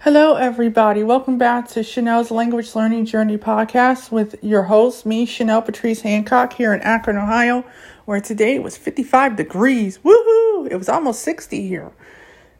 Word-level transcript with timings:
Hello, 0.00 0.34
everybody. 0.34 1.02
Welcome 1.02 1.38
back 1.38 1.68
to 1.68 1.82
Chanel's 1.82 2.30
Language 2.30 2.74
Learning 2.74 3.06
Journey 3.06 3.38
podcast 3.38 4.10
with 4.10 4.36
your 4.42 4.64
host, 4.64 5.06
me, 5.06 5.24
Chanel 5.24 5.62
Patrice 5.62 6.02
Hancock, 6.02 6.52
here 6.52 6.74
in 6.74 6.82
Akron, 6.82 7.16
Ohio, 7.16 7.64
where 8.04 8.20
today 8.20 8.54
it 8.54 8.62
was 8.62 8.76
55 8.76 9.34
degrees. 9.34 9.98
Woohoo! 10.04 10.68
It 10.70 10.76
was 10.76 10.90
almost 10.90 11.22
60 11.22 11.66
here. 11.66 11.90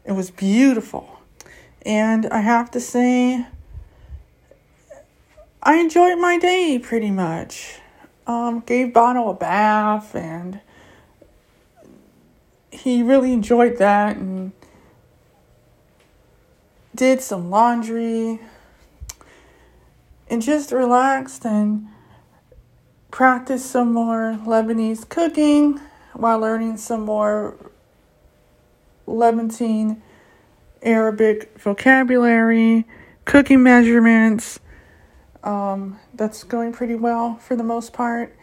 It 0.05 0.13
was 0.13 0.31
beautiful. 0.31 1.19
And 1.85 2.25
I 2.27 2.39
have 2.41 2.71
to 2.71 2.79
say, 2.79 3.45
I 5.61 5.75
enjoyed 5.75 6.17
my 6.17 6.39
day 6.39 6.79
pretty 6.79 7.11
much. 7.11 7.79
Um, 8.25 8.61
gave 8.61 8.91
Bono 8.91 9.29
a 9.29 9.35
bath, 9.35 10.15
and 10.15 10.61
he 12.71 13.03
really 13.03 13.31
enjoyed 13.33 13.77
that. 13.77 14.17
And 14.17 14.51
did 16.95 17.21
some 17.21 17.49
laundry, 17.49 18.39
and 20.29 20.41
just 20.41 20.71
relaxed 20.71 21.45
and 21.45 21.87
practiced 23.11 23.69
some 23.69 23.93
more 23.93 24.39
Lebanese 24.45 25.07
cooking 25.07 25.79
while 26.13 26.39
learning 26.39 26.77
some 26.77 27.01
more 27.01 27.55
Levantine 29.05 30.01
Arabic 30.81 31.59
vocabulary, 31.59 32.85
cooking 33.25 33.63
measurements. 33.63 34.59
Um, 35.43 35.99
that's 36.13 36.43
going 36.43 36.73
pretty 36.73 36.95
well 36.95 37.35
for 37.35 37.55
the 37.55 37.63
most 37.63 37.93
part. 37.93 38.35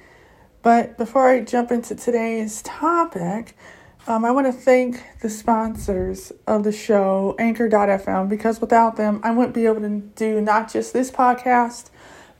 But 0.62 0.96
before 0.96 1.28
I 1.28 1.40
jump 1.40 1.72
into 1.72 1.94
today's 1.96 2.62
topic, 2.62 3.56
um, 4.06 4.24
I 4.24 4.30
want 4.32 4.46
to 4.48 4.52
thank 4.52 5.02
the 5.20 5.30
sponsors 5.30 6.32
of 6.46 6.64
the 6.64 6.72
show, 6.72 7.36
Anchor.fm, 7.38 8.28
because 8.28 8.60
without 8.60 8.96
them, 8.96 9.20
I 9.22 9.30
wouldn't 9.30 9.54
be 9.54 9.66
able 9.66 9.80
to 9.80 10.00
do 10.16 10.40
not 10.40 10.72
just 10.72 10.92
this 10.92 11.10
podcast, 11.10 11.90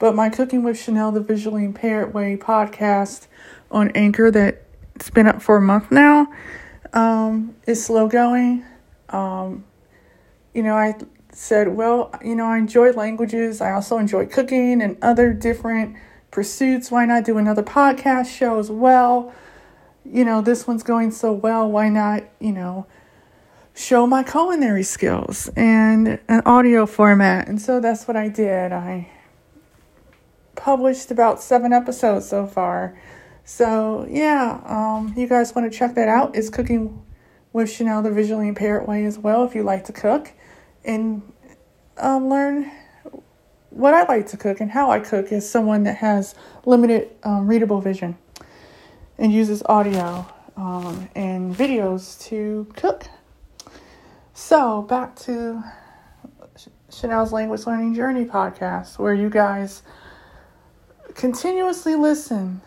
but 0.01 0.15
my 0.15 0.29
Cooking 0.29 0.65
with 0.65 0.79
Chanel, 0.79 1.13
the 1.13 1.21
Visually 1.21 1.65
Impaired 1.65 2.13
Way 2.13 2.37
podcast 2.37 3.29
on 3.71 3.91
Anchor 3.91 4.31
that's 4.31 5.11
been 5.11 5.29
up 5.29 5.41
for 5.41 5.57
a 5.57 5.61
month 5.61 5.93
now. 5.93 6.27
Um, 6.93 7.55
is 7.67 7.85
slow 7.85 8.09
going. 8.09 8.65
Um, 9.09 9.65
you 10.53 10.63
know, 10.63 10.75
I 10.75 10.95
said, 11.33 11.69
well, 11.69 12.13
you 12.25 12.35
know, 12.35 12.47
I 12.47 12.59
enjoy 12.59 12.91
languages. 12.91 13.61
I 13.61 13.73
also 13.73 13.99
enjoy 13.99 14.27
cooking 14.27 14.83
and 14.83 14.99
other 15.01 15.33
different 15.33 15.97
pursuits. 16.31 16.91
Why 16.91 17.07
not 17.07 17.25
do 17.25 17.39
another 17.39 17.63
podcast 17.63 18.27
show 18.27 18.59
as 18.59 18.71
well? 18.71 19.33
You 20.05 20.25
know, 20.25 20.41
this 20.41 20.67
one's 20.67 20.83
going 20.83 21.11
so 21.11 21.33
well, 21.33 21.71
why 21.71 21.89
not, 21.89 22.25
you 22.41 22.53
know, 22.53 22.87
show 23.75 24.07
my 24.07 24.23
culinary 24.23 24.83
skills 24.83 25.49
and 25.57 26.19
an 26.29 26.43
audio 26.45 26.87
format? 26.87 27.49
And 27.49 27.61
so 27.61 27.81
that's 27.81 28.07
what 28.07 28.17
I 28.17 28.29
did. 28.29 28.73
I 28.73 29.09
published 30.55 31.11
about 31.11 31.41
seven 31.43 31.73
episodes 31.73 32.29
so 32.29 32.47
far. 32.47 33.01
So, 33.45 34.07
yeah, 34.09 34.61
um, 34.65 35.15
you 35.17 35.27
guys 35.27 35.55
want 35.55 35.71
to 35.71 35.77
check 35.77 35.95
that 35.95 36.09
out. 36.09 36.37
It's 36.37 36.49
Cooking 36.49 37.03
with 37.53 37.71
Chanel 37.71 38.03
the 38.03 38.11
Visually 38.11 38.49
Impaired 38.49 38.87
Way 38.87 39.05
as 39.05 39.19
well 39.19 39.45
if 39.45 39.55
you 39.55 39.63
like 39.63 39.85
to 39.85 39.93
cook 39.93 40.33
and 40.85 41.23
um, 41.99 42.29
learn 42.29 42.71
what 43.71 43.95
I 43.95 44.05
like 44.05 44.27
to 44.29 44.37
cook 44.37 44.61
and 44.61 44.71
how 44.71 44.91
I 44.91 45.01
cook 45.01 45.33
as 45.33 45.49
someone 45.49 45.85
that 45.85 45.97
has 45.97 46.35
limited 46.65 47.11
um, 47.25 47.47
readable 47.47 47.81
vision 47.81 48.17
and 49.23 49.33
uses 49.33 49.63
audio 49.67 50.27
um, 50.57 51.09
and 51.15 51.55
videos 51.55 52.21
to 52.25 52.67
cook. 52.75 53.07
So, 54.35 54.83
back 54.83 55.15
to 55.21 55.63
Chanel's 56.91 57.33
Language 57.33 57.65
Learning 57.65 57.95
Journey 57.95 58.25
podcast, 58.25 58.99
where 58.99 59.15
you 59.15 59.31
guys 59.31 59.85
continuously 61.15 61.95
listen 61.95 62.63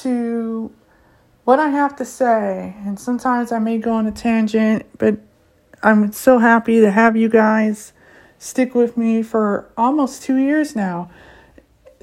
to 0.00 0.72
what 1.44 1.60
I 1.60 1.68
have 1.68 1.94
to 1.96 2.04
say. 2.04 2.74
And 2.84 2.98
sometimes 2.98 3.52
I 3.52 3.60
may 3.60 3.78
go 3.78 3.92
on 3.92 4.08
a 4.08 4.12
tangent, 4.12 4.86
but 4.98 5.16
I'm 5.80 6.10
so 6.10 6.38
happy 6.38 6.80
to 6.80 6.90
have 6.90 7.16
you 7.16 7.28
guys 7.28 7.92
stick 8.36 8.74
with 8.74 8.96
me 8.96 9.22
for 9.22 9.70
almost 9.76 10.24
two 10.24 10.38
years 10.38 10.74
now 10.74 11.08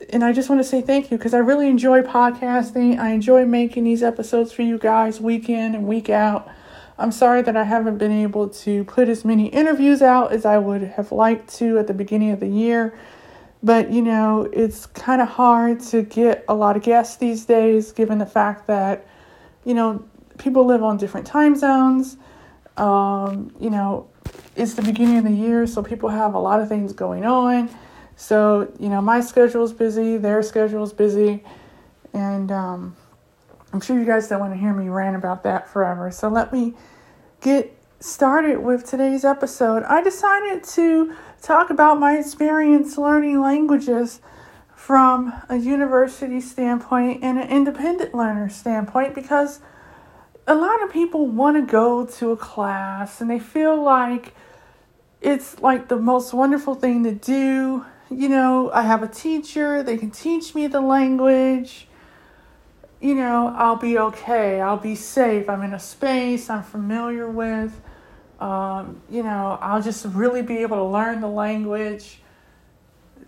and 0.09 0.23
I 0.23 0.31
just 0.31 0.49
want 0.49 0.59
to 0.61 0.67
say 0.67 0.81
thank 0.81 1.11
you 1.11 1.17
because 1.17 1.33
I 1.33 1.39
really 1.39 1.67
enjoy 1.67 2.01
podcasting. 2.01 2.97
I 2.97 3.11
enjoy 3.11 3.45
making 3.45 3.83
these 3.83 4.01
episodes 4.01 4.51
for 4.51 4.61
you 4.61 4.77
guys 4.77 5.19
week 5.19 5.49
in 5.49 5.75
and 5.75 5.85
week 5.85 6.09
out. 6.09 6.49
I'm 6.97 7.11
sorry 7.11 7.41
that 7.41 7.55
I 7.55 7.63
haven't 7.63 7.97
been 7.97 8.11
able 8.11 8.49
to 8.49 8.83
put 8.85 9.09
as 9.09 9.25
many 9.25 9.47
interviews 9.47 10.01
out 10.01 10.31
as 10.31 10.45
I 10.45 10.57
would 10.57 10.81
have 10.81 11.11
liked 11.11 11.53
to 11.55 11.77
at 11.77 11.87
the 11.87 11.93
beginning 11.93 12.31
of 12.31 12.39
the 12.39 12.47
year. 12.47 12.97
But 13.61 13.91
you 13.91 14.01
know, 14.01 14.49
it's 14.53 14.85
kind 14.85 15.21
of 15.21 15.27
hard 15.27 15.81
to 15.81 16.03
get 16.03 16.45
a 16.47 16.55
lot 16.55 16.77
of 16.77 16.83
guests 16.83 17.17
these 17.17 17.45
days 17.45 17.91
given 17.91 18.17
the 18.17 18.25
fact 18.25 18.67
that, 18.67 19.05
you 19.65 19.73
know, 19.73 20.05
people 20.37 20.65
live 20.65 20.83
on 20.83 20.97
different 20.97 21.27
time 21.27 21.55
zones. 21.55 22.17
Um, 22.77 23.53
you 23.59 23.69
know, 23.69 24.07
it's 24.55 24.75
the 24.75 24.83
beginning 24.83 25.17
of 25.17 25.23
the 25.23 25.31
year, 25.31 25.67
so 25.67 25.83
people 25.83 26.09
have 26.09 26.33
a 26.33 26.39
lot 26.39 26.61
of 26.61 26.69
things 26.69 26.93
going 26.93 27.25
on 27.25 27.69
so, 28.19 28.73
you 28.79 28.89
know, 28.89 28.99
my 28.99 29.21
schedule's 29.21 29.71
busy, 29.71 30.17
their 30.17 30.41
schedule's 30.41 30.91
busy, 30.91 31.43
and 32.13 32.51
um, 32.51 32.97
I'm 33.71 33.79
sure 33.79 33.97
you 33.97 34.05
guys 34.05 34.27
don't 34.27 34.39
want 34.39 34.53
to 34.53 34.59
hear 34.59 34.73
me 34.73 34.89
rant 34.89 35.15
about 35.15 35.43
that 35.43 35.69
forever. 35.69 36.09
So, 36.09 36.27
let 36.27 36.51
me 36.51 36.73
get 37.41 37.77
started 37.99 38.57
with 38.57 38.87
today's 38.87 39.23
episode. 39.23 39.83
I 39.83 40.01
decided 40.01 40.63
to 40.63 41.13
talk 41.43 41.69
about 41.69 41.99
my 41.99 42.17
experience 42.17 42.97
learning 42.97 43.39
languages 43.39 44.19
from 44.75 45.31
a 45.47 45.57
university 45.57 46.41
standpoint 46.41 47.23
and 47.23 47.37
an 47.37 47.47
independent 47.47 48.15
learner 48.15 48.49
standpoint 48.49 49.13
because 49.13 49.59
a 50.47 50.55
lot 50.55 50.81
of 50.81 50.91
people 50.91 51.27
want 51.27 51.55
to 51.55 51.61
go 51.61 52.03
to 52.03 52.31
a 52.31 52.37
class 52.37 53.21
and 53.21 53.29
they 53.29 53.39
feel 53.39 53.79
like 53.79 54.33
it's 55.21 55.59
like 55.59 55.87
the 55.87 55.97
most 55.97 56.33
wonderful 56.33 56.73
thing 56.73 57.03
to 57.03 57.11
do 57.11 57.85
you 58.09 58.29
know, 58.29 58.71
I 58.71 58.83
have 58.83 59.03
a 59.03 59.07
teacher, 59.07 59.83
they 59.83 59.97
can 59.97 60.11
teach 60.11 60.55
me 60.55 60.67
the 60.67 60.81
language. 60.81 61.87
You 62.99 63.15
know, 63.15 63.53
I'll 63.55 63.75
be 63.75 63.97
okay. 63.99 64.59
I'll 64.59 64.77
be 64.77 64.95
safe. 64.95 65.49
I'm 65.49 65.61
in 65.61 65.73
a 65.73 65.79
space 65.79 66.49
I'm 66.49 66.63
familiar 66.63 67.29
with. 67.29 67.79
Um, 68.39 69.01
you 69.09 69.23
know, 69.23 69.57
I'll 69.61 69.81
just 69.81 70.05
really 70.05 70.41
be 70.41 70.57
able 70.57 70.77
to 70.77 70.83
learn 70.83 71.21
the 71.21 71.27
language 71.27 72.19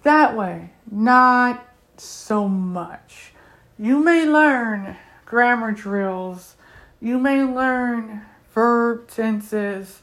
that 0.03 0.35
way. 0.35 0.72
Not 0.90 1.66
so 1.97 2.47
much. 2.47 3.34
You 3.78 4.00
may 4.03 4.25
learn 4.25 4.97
grammar 5.25 5.72
drills, 5.72 6.56
you 7.00 7.19
may 7.19 7.44
learn 7.44 8.23
verb 8.53 9.07
tenses 9.07 10.01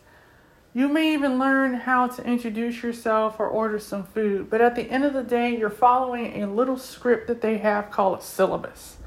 you 0.77 0.89
may 0.89 1.15
even 1.15 1.39
learn 1.39 1.73
how 1.73 2.07
to 2.07 2.23
introduce 2.23 2.83
yourself 2.83 3.41
or 3.41 3.49
order 3.49 3.79
some 3.79 4.05
food, 4.05 4.51
but 4.51 4.61
at 4.61 4.77
the 4.77 4.83
end 4.83 5.07
of 5.07 5.15
the 5.15 5.23
day, 5.23 5.57
you're 5.57 5.71
following 5.71 6.43
a 6.43 6.47
little 6.47 6.77
script 6.77 7.29
that 7.29 7.41
they 7.41 7.57
have 7.57 7.91
called 7.91 8.19
a 8.19 8.23
syllabus. 8.23 8.99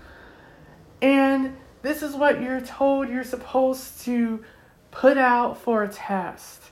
And 0.99 1.55
this 1.83 2.01
is 2.01 2.15
what 2.15 2.41
you're 2.41 2.59
told 2.59 3.07
you're 3.07 3.23
supposed 3.23 4.01
to 4.05 4.43
put 4.89 5.19
out 5.19 5.61
for 5.61 5.83
a 5.83 5.87
test. 5.87 6.71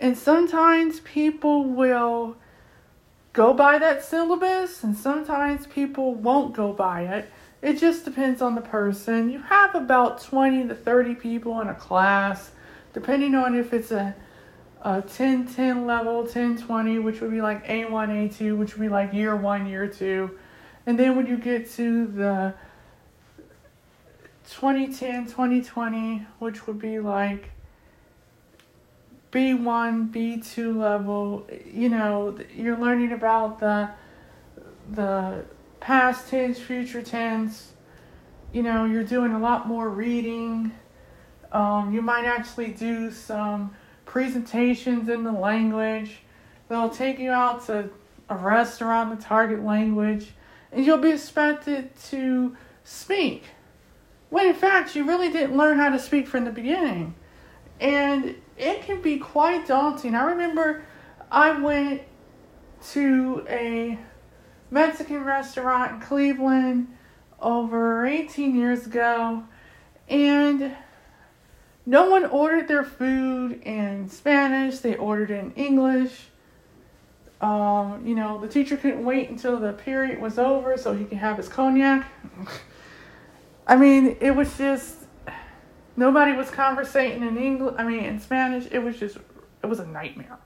And 0.00 0.16
sometimes 0.16 1.00
people 1.00 1.64
will 1.64 2.38
go 3.34 3.52
by 3.52 3.78
that 3.78 4.02
syllabus, 4.02 4.82
and 4.82 4.96
sometimes 4.96 5.66
people 5.66 6.14
won't 6.14 6.54
go 6.54 6.72
by 6.72 7.02
it. 7.02 7.30
It 7.60 7.78
just 7.78 8.06
depends 8.06 8.40
on 8.40 8.54
the 8.54 8.62
person. 8.62 9.30
You 9.30 9.40
have 9.40 9.74
about 9.74 10.22
20 10.22 10.66
to 10.68 10.74
30 10.74 11.16
people 11.16 11.60
in 11.60 11.68
a 11.68 11.74
class, 11.74 12.52
depending 12.94 13.34
on 13.34 13.54
if 13.54 13.74
it's 13.74 13.90
a 13.90 14.14
a 14.82 15.02
10 15.02 15.46
10 15.46 15.86
level, 15.86 16.26
10 16.26 16.58
20, 16.58 16.98
which 16.98 17.20
would 17.20 17.30
be 17.30 17.42
like 17.42 17.66
A1, 17.66 17.88
A2, 17.90 18.56
which 18.56 18.74
would 18.74 18.80
be 18.80 18.88
like 18.88 19.12
year 19.12 19.36
one, 19.36 19.66
year 19.66 19.86
two. 19.86 20.38
And 20.86 20.98
then 20.98 21.16
when 21.16 21.26
you 21.26 21.36
get 21.36 21.70
to 21.72 22.06
the 22.06 22.54
2010, 24.48 25.26
2020, 25.26 26.26
which 26.38 26.66
would 26.66 26.78
be 26.78 26.98
like 26.98 27.50
B1, 29.30 30.10
B2 30.10 30.76
level, 30.76 31.46
you 31.64 31.88
know, 31.88 32.38
you're 32.54 32.78
learning 32.78 33.12
about 33.12 33.60
the 33.60 33.90
the 34.90 35.44
past 35.78 36.28
tense, 36.28 36.58
future 36.58 37.02
tense. 37.02 37.72
You 38.52 38.62
know, 38.62 38.84
you're 38.86 39.04
doing 39.04 39.32
a 39.32 39.38
lot 39.38 39.68
more 39.68 39.88
reading. 39.88 40.72
Um, 41.52 41.94
you 41.94 42.02
might 42.02 42.24
actually 42.24 42.72
do 42.72 43.12
some 43.12 43.74
presentations 44.10 45.08
in 45.08 45.22
the 45.22 45.30
language. 45.30 46.18
They'll 46.68 46.90
take 46.90 47.20
you 47.20 47.30
out 47.30 47.64
to 47.66 47.90
a 48.28 48.34
restaurant, 48.34 49.16
the 49.16 49.24
target 49.24 49.64
language, 49.64 50.32
and 50.72 50.84
you'll 50.84 50.98
be 50.98 51.12
expected 51.12 51.94
to 52.06 52.56
speak. 52.82 53.44
When 54.28 54.48
in 54.48 54.54
fact, 54.54 54.96
you 54.96 55.06
really 55.06 55.30
didn't 55.30 55.56
learn 55.56 55.78
how 55.78 55.90
to 55.90 55.98
speak 55.98 56.26
from 56.26 56.44
the 56.44 56.50
beginning. 56.50 57.14
And 57.80 58.34
it 58.58 58.82
can 58.82 59.00
be 59.00 59.16
quite 59.18 59.68
daunting. 59.68 60.16
I 60.16 60.24
remember 60.24 60.84
I 61.30 61.52
went 61.60 62.02
to 62.90 63.46
a 63.48 63.96
Mexican 64.72 65.22
restaurant 65.22 65.92
in 65.92 66.00
Cleveland 66.00 66.88
over 67.40 68.04
18 68.06 68.56
years 68.56 68.86
ago, 68.86 69.44
and 70.08 70.76
no 71.90 72.08
one 72.08 72.24
ordered 72.24 72.68
their 72.68 72.84
food 72.84 73.60
in 73.64 74.08
Spanish, 74.08 74.78
they 74.78 74.94
ordered 74.94 75.32
it 75.32 75.42
in 75.42 75.52
English. 75.54 76.28
Um, 77.40 78.06
you 78.06 78.14
know, 78.14 78.40
the 78.40 78.46
teacher 78.46 78.76
couldn't 78.76 79.04
wait 79.04 79.28
until 79.28 79.58
the 79.58 79.72
period 79.72 80.20
was 80.20 80.38
over 80.38 80.76
so 80.76 80.94
he 80.94 81.04
could 81.04 81.18
have 81.18 81.36
his 81.36 81.48
cognac. 81.48 82.06
I 83.66 83.74
mean, 83.74 84.16
it 84.20 84.30
was 84.36 84.56
just 84.56 84.98
nobody 85.96 86.32
was 86.32 86.48
conversating 86.48 87.26
in 87.26 87.36
English. 87.36 87.74
I 87.76 87.82
mean, 87.82 88.04
in 88.04 88.20
Spanish. 88.20 88.68
It 88.70 88.78
was 88.78 88.96
just 88.96 89.16
it 89.60 89.66
was 89.66 89.80
a 89.80 89.86
nightmare. 89.86 90.38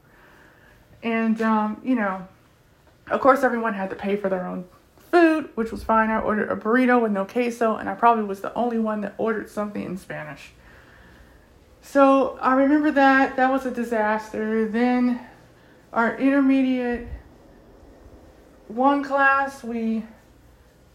And 1.02 1.42
um, 1.42 1.78
you 1.84 1.94
know, 1.94 2.26
of 3.10 3.20
course, 3.20 3.42
everyone 3.42 3.74
had 3.74 3.90
to 3.90 3.96
pay 3.96 4.16
for 4.16 4.30
their 4.30 4.46
own 4.46 4.64
food, 5.10 5.50
which 5.56 5.70
was 5.70 5.84
fine. 5.84 6.08
I 6.08 6.20
ordered 6.20 6.50
a 6.50 6.56
burrito 6.56 7.02
with 7.02 7.12
no 7.12 7.26
queso, 7.26 7.76
and 7.76 7.86
I 7.90 7.94
probably 7.94 8.24
was 8.24 8.40
the 8.40 8.54
only 8.54 8.78
one 8.78 9.02
that 9.02 9.14
ordered 9.18 9.50
something 9.50 9.82
in 9.82 9.98
Spanish. 9.98 10.52
So 11.84 12.38
I 12.40 12.54
remember 12.54 12.90
that 12.92 13.36
that 13.36 13.52
was 13.52 13.66
a 13.66 13.70
disaster. 13.70 14.66
Then 14.66 15.20
our 15.92 16.16
intermediate 16.16 17.06
one 18.68 19.04
class, 19.04 19.62
we 19.62 20.02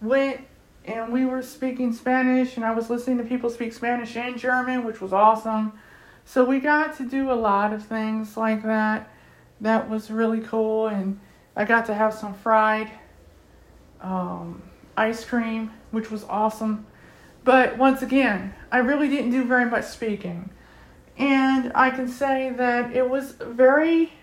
went 0.01 0.41
and 0.85 1.13
we 1.13 1.25
were 1.25 1.43
speaking 1.43 1.93
Spanish, 1.93 2.55
and 2.55 2.65
I 2.65 2.73
was 2.73 2.89
listening 2.89 3.19
to 3.19 3.23
people 3.23 3.51
speak 3.51 3.71
Spanish 3.71 4.17
and 4.17 4.37
German, 4.37 4.83
which 4.83 4.99
was 4.99 5.13
awesome. 5.13 5.73
So 6.25 6.43
we 6.43 6.59
got 6.59 6.97
to 6.97 7.07
do 7.07 7.31
a 7.31 7.35
lot 7.35 7.71
of 7.71 7.85
things 7.85 8.35
like 8.35 8.63
that. 8.63 9.11
That 9.61 9.89
was 9.89 10.09
really 10.09 10.41
cool, 10.41 10.87
and 10.87 11.19
I 11.55 11.65
got 11.65 11.85
to 11.85 11.93
have 11.93 12.15
some 12.15 12.33
fried 12.33 12.89
um, 14.01 14.63
ice 14.97 15.23
cream, 15.23 15.71
which 15.91 16.09
was 16.09 16.23
awesome. 16.23 16.87
But 17.43 17.77
once 17.77 18.01
again, 18.01 18.55
I 18.71 18.79
really 18.79 19.07
didn't 19.07 19.31
do 19.31 19.45
very 19.45 19.69
much 19.69 19.85
speaking. 19.85 20.49
And 21.19 21.73
I 21.75 21.89
can 21.89 22.07
say 22.07 22.49
that 22.51 22.95
it 22.95 23.07
was 23.07 23.33
very 23.33 24.13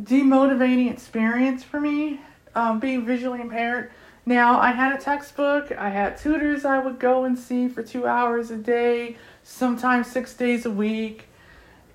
demotivating 0.00 0.92
experience 0.92 1.64
for 1.64 1.80
me, 1.80 2.20
um, 2.54 2.78
being 2.78 3.06
visually 3.06 3.40
impaired. 3.40 3.90
Now, 4.26 4.60
I 4.60 4.72
had 4.72 4.92
a 4.92 5.02
textbook, 5.02 5.72
I 5.72 5.88
had 5.88 6.18
tutors 6.18 6.64
I 6.64 6.80
would 6.80 6.98
go 6.98 7.24
and 7.24 7.38
see 7.38 7.68
for 7.68 7.82
two 7.82 8.06
hours 8.06 8.50
a 8.50 8.56
day, 8.56 9.16
sometimes 9.42 10.08
six 10.08 10.34
days 10.34 10.66
a 10.66 10.70
week, 10.70 11.28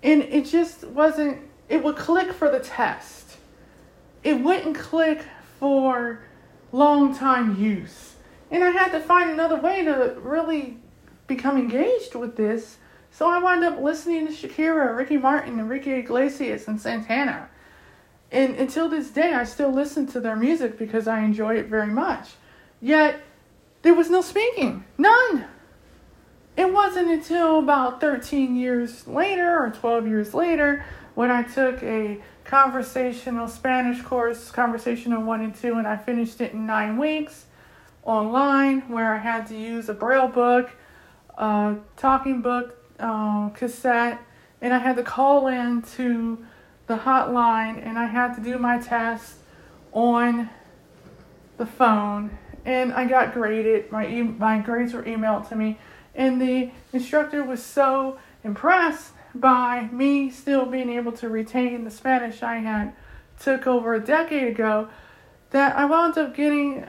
and 0.01 0.23
it 0.23 0.45
just 0.45 0.83
wasn't, 0.85 1.39
it 1.69 1.83
would 1.83 1.95
click 1.95 2.33
for 2.33 2.49
the 2.49 2.59
test. 2.59 3.37
It 4.23 4.39
wouldn't 4.41 4.77
click 4.77 5.23
for 5.59 6.21
long 6.71 7.15
time 7.15 7.61
use. 7.61 8.15
And 8.49 8.63
I 8.63 8.71
had 8.71 8.91
to 8.93 8.99
find 8.99 9.29
another 9.29 9.57
way 9.57 9.83
to 9.83 10.15
really 10.19 10.77
become 11.27 11.57
engaged 11.57 12.15
with 12.15 12.35
this. 12.35 12.77
So 13.11 13.29
I 13.29 13.39
wound 13.39 13.63
up 13.63 13.79
listening 13.79 14.25
to 14.27 14.33
Shakira, 14.33 14.95
Ricky 14.95 15.17
Martin, 15.17 15.59
Enrique 15.59 15.99
Iglesias, 15.99 16.67
and 16.67 16.79
Santana. 16.79 17.49
And 18.31 18.55
until 18.55 18.87
this 18.87 19.09
day, 19.09 19.33
I 19.33 19.43
still 19.43 19.71
listen 19.71 20.07
to 20.07 20.21
their 20.21 20.37
music 20.37 20.77
because 20.77 21.07
I 21.07 21.19
enjoy 21.19 21.57
it 21.57 21.67
very 21.67 21.91
much. 21.91 22.29
Yet, 22.79 23.21
there 23.81 23.93
was 23.93 24.09
no 24.09 24.21
speaking. 24.21 24.85
None. 24.97 25.45
It 26.55 26.71
wasn't 26.71 27.09
until 27.09 27.59
about 27.59 27.99
13 27.99 28.55
years 28.55 29.05
later 29.07 29.61
or 29.61 29.71
12 29.71 30.07
years 30.07 30.33
later 30.33 30.85
when 31.13 31.31
I 31.31 31.43
took 31.43 31.83
a 31.83 32.21
conversational 32.45 33.49
Spanish 33.49 34.01
course, 34.01 34.51
conversational 34.51 35.23
1 35.23 35.41
and 35.41 35.55
2, 35.55 35.75
and 35.75 35.87
I 35.87 35.97
finished 35.97 36.39
it 36.39 36.53
in 36.53 36.65
nine 36.65 36.97
weeks 36.97 37.45
online 38.03 38.87
where 38.89 39.13
I 39.13 39.17
had 39.17 39.47
to 39.47 39.57
use 39.57 39.89
a 39.89 39.93
braille 39.93 40.27
book, 40.27 40.71
a 41.37 41.75
talking 41.97 42.41
book 42.41 42.80
uh, 43.01 43.49
cassette, 43.49 44.19
and 44.61 44.73
I 44.73 44.77
had 44.77 44.95
to 44.95 45.03
call 45.03 45.47
in 45.47 45.81
to 45.97 46.45
the 46.91 46.97
hotline 46.97 47.85
and 47.85 47.97
I 47.97 48.05
had 48.05 48.33
to 48.35 48.41
do 48.41 48.57
my 48.57 48.77
test 48.77 49.35
on 49.93 50.49
the 51.57 51.65
phone 51.65 52.37
and 52.65 52.91
I 52.91 53.05
got 53.05 53.33
graded. 53.33 53.91
My 53.91 54.07
e- 54.07 54.21
my 54.21 54.59
grades 54.59 54.93
were 54.93 55.03
emailed 55.03 55.47
to 55.49 55.55
me 55.55 55.79
and 56.13 56.41
the 56.41 56.71
instructor 56.91 57.43
was 57.43 57.63
so 57.63 58.19
impressed 58.43 59.13
by 59.33 59.87
me 59.91 60.29
still 60.29 60.65
being 60.65 60.89
able 60.89 61.13
to 61.13 61.29
retain 61.29 61.85
the 61.85 61.91
Spanish 61.91 62.43
I 62.43 62.57
had 62.57 62.93
took 63.39 63.65
over 63.65 63.93
a 63.93 63.99
decade 63.99 64.49
ago 64.49 64.89
that 65.51 65.75
I 65.77 65.85
wound 65.85 66.17
up 66.17 66.35
getting 66.35 66.85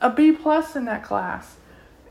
a 0.00 0.10
B 0.10 0.32
plus 0.32 0.76
in 0.76 0.84
that 0.84 1.02
class. 1.02 1.56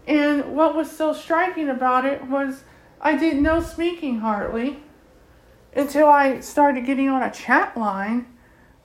And 0.07 0.55
what 0.55 0.75
was 0.75 0.89
so 0.89 1.13
striking 1.13 1.69
about 1.69 2.05
it 2.05 2.25
was 2.25 2.63
I 3.03 3.17
didn't 3.17 3.41
know 3.41 3.61
speaking 3.61 4.19
hardly 4.19 4.77
until 5.73 6.07
I 6.07 6.39
started 6.41 6.85
getting 6.85 7.09
on 7.09 7.23
a 7.23 7.31
chat 7.31 7.75
line 7.75 8.27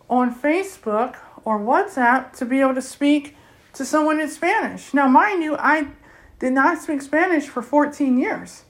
on 0.08 0.34
Facebook 0.34 1.16
or 1.44 1.60
WhatsApp 1.60 2.32
to 2.38 2.46
be 2.46 2.60
able 2.60 2.74
to 2.74 2.82
speak 2.82 3.36
to 3.74 3.84
someone 3.84 4.18
in 4.18 4.30
Spanish. 4.30 4.94
Now, 4.94 5.06
mind 5.06 5.42
you, 5.42 5.56
I 5.58 5.88
did 6.38 6.54
not 6.54 6.80
speak 6.80 7.02
Spanish 7.02 7.46
for 7.46 7.60
14 7.60 8.18
years. 8.18 8.64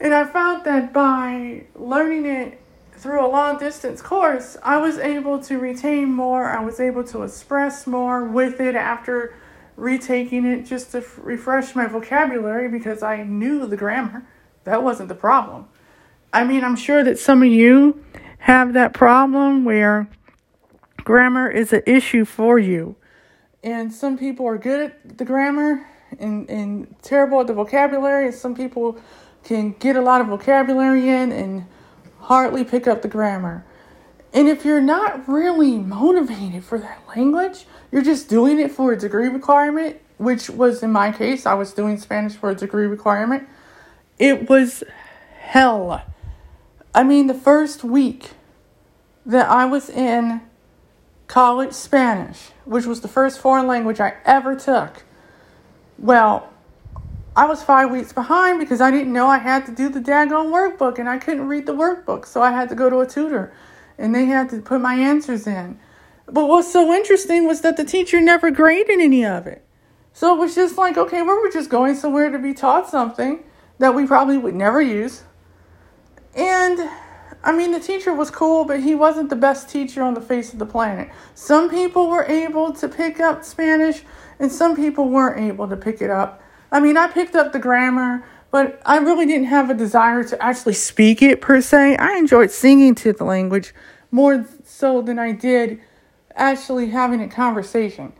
And 0.00 0.12
I 0.12 0.24
found 0.24 0.64
that 0.64 0.92
by 0.92 1.66
learning 1.76 2.26
it 2.26 2.60
through 2.92 3.24
a 3.24 3.28
long 3.28 3.58
distance 3.58 4.02
course, 4.02 4.56
I 4.64 4.78
was 4.78 4.98
able 4.98 5.38
to 5.44 5.58
retain 5.58 6.12
more, 6.12 6.46
I 6.46 6.64
was 6.64 6.80
able 6.80 7.04
to 7.04 7.22
express 7.22 7.86
more 7.86 8.24
with 8.24 8.60
it 8.60 8.74
after 8.74 9.34
retaking 9.78 10.44
it 10.44 10.66
just 10.66 10.90
to 10.92 10.98
f- 10.98 11.18
refresh 11.22 11.74
my 11.74 11.86
vocabulary 11.86 12.68
because 12.68 13.02
I 13.02 13.22
knew 13.22 13.66
the 13.66 13.76
grammar. 13.76 14.26
That 14.64 14.82
wasn't 14.82 15.08
the 15.08 15.14
problem. 15.14 15.68
I 16.32 16.44
mean, 16.44 16.64
I'm 16.64 16.76
sure 16.76 17.04
that 17.04 17.18
some 17.18 17.42
of 17.42 17.48
you 17.48 18.04
have 18.40 18.72
that 18.74 18.92
problem 18.92 19.64
where 19.64 20.08
grammar 21.04 21.48
is 21.48 21.72
an 21.72 21.82
issue 21.86 22.24
for 22.24 22.58
you. 22.58 22.96
And 23.62 23.92
some 23.92 24.18
people 24.18 24.46
are 24.46 24.58
good 24.58 24.90
at 24.90 25.18
the 25.18 25.24
grammar 25.24 25.86
and, 26.18 26.48
and 26.50 26.94
terrible 27.02 27.40
at 27.40 27.46
the 27.46 27.54
vocabulary, 27.54 28.26
and 28.26 28.34
some 28.34 28.54
people 28.54 28.98
can 29.44 29.72
get 29.78 29.96
a 29.96 30.00
lot 30.00 30.20
of 30.20 30.26
vocabulary 30.26 31.08
in 31.08 31.32
and 31.32 31.66
hardly 32.20 32.64
pick 32.64 32.86
up 32.86 33.02
the 33.02 33.08
grammar. 33.08 33.64
And 34.32 34.48
if 34.48 34.64
you're 34.64 34.80
not 34.80 35.26
really 35.28 35.78
motivated 35.78 36.64
for 36.64 36.78
that 36.78 37.02
language, 37.16 37.64
you're 37.90 38.02
just 38.02 38.28
doing 38.28 38.58
it 38.58 38.70
for 38.70 38.92
a 38.92 38.98
degree 38.98 39.28
requirement, 39.28 39.96
which 40.18 40.50
was 40.50 40.82
in 40.82 40.92
my 40.92 41.12
case, 41.12 41.46
I 41.46 41.54
was 41.54 41.72
doing 41.72 41.98
Spanish 41.98 42.34
for 42.34 42.50
a 42.50 42.54
degree 42.54 42.86
requirement. 42.86 43.48
It 44.18 44.48
was 44.48 44.84
hell. 45.38 46.02
I 46.94 47.04
mean, 47.04 47.26
the 47.26 47.34
first 47.34 47.84
week 47.84 48.30
that 49.24 49.48
I 49.48 49.64
was 49.64 49.88
in 49.88 50.40
college 51.26 51.72
Spanish, 51.72 52.50
which 52.64 52.86
was 52.86 53.00
the 53.00 53.08
first 53.08 53.38
foreign 53.38 53.66
language 53.66 54.00
I 54.00 54.14
ever 54.24 54.56
took, 54.56 55.04
well, 55.98 56.52
I 57.36 57.46
was 57.46 57.62
five 57.62 57.90
weeks 57.90 58.12
behind 58.12 58.58
because 58.58 58.80
I 58.80 58.90
didn't 58.90 59.12
know 59.12 59.28
I 59.28 59.38
had 59.38 59.64
to 59.66 59.72
do 59.72 59.88
the 59.88 60.00
daggone 60.00 60.50
workbook 60.50 60.98
and 60.98 61.08
I 61.08 61.18
couldn't 61.18 61.46
read 61.46 61.66
the 61.66 61.72
workbook. 61.72 62.26
So 62.26 62.42
I 62.42 62.50
had 62.50 62.68
to 62.70 62.74
go 62.74 62.90
to 62.90 62.98
a 62.98 63.06
tutor 63.06 63.52
and 63.96 64.14
they 64.14 64.24
had 64.24 64.50
to 64.50 64.60
put 64.60 64.80
my 64.80 64.94
answers 64.94 65.46
in. 65.46 65.78
But 66.30 66.46
what's 66.46 66.70
so 66.70 66.92
interesting 66.92 67.46
was 67.46 67.62
that 67.62 67.76
the 67.76 67.84
teacher 67.84 68.20
never 68.20 68.50
graded 68.50 69.00
any 69.00 69.24
of 69.24 69.46
it. 69.46 69.64
So 70.12 70.34
it 70.34 70.38
was 70.38 70.54
just 70.54 70.76
like, 70.76 70.96
okay, 70.96 71.22
we 71.22 71.28
were 71.28 71.50
just 71.50 71.70
going 71.70 71.94
somewhere 71.94 72.30
to 72.30 72.38
be 72.38 72.52
taught 72.52 72.88
something 72.88 73.44
that 73.78 73.94
we 73.94 74.06
probably 74.06 74.36
would 74.36 74.54
never 74.54 74.82
use. 74.82 75.22
And 76.34 76.78
I 77.42 77.52
mean, 77.52 77.70
the 77.70 77.80
teacher 77.80 78.12
was 78.12 78.30
cool, 78.30 78.64
but 78.64 78.80
he 78.80 78.94
wasn't 78.94 79.30
the 79.30 79.36
best 79.36 79.68
teacher 79.68 80.02
on 80.02 80.14
the 80.14 80.20
face 80.20 80.52
of 80.52 80.58
the 80.58 80.66
planet. 80.66 81.08
Some 81.34 81.70
people 81.70 82.08
were 82.08 82.24
able 82.24 82.72
to 82.74 82.88
pick 82.88 83.20
up 83.20 83.44
Spanish, 83.44 84.02
and 84.38 84.50
some 84.50 84.76
people 84.76 85.08
weren't 85.08 85.40
able 85.40 85.68
to 85.68 85.76
pick 85.76 86.02
it 86.02 86.10
up. 86.10 86.42
I 86.70 86.80
mean, 86.80 86.96
I 86.96 87.06
picked 87.06 87.36
up 87.36 87.52
the 87.52 87.58
grammar, 87.58 88.26
but 88.50 88.82
I 88.84 88.98
really 88.98 89.24
didn't 89.24 89.46
have 89.46 89.70
a 89.70 89.74
desire 89.74 90.24
to 90.24 90.42
actually 90.42 90.74
speak 90.74 91.22
it 91.22 91.40
per 91.40 91.60
se. 91.60 91.96
I 91.96 92.16
enjoyed 92.16 92.50
singing 92.50 92.94
to 92.96 93.12
the 93.12 93.24
language 93.24 93.72
more 94.10 94.46
so 94.64 95.00
than 95.00 95.18
I 95.18 95.32
did 95.32 95.80
actually 96.38 96.90
having 96.90 97.20
a 97.20 97.28
conversation. 97.28 98.12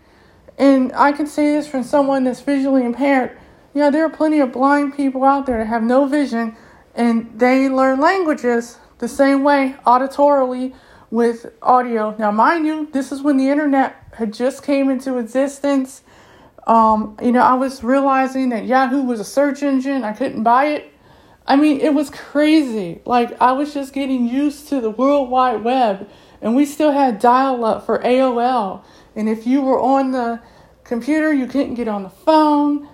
And 0.58 0.92
I 0.94 1.12
can 1.12 1.26
say 1.26 1.52
this 1.52 1.68
from 1.68 1.84
someone 1.84 2.24
that's 2.24 2.40
visually 2.40 2.84
impaired. 2.84 3.38
Yeah, 3.74 3.90
there 3.90 4.04
are 4.04 4.10
plenty 4.10 4.40
of 4.40 4.52
blind 4.52 4.96
people 4.96 5.24
out 5.24 5.46
there 5.46 5.58
that 5.58 5.66
have 5.66 5.82
no 5.82 6.06
vision 6.06 6.56
and 6.94 7.38
they 7.38 7.68
learn 7.68 8.00
languages 8.00 8.78
the 8.98 9.08
same 9.08 9.44
way 9.44 9.76
auditorily 9.86 10.74
with 11.10 11.46
audio. 11.62 12.14
Now, 12.18 12.30
mind 12.32 12.66
you, 12.66 12.88
this 12.92 13.12
is 13.12 13.22
when 13.22 13.36
the 13.36 13.48
internet 13.48 13.96
had 14.14 14.32
just 14.32 14.62
came 14.62 14.90
into 14.90 15.18
existence. 15.18 16.02
Um, 16.66 17.16
you 17.22 17.32
know, 17.32 17.40
I 17.40 17.54
was 17.54 17.82
realizing 17.82 18.50
that 18.50 18.66
Yahoo 18.66 19.02
was 19.02 19.20
a 19.20 19.24
search 19.24 19.62
engine. 19.62 20.04
I 20.04 20.12
couldn't 20.12 20.42
buy 20.42 20.66
it. 20.66 20.92
I 21.46 21.56
mean, 21.56 21.80
it 21.80 21.94
was 21.94 22.10
crazy. 22.10 23.00
Like, 23.06 23.40
I 23.40 23.52
was 23.52 23.72
just 23.72 23.94
getting 23.94 24.28
used 24.28 24.68
to 24.68 24.80
the 24.80 24.90
World 24.90 25.30
Wide 25.30 25.64
Web, 25.64 26.10
and 26.40 26.54
we 26.54 26.64
still 26.64 26.92
had 26.92 27.18
dial 27.18 27.64
up 27.64 27.84
for 27.84 27.98
AOL. 27.98 28.82
And 29.16 29.28
if 29.28 29.46
you 29.46 29.62
were 29.62 29.80
on 29.80 30.12
the 30.12 30.40
computer, 30.84 31.32
you 31.32 31.46
couldn't 31.46 31.74
get 31.74 31.88
on 31.88 32.02
the 32.02 32.10
phone. 32.10 32.88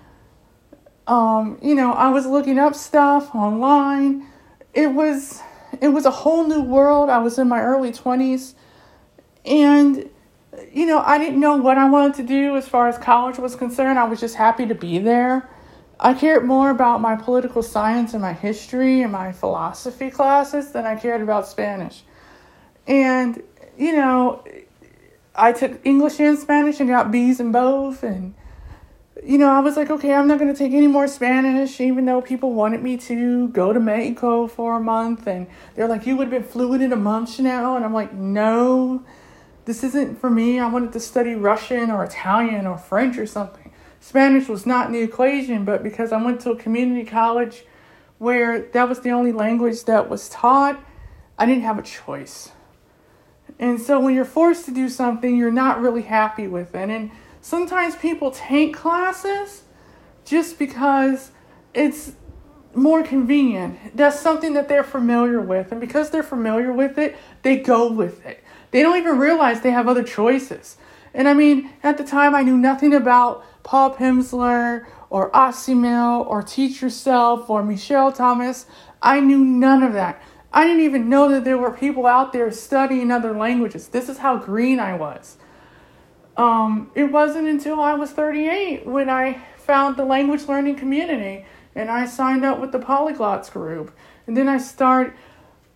Um, 1.07 1.59
you 1.61 1.75
know, 1.75 1.93
I 1.93 2.09
was 2.09 2.25
looking 2.25 2.57
up 2.57 2.75
stuff 2.75 3.33
online. 3.35 4.27
It 4.73 4.91
was 4.91 5.41
it 5.81 5.89
was 5.89 6.05
a 6.05 6.11
whole 6.11 6.47
new 6.47 6.61
world. 6.61 7.09
I 7.09 7.19
was 7.19 7.37
in 7.37 7.47
my 7.47 7.61
early 7.61 7.91
20s 7.91 8.53
and 9.45 10.09
you 10.71 10.85
know, 10.85 10.99
I 10.99 11.17
didn't 11.17 11.39
know 11.39 11.57
what 11.57 11.77
I 11.77 11.89
wanted 11.89 12.15
to 12.15 12.23
do 12.23 12.55
as 12.55 12.67
far 12.67 12.87
as 12.87 12.97
college 12.97 13.37
was 13.37 13.55
concerned. 13.55 13.99
I 13.99 14.05
was 14.05 14.19
just 14.19 14.35
happy 14.35 14.65
to 14.65 14.75
be 14.75 14.99
there. 14.99 15.49
I 15.99 16.13
cared 16.13 16.45
more 16.45 16.69
about 16.69 17.01
my 17.01 17.15
political 17.15 17.63
science 17.63 18.13
and 18.13 18.21
my 18.21 18.33
history 18.33 19.01
and 19.01 19.11
my 19.11 19.31
philosophy 19.31 20.09
classes 20.09 20.71
than 20.71 20.85
I 20.85 20.95
cared 20.95 21.21
about 21.21 21.47
Spanish. 21.47 22.03
And, 22.87 23.41
you 23.77 23.95
know, 23.95 24.43
I 25.35 25.51
took 25.51 25.85
English 25.85 26.19
and 26.19 26.37
Spanish 26.37 26.79
and 26.79 26.89
got 26.89 27.11
B's 27.11 27.39
in 27.39 27.51
both. 27.51 28.03
And, 28.03 28.35
you 29.23 29.37
know, 29.37 29.49
I 29.49 29.59
was 29.59 29.75
like, 29.75 29.89
okay, 29.89 30.13
I'm 30.13 30.27
not 30.27 30.39
going 30.39 30.51
to 30.51 30.57
take 30.57 30.73
any 30.73 30.87
more 30.87 31.07
Spanish, 31.07 31.81
even 31.81 32.05
though 32.05 32.21
people 32.21 32.53
wanted 32.53 32.83
me 32.83 32.97
to 32.97 33.47
go 33.49 33.73
to 33.73 33.79
Mexico 33.79 34.47
for 34.47 34.77
a 34.77 34.79
month. 34.79 35.27
And 35.27 35.47
they're 35.73 35.87
like, 35.87 36.05
you 36.05 36.15
would 36.15 36.31
have 36.31 36.41
been 36.41 36.49
fluent 36.49 36.83
in 36.83 36.93
a 36.93 36.97
month 36.97 37.39
now. 37.39 37.75
And 37.75 37.83
I'm 37.83 37.93
like, 37.93 38.13
no, 38.13 39.03
this 39.65 39.83
isn't 39.83 40.19
for 40.19 40.29
me. 40.29 40.59
I 40.59 40.67
wanted 40.67 40.93
to 40.93 40.99
study 40.99 41.33
Russian 41.33 41.89
or 41.89 42.03
Italian 42.03 42.67
or 42.67 42.77
French 42.77 43.17
or 43.17 43.25
something. 43.25 43.73
Spanish 43.99 44.47
was 44.47 44.67
not 44.67 44.85
in 44.87 44.93
the 44.93 45.01
equation, 45.01 45.65
but 45.65 45.81
because 45.81 46.11
I 46.11 46.21
went 46.21 46.39
to 46.41 46.51
a 46.51 46.55
community 46.55 47.03
college 47.03 47.65
where 48.19 48.59
that 48.59 48.87
was 48.87 48.99
the 49.01 49.09
only 49.09 49.31
language 49.31 49.83
that 49.85 50.09
was 50.09 50.29
taught, 50.29 50.79
I 51.39 51.47
didn't 51.47 51.63
have 51.63 51.79
a 51.79 51.81
choice. 51.81 52.51
And 53.59 53.79
so 53.79 53.99
when 53.99 54.13
you're 54.15 54.25
forced 54.25 54.65
to 54.65 54.71
do 54.71 54.89
something, 54.89 55.37
you're 55.37 55.51
not 55.51 55.79
really 55.79 56.01
happy 56.01 56.47
with 56.47 56.75
it. 56.75 56.89
And 56.89 57.11
sometimes 57.41 57.95
people 57.95 58.31
take 58.31 58.73
classes 58.73 59.63
just 60.25 60.59
because 60.59 61.31
it's 61.73 62.13
more 62.73 63.03
convenient. 63.03 63.95
That's 63.95 64.19
something 64.19 64.53
that 64.53 64.67
they're 64.67 64.83
familiar 64.83 65.39
with. 65.39 65.71
And 65.71 65.79
because 65.79 66.09
they're 66.09 66.23
familiar 66.23 66.73
with 66.73 66.97
it, 66.97 67.15
they 67.43 67.57
go 67.57 67.89
with 67.91 68.25
it. 68.25 68.43
They 68.71 68.81
don't 68.81 68.97
even 68.97 69.17
realize 69.17 69.61
they 69.61 69.71
have 69.71 69.87
other 69.87 70.03
choices. 70.03 70.77
And 71.13 71.29
I 71.29 71.33
mean, 71.33 71.69
at 71.81 71.97
the 71.97 72.03
time, 72.03 72.35
I 72.35 72.41
knew 72.41 72.57
nothing 72.57 72.93
about 72.93 73.45
Paul 73.63 73.95
Pimsleur 73.95 74.85
or 75.09 75.31
Assimil 75.31 76.27
or 76.27 76.43
Teach 76.43 76.81
Yourself 76.81 77.49
or 77.49 77.63
Michel 77.63 78.11
Thomas. 78.11 78.65
I 79.01 79.21
knew 79.21 79.37
none 79.37 79.81
of 79.81 79.93
that. 79.93 80.21
I 80.55 80.65
didn't 80.65 80.81
even 80.81 81.09
know 81.09 81.29
that 81.29 81.43
there 81.43 81.57
were 81.57 81.71
people 81.71 82.07
out 82.07 82.31
there 82.31 82.49
studying 82.51 83.11
other 83.11 83.33
languages. 83.33 83.89
This 83.89 84.09
is 84.09 84.19
how 84.19 84.37
green 84.37 84.79
I 84.79 84.95
was. 84.95 85.37
Um, 86.37 86.89
it 86.95 87.11
wasn't 87.11 87.47
until 87.47 87.79
I 87.79 87.93
was 87.93 88.11
38 88.11 88.85
when 88.85 89.09
I 89.09 89.41
found 89.57 89.97
the 89.97 90.05
language 90.05 90.47
learning 90.47 90.77
community 90.77 91.45
and 91.75 91.91
I 91.91 92.05
signed 92.05 92.45
up 92.45 92.59
with 92.59 92.71
the 92.71 92.79
Polyglots 92.79 93.51
group. 93.51 93.93
And 94.27 94.35
then 94.35 94.47
I 94.47 94.57
start 94.57 95.15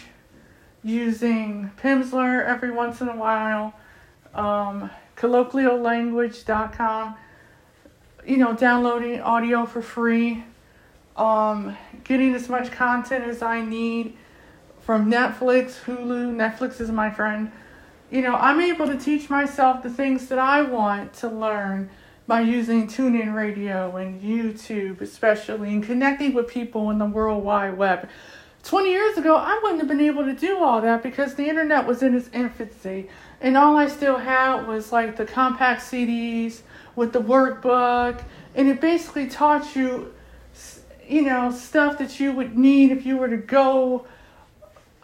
using 0.84 1.72
Pimsleur 1.82 2.46
every 2.46 2.70
once 2.70 3.00
in 3.00 3.08
a 3.08 3.16
while, 3.16 3.74
um, 4.34 4.88
colloquiallanguage.com, 5.16 7.16
you 8.24 8.36
know, 8.36 8.54
downloading 8.54 9.20
audio 9.20 9.66
for 9.66 9.82
free, 9.82 10.44
um, 11.16 11.76
getting 12.04 12.32
as 12.34 12.48
much 12.48 12.70
content 12.70 13.24
as 13.24 13.42
I 13.42 13.62
need 13.62 14.16
from 14.86 15.10
Netflix, 15.10 15.82
Hulu. 15.82 16.32
Netflix 16.36 16.80
is 16.80 16.92
my 16.92 17.10
friend. 17.10 17.50
You 18.08 18.22
know, 18.22 18.36
I'm 18.36 18.60
able 18.60 18.86
to 18.86 18.96
teach 18.96 19.28
myself 19.28 19.82
the 19.82 19.90
things 19.90 20.28
that 20.28 20.38
I 20.38 20.62
want 20.62 21.12
to 21.14 21.28
learn 21.28 21.90
by 22.28 22.42
using 22.42 22.86
TuneIn 22.86 23.34
Radio 23.34 23.96
and 23.96 24.22
YouTube, 24.22 25.00
especially, 25.00 25.70
and 25.72 25.82
connecting 25.82 26.34
with 26.34 26.46
people 26.46 26.88
in 26.90 26.98
the 26.98 27.04
World 27.04 27.42
Wide 27.42 27.76
Web. 27.76 28.08
20 28.62 28.88
years 28.88 29.18
ago, 29.18 29.34
I 29.34 29.58
wouldn't 29.60 29.80
have 29.80 29.88
been 29.88 30.00
able 30.00 30.24
to 30.24 30.34
do 30.34 30.58
all 30.58 30.80
that 30.80 31.02
because 31.02 31.34
the 31.34 31.48
internet 31.48 31.84
was 31.84 32.04
in 32.04 32.14
its 32.14 32.30
infancy. 32.32 33.08
And 33.40 33.56
all 33.56 33.76
I 33.76 33.88
still 33.88 34.18
had 34.18 34.68
was 34.68 34.92
like 34.92 35.16
the 35.16 35.26
compact 35.26 35.82
CDs 35.82 36.60
with 36.94 37.12
the 37.12 37.20
workbook, 37.20 38.22
and 38.54 38.68
it 38.68 38.80
basically 38.80 39.26
taught 39.26 39.74
you, 39.74 40.14
you 41.08 41.22
know, 41.22 41.50
stuff 41.50 41.98
that 41.98 42.20
you 42.20 42.30
would 42.30 42.56
need 42.56 42.92
if 42.92 43.04
you 43.04 43.16
were 43.16 43.28
to 43.28 43.36
go 43.36 44.06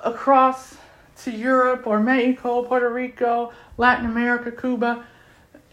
across 0.02 0.76
to 1.24 1.30
Europe 1.30 1.86
or 1.86 2.00
Mexico, 2.00 2.62
Puerto 2.62 2.88
Rico, 2.88 3.52
Latin 3.76 4.06
America, 4.06 4.50
Cuba, 4.50 5.04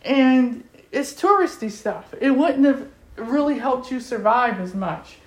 and 0.03 0.63
it's 0.91 1.13
touristy 1.13 1.71
stuff. 1.71 2.13
It 2.19 2.31
wouldn't 2.31 2.65
have 2.65 2.87
really 3.17 3.57
helped 3.59 3.91
you 3.91 3.99
survive 3.99 4.59
as 4.59 4.73
much. 4.73 5.17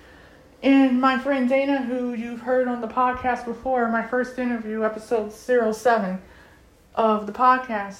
And 0.61 1.01
my 1.01 1.19
friend 1.19 1.49
Dana, 1.49 1.81
who 1.81 2.13
you've 2.13 2.41
heard 2.41 2.67
on 2.67 2.79
the 2.79 2.87
podcast 2.87 3.45
before, 3.45 3.89
my 3.89 4.05
first 4.05 4.39
interview, 4.39 4.85
episode 4.85 5.33
07 5.33 6.21
of 6.95 7.27
the 7.27 7.33
podcast, 7.33 7.99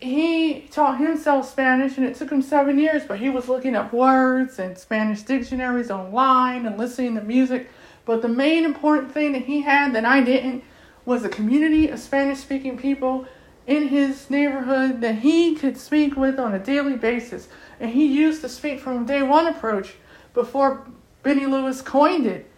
he 0.00 0.62
taught 0.72 0.98
himself 0.98 1.48
Spanish 1.48 1.96
and 1.96 2.04
it 2.04 2.16
took 2.16 2.30
him 2.30 2.42
seven 2.42 2.78
years, 2.78 3.04
but 3.06 3.18
he 3.18 3.30
was 3.30 3.48
looking 3.48 3.74
up 3.74 3.92
words 3.92 4.58
and 4.58 4.76
Spanish 4.76 5.22
dictionaries 5.22 5.90
online 5.90 6.66
and 6.66 6.76
listening 6.76 7.14
to 7.14 7.22
music. 7.22 7.68
But 8.06 8.22
the 8.22 8.28
main 8.28 8.64
important 8.64 9.12
thing 9.12 9.32
that 9.32 9.42
he 9.42 9.60
had 9.60 9.94
that 9.94 10.06
I 10.06 10.22
didn't 10.22 10.64
was 11.04 11.24
a 11.24 11.28
community 11.28 11.88
of 11.88 11.98
Spanish 11.98 12.38
speaking 12.38 12.78
people 12.78 13.26
in 13.66 13.88
his 13.88 14.30
neighborhood 14.30 15.00
that 15.02 15.16
he 15.16 15.54
could 15.54 15.76
speak 15.76 16.16
with 16.16 16.38
on 16.38 16.54
a 16.54 16.58
daily 16.58 16.96
basis. 16.96 17.48
And 17.78 17.90
he 17.90 18.06
used 18.06 18.40
the 18.40 18.48
speak 18.48 18.80
from 18.80 19.04
day 19.04 19.22
one 19.22 19.46
approach 19.46 19.94
before 20.32 20.86
Benny 21.22 21.46
Lewis 21.46 21.82
coined 21.82 22.26
it 22.26 22.48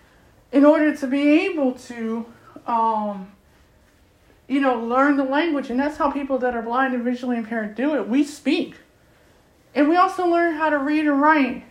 in 0.52 0.64
order 0.64 0.94
to 0.94 1.06
be 1.06 1.46
able 1.46 1.72
to 1.72 2.26
um, 2.66 3.32
you 4.48 4.60
know, 4.60 4.78
learn 4.78 5.16
the 5.16 5.24
language. 5.24 5.70
And 5.70 5.80
that's 5.80 5.96
how 5.96 6.10
people 6.10 6.38
that 6.38 6.54
are 6.54 6.62
blind 6.62 6.94
and 6.94 7.04
visually 7.04 7.36
impaired 7.36 7.74
do 7.74 7.94
it. 7.94 8.06
We 8.06 8.24
speak. 8.24 8.76
And 9.74 9.88
we 9.88 9.96
also 9.96 10.26
learn 10.26 10.54
how 10.54 10.70
to 10.70 10.78
read 10.78 11.06
and 11.06 11.20
write 11.20 11.64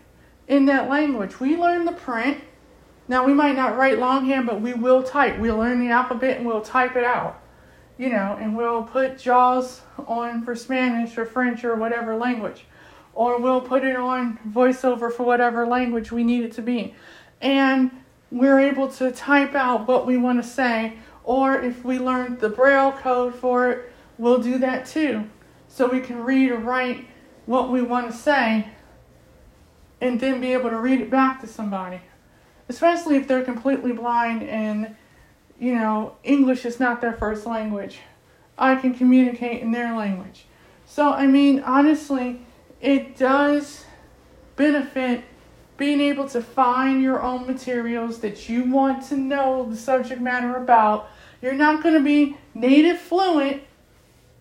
in 0.47 0.65
that 0.65 0.89
language. 0.89 1.39
We 1.39 1.57
learn 1.57 1.85
the 1.85 1.91
print 1.91 2.41
Now, 3.09 3.25
we 3.25 3.33
might 3.33 3.55
not 3.55 3.77
write 3.77 3.99
longhand, 3.99 4.45
but 4.47 4.59
we 4.59 4.73
will 4.73 5.01
type. 5.01 5.39
We'll 5.39 5.57
learn 5.57 5.79
the 5.79 5.91
alphabet 5.91 6.37
and 6.37 6.45
we'll 6.45 6.61
type 6.61 6.95
it 6.95 7.05
out. 7.05 7.41
You 7.97 8.09
know, 8.09 8.37
and 8.39 8.55
we'll 8.55 8.83
put 8.83 9.17
JAWS 9.17 9.81
on 10.07 10.43
for 10.43 10.55
Spanish 10.55 11.17
or 11.17 11.25
French 11.25 11.63
or 11.63 11.75
whatever 11.75 12.15
language. 12.15 12.65
Or 13.13 13.39
we'll 13.39 13.61
put 13.61 13.83
it 13.83 13.95
on 13.95 14.37
voiceover 14.47 15.11
for 15.11 15.23
whatever 15.23 15.65
language 15.65 16.11
we 16.11 16.23
need 16.23 16.43
it 16.43 16.51
to 16.53 16.61
be. 16.61 16.93
And 17.41 17.91
we're 18.29 18.59
able 18.59 18.89
to 18.89 19.11
type 19.11 19.55
out 19.55 19.87
what 19.87 20.05
we 20.05 20.17
want 20.17 20.43
to 20.43 20.47
say. 20.47 20.97
Or 21.23 21.59
if 21.59 21.83
we 21.83 21.97
learned 21.97 22.39
the 22.39 22.49
Braille 22.49 22.91
code 22.91 23.33
for 23.33 23.71
it, 23.71 23.91
we'll 24.17 24.41
do 24.41 24.59
that 24.59 24.85
too. 24.85 25.27
So 25.69 25.87
we 25.87 26.01
can 26.01 26.23
read 26.23 26.51
or 26.51 26.57
write 26.57 27.07
what 27.45 27.71
we 27.71 27.81
want 27.81 28.11
to 28.11 28.17
say 28.17 28.67
and 30.01 30.19
then 30.19 30.41
be 30.41 30.53
able 30.53 30.69
to 30.69 30.77
read 30.77 31.01
it 31.01 31.09
back 31.09 31.41
to 31.41 31.47
somebody 31.47 32.01
especially 32.69 33.15
if 33.15 33.27
they're 33.27 33.43
completely 33.43 33.91
blind 33.91 34.43
and 34.43 34.95
you 35.59 35.73
know 35.73 36.15
English 36.23 36.65
is 36.65 36.79
not 36.79 37.01
their 37.01 37.13
first 37.13 37.45
language. 37.45 37.99
I 38.57 38.75
can 38.75 38.93
communicate 38.93 39.61
in 39.61 39.71
their 39.71 39.95
language. 39.95 40.45
So 40.85 41.11
I 41.11 41.27
mean 41.27 41.61
honestly, 41.61 42.41
it 42.81 43.17
does 43.17 43.85
benefit 44.55 45.23
being 45.77 46.01
able 46.01 46.27
to 46.27 46.41
find 46.41 47.01
your 47.01 47.21
own 47.21 47.45
materials 47.45 48.19
that 48.19 48.49
you 48.49 48.63
want 48.63 49.03
to 49.07 49.15
know 49.15 49.67
the 49.69 49.77
subject 49.77 50.19
matter 50.19 50.55
about. 50.55 51.07
You're 51.41 51.53
not 51.53 51.83
going 51.83 51.93
to 51.93 52.03
be 52.03 52.35
native 52.55 52.97
fluent, 52.97 53.61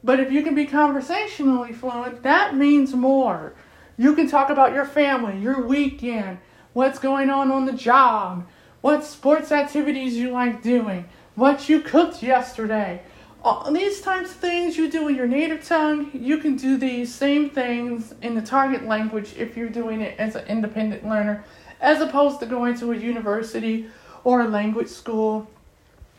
but 0.02 0.18
if 0.18 0.33
you 0.33 0.42
can 0.42 0.54
be 0.54 0.64
conversationally 0.64 1.75
fluent, 1.75 2.23
that 2.23 2.56
means 2.56 2.95
more. 2.95 3.54
You 3.99 4.14
can 4.14 4.28
talk 4.28 4.49
about 4.49 4.73
your 4.73 4.87
family, 4.87 5.38
your 5.38 5.66
weekend, 5.66 6.38
what's 6.76 6.99
going 6.99 7.30
on 7.30 7.50
on 7.50 7.64
the 7.64 7.73
job, 7.73 8.47
what 8.83 9.02
sports 9.02 9.50
activities 9.50 10.14
you 10.14 10.28
like 10.28 10.62
doing, 10.62 11.09
what 11.35 11.71
you 11.71 11.80
cooked 11.80 12.23
yesterday. 12.23 13.00
All 13.42 13.73
these 13.73 14.02
types 14.02 14.33
of 14.33 14.37
things 14.37 14.76
you 14.76 14.90
do 14.90 15.09
in 15.09 15.14
your 15.14 15.26
native 15.26 15.64
tongue, 15.64 16.11
you 16.12 16.37
can 16.37 16.54
do 16.54 16.76
these 16.76 17.14
same 17.14 17.49
things 17.49 18.14
in 18.21 18.35
the 18.35 18.42
target 18.42 18.85
language 18.85 19.33
if 19.38 19.56
you're 19.56 19.71
doing 19.71 20.02
it 20.02 20.18
as 20.18 20.37
an 20.37 20.45
independent 20.49 21.09
learner, 21.09 21.47
as 21.80 22.02
opposed 22.02 22.40
to 22.40 22.47
going 22.47 22.76
to 22.76 22.92
a 22.92 22.97
university 22.97 23.87
or 24.23 24.42
a 24.42 24.49
language 24.49 24.88
school 24.88 25.49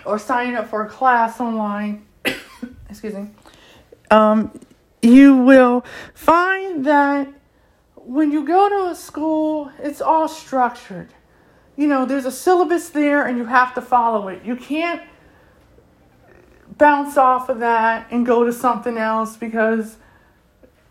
or 0.07 0.17
signing 0.17 0.55
up 0.55 0.67
for 0.67 0.83
a 0.83 0.89
class 0.89 1.39
online. 1.39 2.03
Excuse 2.89 3.13
me. 3.13 3.29
Um, 4.09 4.59
you 5.03 5.37
will 5.37 5.85
find 6.15 6.83
that 6.83 7.27
when 8.07 8.31
you 8.31 8.45
go 8.45 8.69
to 8.69 8.91
a 8.91 8.95
school, 8.95 9.69
it's 9.79 9.99
all 9.99 10.29
structured. 10.29 11.09
You 11.75 11.87
know, 11.87 12.05
there's 12.05 12.25
a 12.25 12.31
syllabus 12.31 12.89
there 12.89 13.25
and 13.25 13.37
you 13.37 13.45
have 13.45 13.73
to 13.75 13.81
follow 13.81 14.29
it. 14.29 14.45
You 14.45 14.55
can't 14.55 15.01
bounce 16.77 17.17
off 17.17 17.49
of 17.49 17.59
that 17.59 18.07
and 18.09 18.25
go 18.25 18.45
to 18.45 18.53
something 18.53 18.97
else 18.97 19.35
because 19.35 19.97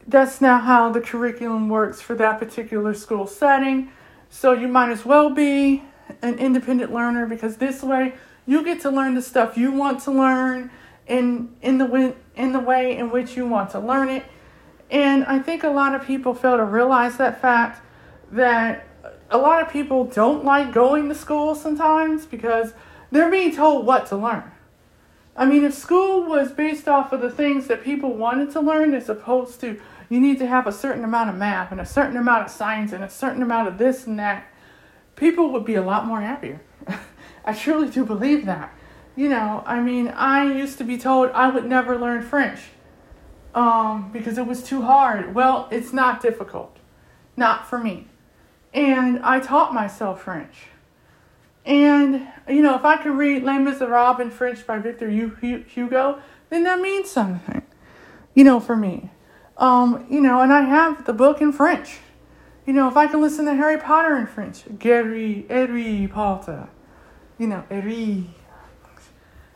that's 0.07 0.43
not 0.43 0.65
how 0.65 0.93
the 0.93 1.01
curriculum 1.01 1.71
works 1.71 2.03
for 2.03 2.15
that 2.17 2.39
particular 2.39 2.93
school 2.93 3.27
setting. 3.27 3.91
So 4.29 4.53
you 4.53 4.69
might 4.69 4.91
as 4.91 5.07
well 5.07 5.31
be 5.31 5.83
an 6.21 6.39
independent 6.39 6.93
learner 6.93 7.25
because 7.25 7.57
this 7.57 7.83
way 7.83 8.13
you 8.47 8.63
get 8.63 8.83
to 8.83 8.91
learn 8.91 9.15
the 9.15 9.23
stuff 9.23 9.57
you 9.57 9.73
want 9.73 10.01
to 10.03 10.11
learn 10.11 10.71
in 11.07 11.57
in 11.63 11.79
the 11.79 12.15
in 12.37 12.53
the 12.53 12.61
way 12.61 12.97
in 12.97 13.11
which 13.11 13.37
you 13.37 13.47
want 13.47 13.71
to 13.71 13.81
learn 13.81 14.11
it 14.11 14.25
and 14.91 15.25
I 15.25 15.39
think 15.39 15.65
a 15.65 15.69
lot 15.69 15.95
of 15.95 16.07
people 16.07 16.35
fail 16.35 16.57
to 16.57 16.65
realize 16.65 17.17
that 17.17 17.41
fact 17.41 17.83
that 18.33 18.87
a 19.31 19.39
lot 19.39 19.63
of 19.63 19.71
people 19.71 20.05
don't 20.05 20.45
like 20.45 20.73
going 20.73 21.09
to 21.09 21.15
school 21.15 21.55
sometimes 21.55 22.27
because 22.27 22.73
they're 23.11 23.31
being 23.31 23.55
told 23.55 23.87
what 23.87 24.07
to 24.07 24.17
learn. 24.17 24.51
I 25.37 25.45
mean, 25.45 25.65
if 25.65 25.75
school 25.75 26.25
was 26.25 26.53
based 26.53 26.89
off 26.89 27.13
of 27.13 27.21
the 27.21 27.31
things 27.31 27.67
that 27.67 27.85
people 27.85 28.15
wanted 28.15 28.51
to 28.53 28.61
learn 28.61 28.95
as 28.95 29.09
opposed 29.09 29.61
to 29.61 29.81
you 30.09 30.21
need 30.21 30.39
to 30.39 30.47
have 30.47 30.67
a 30.67 30.73
certain 30.73 31.05
amount 31.05 31.31
of 31.31 31.37
math 31.37 31.73
and 31.73 31.81
a 31.81 31.87
certain 31.87 32.17
amount 32.17 32.47
of 32.47 32.51
science 32.51 32.93
and 32.93 33.03
a 33.03 33.11
certain 33.11 33.43
amount 33.43 33.69
of 33.69 33.79
this 33.79 34.07
and 34.07 34.19
that, 34.19 34.47
people 35.17 35.51
would 35.53 35.65
be 35.65 35.75
a 35.75 35.83
lot 35.83 36.07
more 36.07 36.21
happier. 36.21 36.61
I 37.45 37.53
truly 37.53 37.91
do 37.91 38.05
believe 38.05 38.47
that. 38.47 38.73
You 39.17 39.29
know, 39.29 39.63
I 39.67 39.81
mean, 39.81 40.09
I 40.09 40.45
used 40.45 40.79
to 40.79 40.85
be 40.85 40.99
told 40.99 41.31
I 41.31 41.49
would 41.49 41.65
never 41.65 41.99
learn 41.99 42.23
French 42.23 42.61
um, 43.57 44.11
because 44.13 44.37
it 44.37 44.47
was 44.47 44.63
too 44.63 44.83
hard. 44.83 45.35
Well, 45.35 45.67
it's 45.73 45.93
not 45.93 46.21
difficult, 46.21 46.77
not 47.37 47.67
for 47.67 47.79
me. 47.79 48.07
And 48.73 49.19
I 49.21 49.41
taught 49.41 49.73
myself 49.73 50.23
French. 50.23 50.67
And, 51.65 52.29
you 52.47 52.63
know, 52.63 52.77
if 52.77 52.85
I 52.85 52.99
could 52.99 53.17
read 53.17 53.43
Les 53.43 53.59
Miserables 53.59 54.21
in 54.21 54.31
French 54.31 54.65
by 54.65 54.79
Victor 54.79 55.09
Hugo, 55.09 56.21
then 56.51 56.63
that 56.65 56.81
means 56.81 57.11
something, 57.11 57.63
you 58.35 58.45
know, 58.45 58.61
for 58.61 58.77
me. 58.77 59.11
Um, 59.57 60.07
you 60.11 60.21
know, 60.21 60.43
and 60.43 60.53
I 60.53 60.61
have 60.61 61.07
the 61.07 61.15
book 61.15 61.41
in 61.41 61.51
French. 61.51 61.99
You 62.67 62.75
know, 62.75 62.89
if 62.89 62.97
I 62.97 63.07
can 63.07 63.23
listen 63.23 63.47
to 63.47 63.55
Harry 63.55 63.79
Potter 63.79 64.17
in 64.17 64.27
French, 64.27 64.65
Gary, 64.79 65.47
Harry 65.49 66.09
Potter, 66.13 66.69
you 67.39 67.47
know, 67.47 67.65
Harry. 67.71 68.27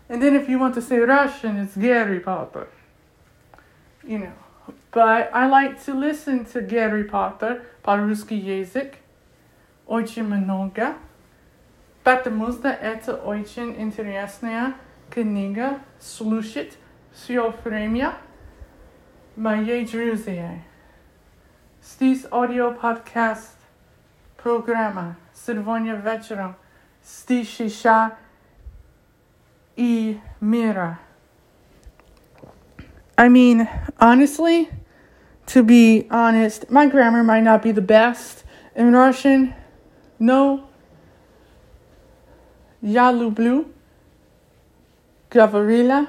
And 0.08 0.22
then 0.22 0.34
if 0.34 0.48
you 0.48 0.58
want 0.58 0.74
to 0.74 0.82
say 0.82 0.98
Russian, 0.98 1.58
it's 1.58 1.76
Gary 1.76 2.18
Potter 2.18 2.68
you 4.10 4.19
know. 4.19 4.32
But 4.91 5.30
I 5.34 5.47
like 5.47 5.84
to 5.86 5.93
listen 5.93 6.45
to 6.45 6.62
Gary 6.62 7.04
Potter, 7.04 7.63
по-русски 7.84 8.34
язык, 8.34 8.95
очень 9.86 10.23
много, 10.23 10.95
потому 12.04 12.51
что 12.51 12.69
это 12.69 13.15
очень 13.15 13.75
интересная 13.80 14.73
книга 15.10 15.80
слушать 15.99 16.78
все 17.13 17.54
время 17.63 18.13
моей 19.36 19.86
друзья. 19.86 20.60
Здесь 21.84 22.25
аудиоподкаст 22.32 23.58
программа 24.38 25.17
сегодня 25.34 25.95
вечером 25.95 26.56
Стишиша 27.04 28.15
и 29.75 30.19
мира. 30.41 30.99
I 33.19 33.30
mean, 33.30 33.69
honestly, 33.99 34.69
to 35.47 35.63
be 35.63 36.08
honest, 36.10 36.69
my 36.69 36.88
grammar 36.88 37.23
might 37.23 37.43
not 37.43 37.62
be 37.62 37.71
the 37.71 37.82
best 37.82 38.43
in 38.75 38.91
Russian. 38.91 39.54
No. 40.19 40.67
Я 42.82 43.12
люблю 43.12 43.65
говорила 45.36 46.08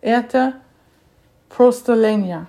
это 0.00 0.54
просто 1.48 1.94
лень. 1.94 2.46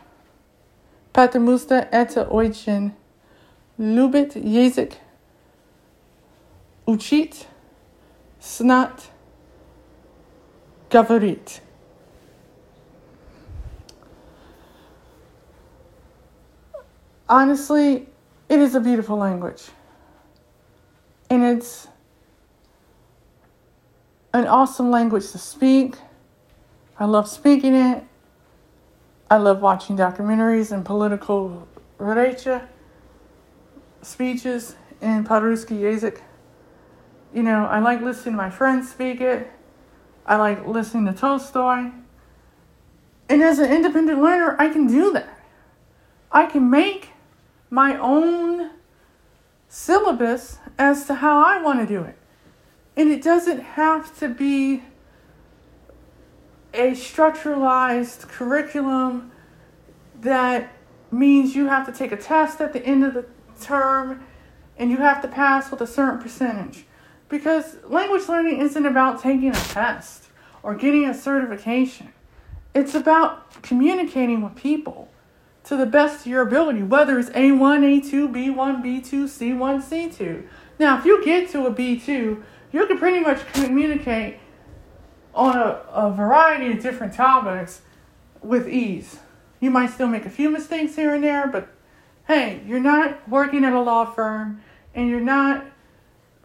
Потому 1.11 1.57
что 1.57 1.75
это 1.75 2.23
очень 2.23 2.93
любит 3.77 4.35
язык 4.35 4.93
учить, 6.85 7.47
знать, 8.39 9.09
говорить. 10.89 11.61
Honestly, 17.28 18.08
it 18.48 18.60
is 18.60 18.74
a 18.74 18.80
beautiful 18.80 19.16
language. 19.16 19.64
And 21.28 21.42
it's 21.42 21.88
an 24.32 24.46
awesome 24.46 24.90
language 24.90 25.30
to 25.32 25.38
speak. 25.38 25.96
I 26.98 27.04
love 27.04 27.28
speaking 27.28 27.74
it. 27.74 28.04
I 29.30 29.38
love 29.38 29.60
watching 29.60 29.96
documentaries 29.96 30.70
and 30.70 30.84
political 30.84 31.66
recha 31.98 32.68
speeches 34.02 34.76
in 35.00 35.24
Paruski 35.24 35.80
Yazik. 35.80 36.20
You 37.34 37.42
know, 37.42 37.66
I 37.66 37.80
like 37.80 38.00
listening 38.02 38.34
to 38.34 38.36
my 38.36 38.50
friends 38.50 38.90
speak 38.90 39.20
it. 39.20 39.50
I 40.24 40.36
like 40.36 40.66
listening 40.66 41.06
to 41.06 41.12
Tolstoy. 41.12 41.90
And 43.28 43.42
as 43.42 43.58
an 43.58 43.72
independent 43.72 44.22
learner, 44.22 44.56
I 44.58 44.68
can 44.68 44.86
do 44.86 45.12
that. 45.12 45.40
I 46.30 46.46
can 46.46 46.70
make 46.70 47.10
my 47.76 47.94
own 47.98 48.70
syllabus 49.68 50.56
as 50.78 51.04
to 51.04 51.14
how 51.16 51.44
I 51.44 51.60
want 51.60 51.78
to 51.78 51.86
do 51.86 52.02
it. 52.04 52.16
And 52.96 53.10
it 53.10 53.22
doesn't 53.22 53.60
have 53.60 54.18
to 54.18 54.30
be 54.30 54.82
a 56.72 56.92
structuralized 56.92 58.28
curriculum 58.28 59.30
that 60.22 60.72
means 61.10 61.54
you 61.54 61.66
have 61.66 61.84
to 61.84 61.92
take 61.92 62.12
a 62.12 62.16
test 62.16 62.62
at 62.62 62.72
the 62.72 62.82
end 62.82 63.04
of 63.04 63.12
the 63.12 63.26
term 63.60 64.24
and 64.78 64.90
you 64.90 64.96
have 64.96 65.20
to 65.20 65.28
pass 65.28 65.70
with 65.70 65.82
a 65.82 65.86
certain 65.86 66.18
percentage. 66.18 66.86
Because 67.28 67.76
language 67.84 68.26
learning 68.26 68.58
isn't 68.62 68.86
about 68.86 69.20
taking 69.20 69.50
a 69.50 69.52
test 69.52 70.28
or 70.62 70.74
getting 70.74 71.04
a 71.04 71.12
certification, 71.12 72.14
it's 72.74 72.94
about 72.94 73.62
communicating 73.62 74.40
with 74.40 74.56
people 74.56 75.10
to 75.66 75.76
the 75.76 75.86
best 75.86 76.20
of 76.20 76.26
your 76.26 76.42
ability, 76.42 76.82
whether 76.82 77.18
it's 77.18 77.30
A1, 77.30 78.00
A2, 78.00 78.32
B1, 78.32 78.82
B2, 78.82 79.24
C1, 79.24 79.82
C2. 79.82 80.46
Now, 80.78 80.98
if 80.98 81.04
you 81.04 81.24
get 81.24 81.50
to 81.50 81.66
a 81.66 81.74
B2, 81.74 82.42
you 82.72 82.86
can 82.86 82.98
pretty 82.98 83.20
much 83.20 83.40
communicate 83.52 84.38
on 85.34 85.56
a, 85.56 85.82
a 85.92 86.12
variety 86.12 86.70
of 86.70 86.82
different 86.82 87.14
topics 87.14 87.82
with 88.42 88.68
ease. 88.68 89.18
You 89.58 89.70
might 89.70 89.90
still 89.90 90.06
make 90.06 90.24
a 90.24 90.30
few 90.30 90.50
mistakes 90.50 90.94
here 90.94 91.14
and 91.14 91.24
there, 91.24 91.48
but 91.48 91.68
hey, 92.28 92.62
you're 92.66 92.80
not 92.80 93.28
working 93.28 93.64
at 93.64 93.72
a 93.72 93.80
law 93.80 94.04
firm 94.04 94.62
and 94.94 95.08
you're 95.08 95.20
not 95.20 95.64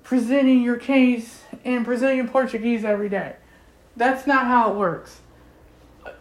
presenting 0.04 0.64
your 0.64 0.78
case 0.78 1.44
in 1.64 1.84
Brazilian 1.84 2.28
Portuguese 2.28 2.84
every 2.84 3.10
day. 3.10 3.36
That's 3.96 4.26
not 4.26 4.46
how 4.46 4.72
it 4.72 4.78
works. 4.78 5.22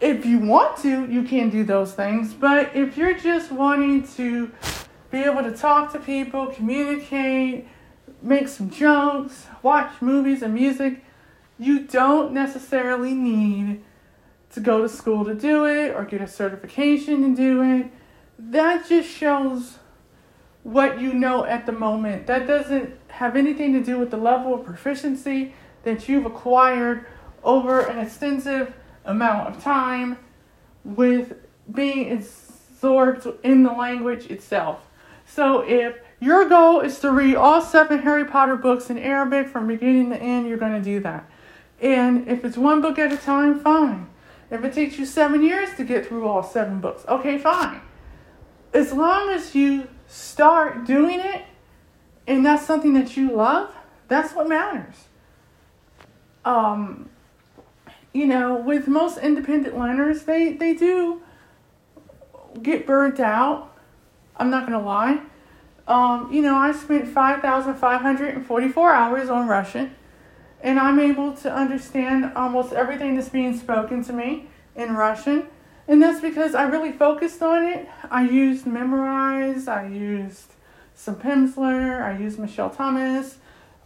If 0.01 0.27
you 0.27 0.38
want 0.38 0.79
to, 0.79 1.11
you 1.11 1.23
can 1.23 1.51
do 1.51 1.64
those 1.64 1.93
things, 1.93 2.35
but 2.35 2.75
if 2.75 2.97
you're 2.97 3.19
just 3.19 3.51
wanting 3.51 4.07
to 4.16 4.51
be 5.11 5.19
able 5.19 5.43
to 5.43 5.57
talk 5.57 5.93
to 5.93 5.99
people, 5.99 6.47
communicate, 6.49 7.66
make 8.23 8.49
some 8.49 8.71
jokes, 8.71 9.47
watch 9.62 10.01
movies 10.01 10.43
and 10.43 10.55
music, 10.55 11.05
you 11.59 11.81
don't 11.81 12.33
necessarily 12.33 13.14
need 13.14 13.83
to 14.53 14.61
go 14.61 14.83
to 14.83 14.88
school 14.88 15.25
to 15.25 15.35
do 15.35 15.64
it 15.66 15.95
or 15.95 16.05
get 16.05 16.21
a 16.21 16.29
certification 16.29 17.23
to 17.23 17.37
do 17.37 17.62
it. 17.62 17.90
That 18.38 18.88
just 18.88 19.09
shows 19.09 19.79
what 20.62 21.01
you 21.01 21.12
know 21.12 21.45
at 21.45 21.66
the 21.66 21.73
moment. 21.73 22.27
That 22.27 22.47
doesn't 22.47 22.95
have 23.09 23.37
anything 23.37 23.73
to 23.75 23.83
do 23.83 23.99
with 23.99 24.11
the 24.11 24.16
level 24.16 24.55
of 24.55 24.64
proficiency 24.64 25.55
that 25.85 26.09
you've 26.09 26.27
acquired 26.27 27.07
over 27.43 27.81
an 27.81 27.99
extensive 27.99 28.75
amount 29.11 29.55
of 29.55 29.62
time 29.62 30.18
with 30.85 31.35
being 31.70 32.12
absorbed 32.12 33.27
in 33.42 33.62
the 33.62 33.73
language 33.73 34.27
itself. 34.27 34.87
So 35.27 35.61
if 35.61 35.96
your 36.20 36.49
goal 36.49 36.81
is 36.81 36.99
to 37.01 37.12
read 37.12 37.37
all 37.37 37.61
seven 37.61 38.01
Harry 38.01 38.25
Potter 38.25 38.57
books 38.57 38.90
in 38.90 38.99
Arabic 38.99 39.49
from 39.49 39.68
beginning 39.68 40.11
to 40.11 40.16
end, 40.16 40.49
you're 40.49 40.59
going 40.59 40.73
to 40.73 40.83
do 40.83 41.01
that. 41.01 41.29
And 41.81 42.29
if 42.29 42.44
it's 42.44 42.57
one 42.57 42.81
book 42.81 42.99
at 42.99 43.12
a 43.12 43.16
time, 43.16 43.61
fine. 43.61 44.09
If 44.51 44.64
it 44.64 44.73
takes 44.73 44.99
you 44.99 45.07
seven 45.07 45.42
years 45.42 45.70
to 45.77 45.85
get 45.85 46.07
through 46.07 46.27
all 46.27 46.42
seven 46.42 46.81
books, 46.81 47.05
okay, 47.09 47.38
fine. 47.38 47.81
As 48.73 48.92
long 48.92 49.31
as 49.31 49.55
you 49.55 49.88
start 50.09 50.87
doing 50.87 51.20
it 51.20 51.44
and 52.27 52.44
that's 52.44 52.66
something 52.66 52.94
that 52.94 53.16
you 53.16 53.31
love, 53.31 53.75
that's 54.09 54.35
what 54.35 54.49
matters. 54.49 54.94
Um, 56.44 57.10
you 58.12 58.27
know, 58.27 58.57
with 58.57 58.88
most 58.88 59.18
independent 59.18 59.79
learners, 59.79 60.25
they, 60.25 60.53
they 60.53 60.75
do 60.75 61.23
get 62.62 62.87
burnt 62.87 63.20
out. 63.20 63.77
I'm 64.37 64.51
not 64.51 64.66
going 64.66 64.79
to 64.79 64.85
lie. 64.85 65.20
Um, 65.87 66.33
you 66.33 66.42
know, 66.42 66.57
I 66.57 66.73
spent 66.73 67.09
5,544 67.09 68.92
hours 68.92 69.29
on 69.29 69.49
Russian, 69.49 69.94
and 70.61 70.79
I'm 70.79 70.99
able 70.99 71.33
to 71.38 71.53
understand 71.53 72.33
almost 72.37 72.73
everything 72.73 73.16
that's 73.16 73.29
being 73.29 73.57
spoken 73.57 74.05
to 74.05 74.12
me 74.12 74.49
in 74.77 74.94
Russian. 74.94 75.46
And 75.88 76.01
that's 76.01 76.20
because 76.20 76.55
I 76.55 76.64
really 76.64 76.92
focused 76.92 77.42
on 77.42 77.64
it. 77.64 77.88
I 78.11 78.23
used 78.23 78.64
Memrise, 78.64 79.66
I 79.66 79.88
used 79.88 80.53
some 80.94 81.16
Pimsleur, 81.16 82.03
I 82.03 82.16
used 82.18 82.38
Michel 82.38 82.70
Thomas. 82.70 83.38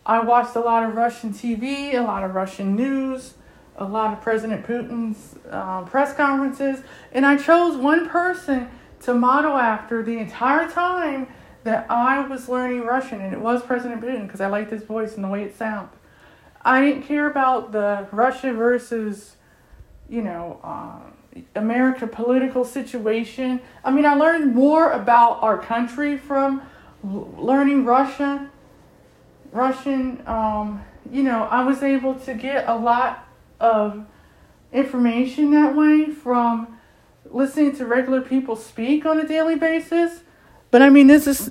I 0.04 0.20
watched 0.20 0.54
a 0.56 0.60
lot 0.60 0.82
of 0.82 0.94
Russian 0.94 1.32
TV, 1.32 1.94
a 1.94 2.00
lot 2.00 2.22
of 2.24 2.34
Russian 2.34 2.76
news, 2.76 3.34
a 3.76 3.84
lot 3.84 4.12
of 4.12 4.22
President 4.22 4.66
Putin's 4.66 5.36
uh, 5.50 5.82
press 5.82 6.14
conferences, 6.14 6.82
and 7.12 7.26
I 7.26 7.36
chose 7.36 7.76
one 7.76 8.08
person 8.08 8.68
to 9.02 9.14
model 9.14 9.56
after 9.56 10.02
the 10.02 10.18
entire 10.18 10.70
time 10.70 11.26
that 11.64 11.86
I 11.90 12.26
was 12.26 12.48
learning 12.48 12.82
Russian, 12.82 13.20
and 13.20 13.32
it 13.32 13.40
was 13.40 13.62
President 13.62 14.00
Putin 14.00 14.26
because 14.26 14.40
I 14.40 14.46
liked 14.46 14.70
his 14.70 14.82
voice 14.82 15.14
and 15.14 15.24
the 15.24 15.28
way 15.28 15.42
it 15.42 15.56
sounded. 15.56 15.90
I 16.62 16.80
didn't 16.80 17.02
care 17.02 17.28
about 17.28 17.72
the 17.72 18.06
Russia 18.12 18.52
versus, 18.52 19.36
you 20.08 20.22
know, 20.22 20.60
uh, 20.62 21.00
America 21.54 22.06
political 22.06 22.64
situation. 22.64 23.60
I 23.82 23.90
mean, 23.90 24.06
I 24.06 24.14
learned 24.14 24.54
more 24.54 24.90
about 24.92 25.42
our 25.42 25.58
country 25.58 26.16
from 26.16 26.62
learning 27.02 27.84
Russia, 27.84 28.50
Russian, 29.52 30.22
um, 30.26 30.82
you 31.10 31.22
know, 31.22 31.44
I 31.44 31.64
was 31.64 31.82
able 31.82 32.14
to 32.20 32.34
get 32.34 32.66
a 32.66 32.74
lot 32.74 33.23
of 33.60 34.06
information 34.72 35.52
that 35.52 35.76
way 35.76 36.06
from 36.10 36.78
listening 37.30 37.76
to 37.76 37.86
regular 37.86 38.20
people 38.20 38.56
speak 38.56 39.06
on 39.06 39.18
a 39.18 39.26
daily 39.26 39.56
basis. 39.56 40.20
But 40.70 40.82
I 40.82 40.90
mean, 40.90 41.06
this 41.06 41.26
is 41.26 41.50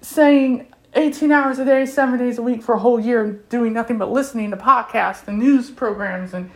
saying 0.00 0.72
18 0.94 1.30
hours 1.30 1.58
a 1.58 1.64
day, 1.64 1.84
seven 1.86 2.18
days 2.18 2.38
a 2.38 2.42
week 2.42 2.62
for 2.62 2.74
a 2.74 2.78
whole 2.78 2.98
year, 2.98 3.44
doing 3.48 3.72
nothing 3.72 3.98
but 3.98 4.10
listening 4.10 4.50
to 4.50 4.56
podcasts 4.56 5.28
and 5.28 5.38
news 5.38 5.70
programs 5.70 6.32
and 6.32 6.50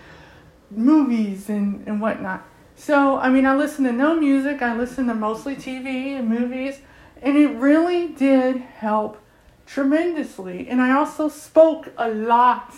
movies 0.70 1.48
and, 1.48 1.86
and 1.86 2.00
whatnot. 2.00 2.46
So, 2.76 3.18
I 3.18 3.28
mean, 3.28 3.44
I 3.44 3.54
listen 3.54 3.84
to 3.84 3.92
no 3.92 4.18
music, 4.18 4.62
I 4.62 4.74
listen 4.74 5.06
to 5.08 5.14
mostly 5.14 5.54
TV 5.54 6.18
and 6.18 6.28
movies, 6.28 6.78
and 7.20 7.36
it 7.36 7.48
really 7.48 8.08
did 8.08 8.56
help 8.56 9.20
tremendously. 9.66 10.66
And 10.68 10.80
I 10.80 10.92
also 10.92 11.28
spoke 11.28 11.92
a 11.98 12.08
lot, 12.08 12.74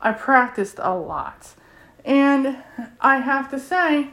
I 0.00 0.12
practiced 0.12 0.76
a 0.78 0.94
lot. 0.94 1.54
And 2.04 2.58
I 3.00 3.18
have 3.18 3.50
to 3.50 3.60
say, 3.60 4.10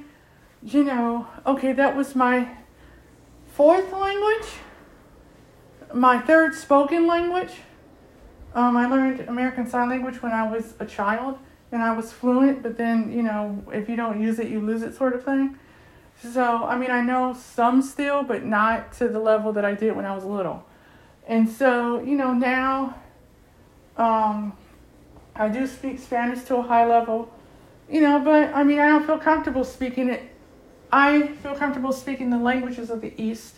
you 0.62 0.84
know, 0.84 1.28
okay, 1.46 1.74
that 1.74 1.96
was 1.96 2.16
my 2.16 2.50
fourth 3.54 3.92
language, 3.92 4.50
my 5.94 6.20
third 6.20 6.54
spoken 6.54 7.08
language. 7.08 7.52
Um, 8.54 8.78
I 8.78 8.88
learned 8.88 9.22
American 9.22 9.68
Sign 9.68 9.90
Language 9.90 10.22
when 10.22 10.32
I 10.32 10.50
was 10.50 10.74
a 10.80 10.86
child 10.86 11.38
and 11.72 11.82
I 11.84 11.96
was 11.96 12.12
fluent, 12.12 12.64
but 12.64 12.78
then, 12.78 13.12
you 13.12 13.22
know, 13.22 13.64
if 13.72 13.88
you 13.88 13.96
don't 13.96 14.22
use 14.22 14.40
it, 14.40 14.50
you 14.50 14.60
lose 14.60 14.82
it, 14.82 14.96
sort 14.96 15.14
of 15.14 15.24
thing. 15.24 15.58
So, 16.22 16.66
I 16.66 16.78
mean, 16.78 16.92
I 16.92 17.02
know 17.02 17.34
some 17.34 17.82
still, 17.82 18.24
but 18.24 18.44
not 18.44 18.92
to 18.94 19.08
the 19.08 19.20
level 19.20 19.54
that 19.54 19.64
I 19.64 19.74
did 19.74 19.96
when 19.96 20.06
I 20.06 20.14
was 20.14 20.26
little. 20.26 20.66
And 21.28 21.48
so, 21.48 22.02
you 22.02 22.16
know, 22.16 22.34
now 22.34 22.96
um, 23.98 24.58
I 25.40 25.48
do 25.48 25.66
speak 25.66 26.00
Spanish 26.00 26.44
to 26.44 26.58
a 26.58 26.62
high 26.62 26.86
level, 26.86 27.34
you 27.90 28.02
know, 28.02 28.20
but 28.20 28.54
I 28.54 28.64
mean, 28.64 28.80
I 28.80 28.90
don't 28.90 29.06
feel 29.06 29.18
comfortable 29.18 29.64
speaking 29.64 30.10
it 30.10 30.30
I 30.92 31.28
feel 31.44 31.56
comfortable 31.56 31.94
speaking 31.94 32.32
the 32.32 32.38
languages 32.38 32.90
of 32.90 33.02
the 33.02 33.14
East, 33.22 33.56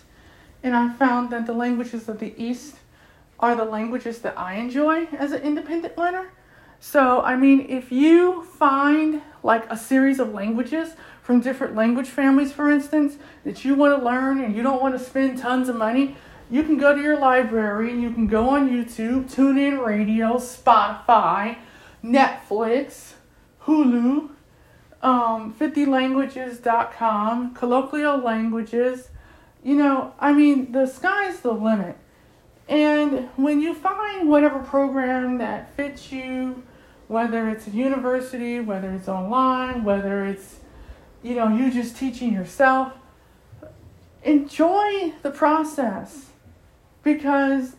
and 0.64 0.76
I 0.76 0.90
found 0.94 1.30
that 1.32 1.46
the 1.46 1.54
languages 1.54 2.10
of 2.10 2.20
the 2.20 2.34
East 2.38 2.76
are 3.40 3.56
the 3.56 3.66
languages 3.66 4.20
that 4.20 4.38
I 4.38 4.56
enjoy 4.56 5.06
as 5.18 5.32
an 5.32 5.42
independent 5.42 5.98
learner. 5.98 6.32
So, 6.80 7.22
I 7.22 7.36
mean, 7.38 7.68
if 7.70 7.92
you 7.92 8.44
find 8.44 9.22
like 9.44 9.72
a 9.72 9.78
series 9.78 10.20
of 10.20 10.34
languages 10.34 10.96
from 11.22 11.40
different 11.40 11.76
language 11.76 12.08
families, 12.08 12.52
for 12.52 12.70
instance, 12.70 13.18
that 13.46 13.64
you 13.64 13.76
want 13.76 13.98
to 13.98 14.04
learn 14.04 14.42
and 14.42 14.56
you 14.56 14.62
don't 14.62 14.82
want 14.82 14.98
to 14.98 15.04
spend 15.04 15.38
tons 15.38 15.70
of 15.70 15.78
money, 15.78 16.18
you 16.50 16.64
can 16.64 16.78
go 16.78 16.94
to 16.94 17.02
your 17.02 17.18
library, 17.18 17.98
you 17.98 18.12
can 18.12 18.28
go 18.28 18.50
on 18.50 18.70
YouTube, 18.70 19.34
TuneIn 19.34 19.86
Radio, 19.86 20.36
Spotify, 20.36 21.58
Netflix, 22.04 23.14
Hulu, 23.64 24.30
um, 25.02 25.54
50languages.com, 25.54 27.54
colloquial 27.54 28.18
languages. 28.18 29.10
You 29.64 29.76
know, 29.76 30.14
I 30.20 30.34
mean, 30.34 30.72
the 30.72 30.88
sky's 30.88 31.42
the 31.42 31.52
limit. 31.52 31.98
And 32.68 33.30
when 33.36 33.62
you 33.62 33.74
find 33.74 34.30
whatever 34.30 34.60
program 34.60 35.38
that 35.40 35.76
fits 35.76 36.12
you, 36.12 36.64
whether 37.08 37.50
it's 37.50 37.68
a 37.68 37.72
university, 37.72 38.60
whether 38.60 38.92
it's 38.92 39.10
online, 39.10 39.84
whether 39.84 40.26
it's, 40.26 40.60
you 41.22 41.36
know, 41.36 41.50
you 41.50 41.70
just 41.70 41.98
teaching 41.98 42.34
yourself, 42.34 42.94
enjoy 44.24 45.14
the 45.22 45.32
process. 45.32 46.28
Because 47.04 47.76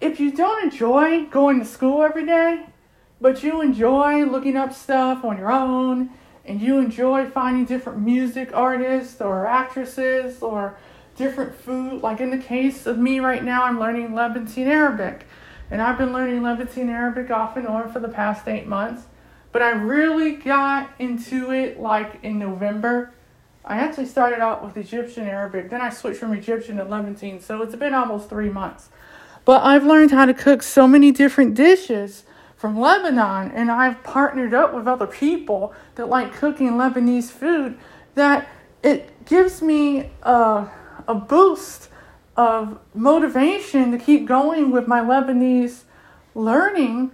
if 0.00 0.18
you 0.18 0.32
don't 0.32 0.64
enjoy 0.64 1.26
going 1.26 1.58
to 1.58 1.66
school 1.66 2.02
every 2.02 2.24
day, 2.24 2.64
but 3.20 3.42
you 3.42 3.60
enjoy 3.60 4.24
looking 4.24 4.56
up 4.56 4.72
stuff 4.72 5.24
on 5.24 5.36
your 5.36 5.52
own 5.52 6.10
and 6.44 6.60
you 6.60 6.78
enjoy 6.78 7.28
finding 7.28 7.64
different 7.64 8.00
music 8.00 8.50
artists 8.54 9.20
or 9.20 9.46
actresses 9.46 10.42
or 10.42 10.76
different 11.16 11.54
food, 11.54 12.02
like 12.02 12.20
in 12.20 12.30
the 12.30 12.38
case 12.38 12.86
of 12.86 12.98
me 12.98 13.20
right 13.20 13.44
now, 13.44 13.64
I'm 13.64 13.78
learning 13.78 14.14
Levantine 14.14 14.68
Arabic. 14.68 15.26
And 15.70 15.80
I've 15.80 15.98
been 15.98 16.12
learning 16.12 16.42
Levantine 16.42 16.88
Arabic 16.88 17.30
off 17.30 17.56
and 17.56 17.66
on 17.66 17.92
for 17.92 18.00
the 18.00 18.08
past 18.08 18.48
eight 18.48 18.66
months. 18.66 19.02
But 19.52 19.62
I 19.62 19.70
really 19.70 20.32
got 20.32 20.90
into 20.98 21.52
it 21.52 21.78
like 21.78 22.18
in 22.22 22.38
November. 22.38 23.12
I 23.64 23.76
actually 23.76 24.06
started 24.06 24.40
out 24.40 24.64
with 24.64 24.76
Egyptian 24.76 25.26
Arabic, 25.26 25.70
then 25.70 25.80
I 25.80 25.90
switched 25.90 26.18
from 26.18 26.32
Egyptian 26.32 26.78
to 26.78 26.84
Levantine, 26.84 27.40
so 27.40 27.60
it's 27.62 27.76
been 27.76 27.92
almost 27.92 28.30
three 28.30 28.48
months. 28.48 28.88
But 29.44 29.62
I've 29.62 29.84
learned 29.84 30.12
how 30.12 30.24
to 30.24 30.34
cook 30.34 30.62
so 30.62 30.88
many 30.88 31.12
different 31.12 31.54
dishes 31.54 32.24
from 32.60 32.78
Lebanon, 32.78 33.50
and 33.52 33.70
I've 33.70 34.04
partnered 34.04 34.52
up 34.52 34.74
with 34.74 34.86
other 34.86 35.06
people 35.06 35.72
that 35.94 36.10
like 36.10 36.34
cooking 36.34 36.72
Lebanese 36.72 37.30
food, 37.30 37.78
that 38.16 38.48
it 38.82 39.24
gives 39.24 39.62
me 39.62 40.10
a, 40.22 40.68
a 41.08 41.14
boost 41.14 41.88
of 42.36 42.78
motivation 42.94 43.92
to 43.92 43.98
keep 43.98 44.26
going 44.26 44.70
with 44.70 44.86
my 44.86 45.00
Lebanese 45.00 45.84
learning 46.34 47.12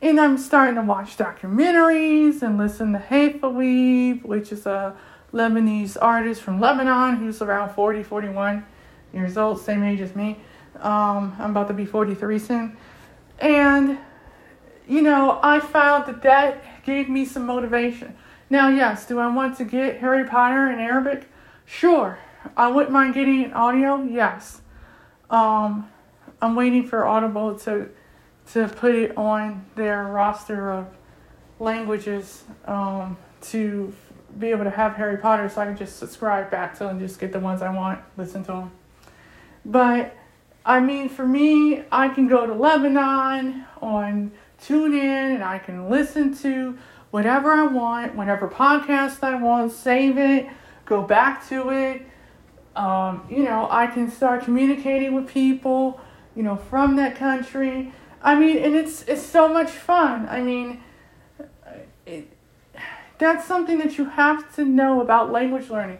and 0.00 0.20
I'm 0.20 0.38
starting 0.38 0.76
to 0.76 0.82
watch 0.82 1.16
documentaries 1.16 2.42
and 2.42 2.56
listen 2.56 2.92
to 2.92 2.98
Haifa 2.98 3.46
Wehbe, 3.46 4.24
which 4.24 4.52
is 4.52 4.64
a 4.66 4.96
Lebanese 5.32 5.96
artist 6.00 6.42
from 6.42 6.60
Lebanon 6.60 7.16
who's 7.16 7.42
around 7.42 7.74
40, 7.74 8.04
41 8.04 8.64
years 9.12 9.36
old, 9.36 9.60
same 9.60 9.82
age 9.82 10.00
as 10.00 10.14
me. 10.14 10.38
Um, 10.76 11.34
I'm 11.40 11.50
about 11.50 11.68
to 11.68 11.74
be 11.74 11.84
43 11.84 12.38
soon. 12.38 12.76
And, 13.40 13.98
you 14.88 15.02
know, 15.02 15.38
I 15.42 15.60
found 15.60 16.06
that 16.06 16.22
that 16.22 16.84
gave 16.84 17.08
me 17.08 17.24
some 17.24 17.46
motivation. 17.46 18.16
Now, 18.50 18.68
yes, 18.68 19.06
do 19.06 19.18
I 19.18 19.26
want 19.26 19.58
to 19.58 19.64
get 19.64 19.98
Harry 19.98 20.24
Potter 20.26 20.70
in 20.70 20.78
Arabic? 20.78 21.28
Sure. 21.66 22.18
I 22.56 22.68
wouldn't 22.68 22.92
mind 22.92 23.14
getting 23.14 23.44
an 23.44 23.52
audio, 23.52 24.02
yes. 24.02 24.62
Um, 25.28 25.90
I'm 26.40 26.54
waiting 26.54 26.86
for 26.86 27.06
Audible 27.06 27.58
to 27.60 27.90
to 28.52 28.66
put 28.66 28.94
it 28.94 29.14
on 29.14 29.66
their 29.74 30.04
roster 30.04 30.72
of 30.72 30.86
languages 31.58 32.44
um, 32.64 33.18
to 33.42 33.94
be 34.38 34.48
able 34.48 34.64
to 34.64 34.70
have 34.70 34.94
Harry 34.94 35.18
Potter 35.18 35.50
so 35.50 35.60
I 35.60 35.66
can 35.66 35.76
just 35.76 35.98
subscribe 35.98 36.50
back 36.50 36.78
to 36.78 36.88
and 36.88 36.98
just 36.98 37.20
get 37.20 37.32
the 37.32 37.40
ones 37.40 37.60
I 37.60 37.70
want, 37.70 38.00
listen 38.16 38.42
to 38.44 38.52
them. 38.52 38.70
But 39.66 40.16
I 40.64 40.80
mean, 40.80 41.10
for 41.10 41.26
me, 41.26 41.82
I 41.92 42.08
can 42.08 42.26
go 42.26 42.46
to 42.46 42.54
Lebanon 42.54 43.66
on 43.82 44.32
TuneIn 44.62 45.34
and 45.34 45.44
I 45.44 45.58
can 45.58 45.88
listen 45.88 46.34
to 46.38 46.78
whatever 47.10 47.52
I 47.52 47.66
want, 47.66 48.14
whatever 48.14 48.48
podcast 48.48 49.22
I 49.22 49.34
want, 49.40 49.72
save 49.72 50.18
it, 50.18 50.46
go 50.84 51.02
back 51.02 51.46
to 51.48 51.70
it. 51.70 52.02
Um, 52.76 53.26
you 53.30 53.42
know, 53.42 53.66
I 53.70 53.86
can 53.86 54.10
start 54.10 54.44
communicating 54.44 55.14
with 55.14 55.28
people, 55.28 56.00
you 56.36 56.42
know, 56.42 56.56
from 56.56 56.96
that 56.96 57.16
country. 57.16 57.92
I 58.22 58.38
mean, 58.38 58.58
and 58.58 58.74
it's 58.74 59.02
it's 59.02 59.22
so 59.22 59.48
much 59.48 59.70
fun. 59.70 60.28
I 60.28 60.42
mean, 60.42 60.82
it, 62.06 62.30
that's 63.18 63.44
something 63.46 63.78
that 63.78 63.98
you 63.98 64.04
have 64.06 64.54
to 64.56 64.64
know 64.64 65.00
about 65.00 65.32
language 65.32 65.70
learning. 65.70 65.98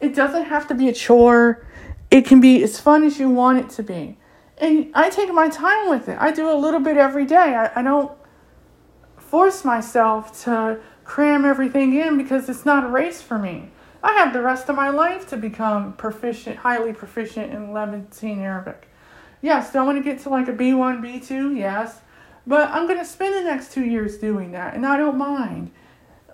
It 0.00 0.14
doesn't 0.14 0.44
have 0.44 0.68
to 0.68 0.74
be 0.74 0.88
a 0.88 0.92
chore. 0.92 1.66
It 2.10 2.24
can 2.26 2.40
be 2.40 2.62
as 2.62 2.78
fun 2.78 3.04
as 3.04 3.18
you 3.18 3.28
want 3.28 3.58
it 3.58 3.70
to 3.70 3.82
be. 3.82 4.18
And 4.60 4.90
I 4.94 5.08
take 5.08 5.32
my 5.32 5.48
time 5.48 5.88
with 5.88 6.08
it. 6.08 6.18
I 6.20 6.32
do 6.32 6.50
a 6.50 6.54
little 6.54 6.80
bit 6.80 6.96
every 6.96 7.24
day. 7.24 7.36
I, 7.36 7.80
I 7.80 7.82
don't 7.82 8.12
force 9.16 9.64
myself 9.64 10.44
to 10.44 10.80
cram 11.04 11.44
everything 11.44 11.94
in 11.94 12.16
because 12.16 12.48
it's 12.48 12.64
not 12.64 12.84
a 12.84 12.88
race 12.88 13.22
for 13.22 13.38
me. 13.38 13.70
I 14.02 14.12
have 14.12 14.32
the 14.32 14.42
rest 14.42 14.68
of 14.68 14.76
my 14.76 14.90
life 14.90 15.28
to 15.28 15.36
become 15.36 15.94
proficient, 15.94 16.56
highly 16.56 16.92
proficient 16.92 17.52
in 17.52 17.72
Levantine 17.72 18.40
Arabic. 18.40 18.88
Yes, 19.40 19.72
do 19.72 19.78
I 19.78 19.82
want 19.82 19.98
to 19.98 20.04
get 20.04 20.20
to 20.22 20.28
like 20.28 20.48
a 20.48 20.52
B1, 20.52 21.00
B2? 21.00 21.56
Yes. 21.56 22.00
But 22.46 22.70
I'm 22.70 22.86
going 22.86 22.98
to 22.98 23.04
spend 23.04 23.34
the 23.34 23.42
next 23.42 23.72
two 23.72 23.84
years 23.84 24.16
doing 24.16 24.52
that, 24.52 24.74
and 24.74 24.86
I 24.86 24.96
don't 24.96 25.18
mind. 25.18 25.70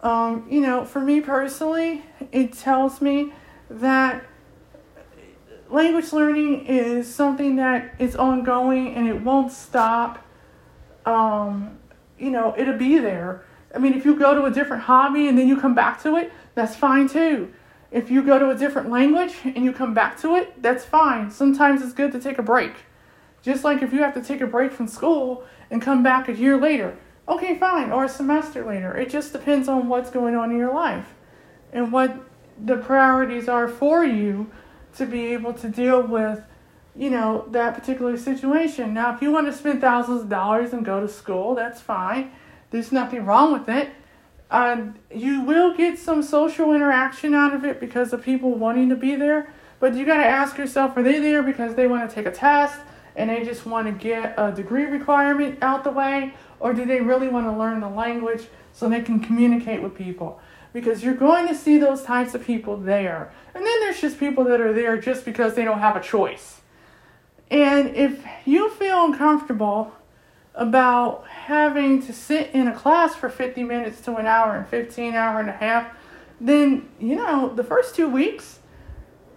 Um, 0.02 0.46
you 0.48 0.60
know, 0.60 0.84
for 0.84 1.00
me 1.00 1.20
personally, 1.20 2.04
it 2.30 2.52
tells 2.52 3.00
me 3.00 3.32
that 3.68 4.24
language 5.74 6.12
learning 6.12 6.66
is 6.66 7.12
something 7.12 7.56
that 7.56 7.94
is 7.98 8.16
ongoing 8.16 8.94
and 8.94 9.08
it 9.08 9.20
won't 9.20 9.52
stop. 9.52 10.24
Um, 11.04 11.78
you 12.18 12.30
know, 12.30 12.54
it'll 12.56 12.78
be 12.78 12.98
there. 12.98 13.44
I 13.74 13.78
mean, 13.78 13.94
if 13.94 14.04
you 14.04 14.16
go 14.16 14.34
to 14.34 14.44
a 14.44 14.50
different 14.50 14.84
hobby 14.84 15.28
and 15.28 15.36
then 15.36 15.48
you 15.48 15.60
come 15.60 15.74
back 15.74 16.00
to 16.02 16.16
it, 16.16 16.32
that's 16.54 16.76
fine 16.76 17.08
too. 17.08 17.52
If 17.90 18.10
you 18.10 18.22
go 18.22 18.38
to 18.38 18.50
a 18.50 18.56
different 18.56 18.90
language 18.90 19.34
and 19.44 19.64
you 19.64 19.72
come 19.72 19.94
back 19.94 20.20
to 20.20 20.36
it, 20.36 20.62
that's 20.62 20.84
fine. 20.84 21.30
Sometimes 21.30 21.82
it's 21.82 21.92
good 21.92 22.12
to 22.12 22.20
take 22.20 22.38
a 22.38 22.42
break. 22.42 22.72
Just 23.42 23.64
like 23.64 23.82
if 23.82 23.92
you 23.92 24.00
have 24.00 24.14
to 24.14 24.22
take 24.22 24.40
a 24.40 24.46
break 24.46 24.72
from 24.72 24.88
school 24.88 25.44
and 25.70 25.82
come 25.82 26.02
back 26.02 26.28
a 26.28 26.32
year 26.32 26.56
later, 26.56 26.96
okay, 27.28 27.58
fine, 27.58 27.90
or 27.90 28.04
a 28.04 28.08
semester 28.08 28.64
later. 28.64 28.96
It 28.96 29.10
just 29.10 29.32
depends 29.32 29.68
on 29.68 29.88
what's 29.88 30.10
going 30.10 30.34
on 30.34 30.50
in 30.50 30.56
your 30.56 30.72
life 30.72 31.14
and 31.72 31.92
what 31.92 32.16
the 32.64 32.76
priorities 32.76 33.48
are 33.48 33.68
for 33.68 34.04
you 34.04 34.50
to 34.96 35.06
be 35.06 35.26
able 35.26 35.52
to 35.54 35.68
deal 35.68 36.02
with, 36.02 36.44
you 36.94 37.10
know, 37.10 37.46
that 37.50 37.74
particular 37.74 38.16
situation. 38.16 38.94
Now, 38.94 39.14
if 39.14 39.22
you 39.22 39.30
want 39.30 39.46
to 39.46 39.52
spend 39.52 39.80
thousands 39.80 40.22
of 40.22 40.28
dollars 40.28 40.72
and 40.72 40.84
go 40.84 41.00
to 41.00 41.08
school, 41.08 41.54
that's 41.54 41.80
fine. 41.80 42.32
There's 42.70 42.92
nothing 42.92 43.24
wrong 43.24 43.52
with 43.52 43.68
it. 43.68 43.90
And 44.50 44.98
you 45.12 45.40
will 45.40 45.74
get 45.76 45.98
some 45.98 46.22
social 46.22 46.74
interaction 46.74 47.34
out 47.34 47.54
of 47.54 47.64
it 47.64 47.80
because 47.80 48.12
of 48.12 48.22
people 48.22 48.54
wanting 48.54 48.88
to 48.90 48.96
be 48.96 49.16
there. 49.16 49.52
But 49.80 49.94
you 49.94 50.06
got 50.06 50.18
to 50.18 50.26
ask 50.26 50.56
yourself 50.56 50.96
are 50.96 51.02
they 51.02 51.18
there 51.18 51.42
because 51.42 51.74
they 51.74 51.86
want 51.86 52.08
to 52.08 52.14
take 52.14 52.26
a 52.26 52.30
test? 52.30 52.78
and 53.16 53.30
they 53.30 53.44
just 53.44 53.66
want 53.66 53.86
to 53.86 53.92
get 53.92 54.34
a 54.36 54.52
degree 54.52 54.84
requirement 54.84 55.58
out 55.62 55.84
the 55.84 55.90
way, 55.90 56.34
or 56.60 56.72
do 56.72 56.84
they 56.84 57.00
really 57.00 57.28
want 57.28 57.46
to 57.46 57.52
learn 57.52 57.80
the 57.80 57.88
language 57.88 58.46
so 58.72 58.88
they 58.88 59.02
can 59.02 59.20
communicate 59.20 59.82
with 59.82 59.94
people? 59.94 60.40
Because 60.74 61.02
you're 61.02 61.14
going 61.14 61.48
to 61.48 61.54
see 61.54 61.78
those 61.78 62.02
types 62.02 62.34
of 62.34 62.44
people 62.44 62.76
there. 62.76 63.32
And 63.54 63.64
then 63.64 63.80
there's 63.80 64.02
just 64.02 64.20
people 64.20 64.44
that 64.44 64.60
are 64.60 64.74
there 64.74 64.98
just 64.98 65.24
because 65.24 65.54
they 65.54 65.64
don't 65.64 65.78
have 65.78 65.96
a 65.96 66.02
choice. 66.02 66.60
And 67.50 67.96
if 67.96 68.22
you 68.44 68.68
feel 68.68 69.06
uncomfortable 69.06 69.92
about 70.54 71.26
having 71.26 72.02
to 72.02 72.12
sit 72.12 72.50
in 72.52 72.68
a 72.68 72.74
class 72.74 73.14
for 73.14 73.30
50 73.30 73.62
minutes 73.62 74.02
to 74.02 74.16
an 74.16 74.26
hour 74.26 74.54
and 74.54 74.68
15 74.68 75.14
hour 75.14 75.40
and 75.40 75.48
a 75.48 75.52
half, 75.52 75.96
then 76.38 76.90
you 77.00 77.16
know, 77.16 77.54
the 77.54 77.64
first 77.64 77.94
2 77.94 78.10
weeks 78.10 78.58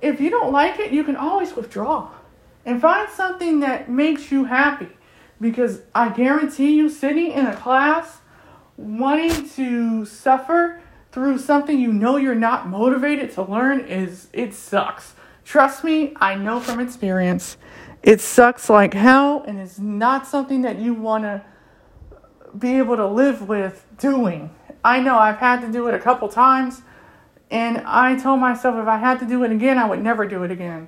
if 0.02 0.20
you 0.20 0.30
don't 0.30 0.52
like 0.52 0.80
it, 0.80 0.92
you 0.92 1.04
can 1.04 1.16
always 1.16 1.56
withdraw 1.56 2.10
and 2.66 2.82
find 2.82 3.10
something 3.10 3.62
that 3.62 3.90
makes 3.90 4.32
you 4.32 4.46
happy. 4.46 4.90
Because 5.40 5.82
I 5.94 6.10
guarantee 6.10 6.76
you, 6.76 6.90
sitting 6.90 7.32
in 7.32 7.46
a 7.46 7.56
class 7.56 8.18
wanting 8.76 9.50
to 9.50 10.06
suffer 10.06 10.82
through 11.12 11.40
something 11.40 11.80
you 11.80 11.92
know 11.92 12.18
you're 12.18 12.36
not 12.36 12.68
motivated 12.68 13.32
to 13.34 13.44
learn 13.44 13.82
is 13.82 14.28
it 14.34 14.54
sucks. 14.54 15.14
Trust 15.46 15.84
me, 15.84 16.14
I 16.18 16.36
know 16.36 16.60
from 16.60 16.80
experience. 16.80 17.58
It 18.04 18.22
sucks 18.22 18.70
like 18.70 18.94
hell 18.94 19.44
and 19.48 19.60
it's 19.60 19.80
not 19.80 20.28
something 20.28 20.62
that 20.62 20.80
you 20.80 20.94
want 20.94 21.24
to 21.24 21.44
be 22.58 22.78
able 22.78 22.96
to 22.96 23.08
live 23.08 23.48
with 23.48 23.86
doing. 23.98 24.52
I 24.84 25.00
know 25.00 25.18
I've 25.18 25.38
had 25.38 25.62
to 25.62 25.72
do 25.72 25.88
it 25.88 25.94
a 25.94 26.00
couple 26.00 26.28
times 26.28 26.82
and 27.50 27.78
I 27.86 28.18
told 28.18 28.40
myself 28.40 28.76
if 28.76 28.88
I 28.88 28.98
had 28.98 29.20
to 29.20 29.26
do 29.26 29.44
it 29.44 29.52
again, 29.52 29.78
I 29.78 29.88
would 29.88 30.02
never 30.02 30.28
do 30.28 30.44
it 30.44 30.52
again. 30.52 30.88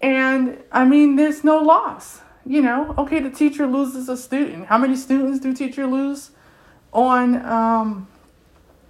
And 0.00 0.62
I 0.72 0.84
mean, 0.84 1.16
there's 1.16 1.44
no 1.44 1.58
loss. 1.58 2.20
You 2.46 2.62
know, 2.62 2.94
okay, 2.96 3.20
the 3.20 3.30
teacher 3.30 3.66
loses 3.66 4.08
a 4.08 4.16
student. 4.16 4.66
How 4.66 4.78
many 4.78 4.96
students 4.96 5.40
do 5.40 5.52
teacher 5.52 5.86
lose 5.86 6.30
on, 6.92 7.44
um, 7.44 8.08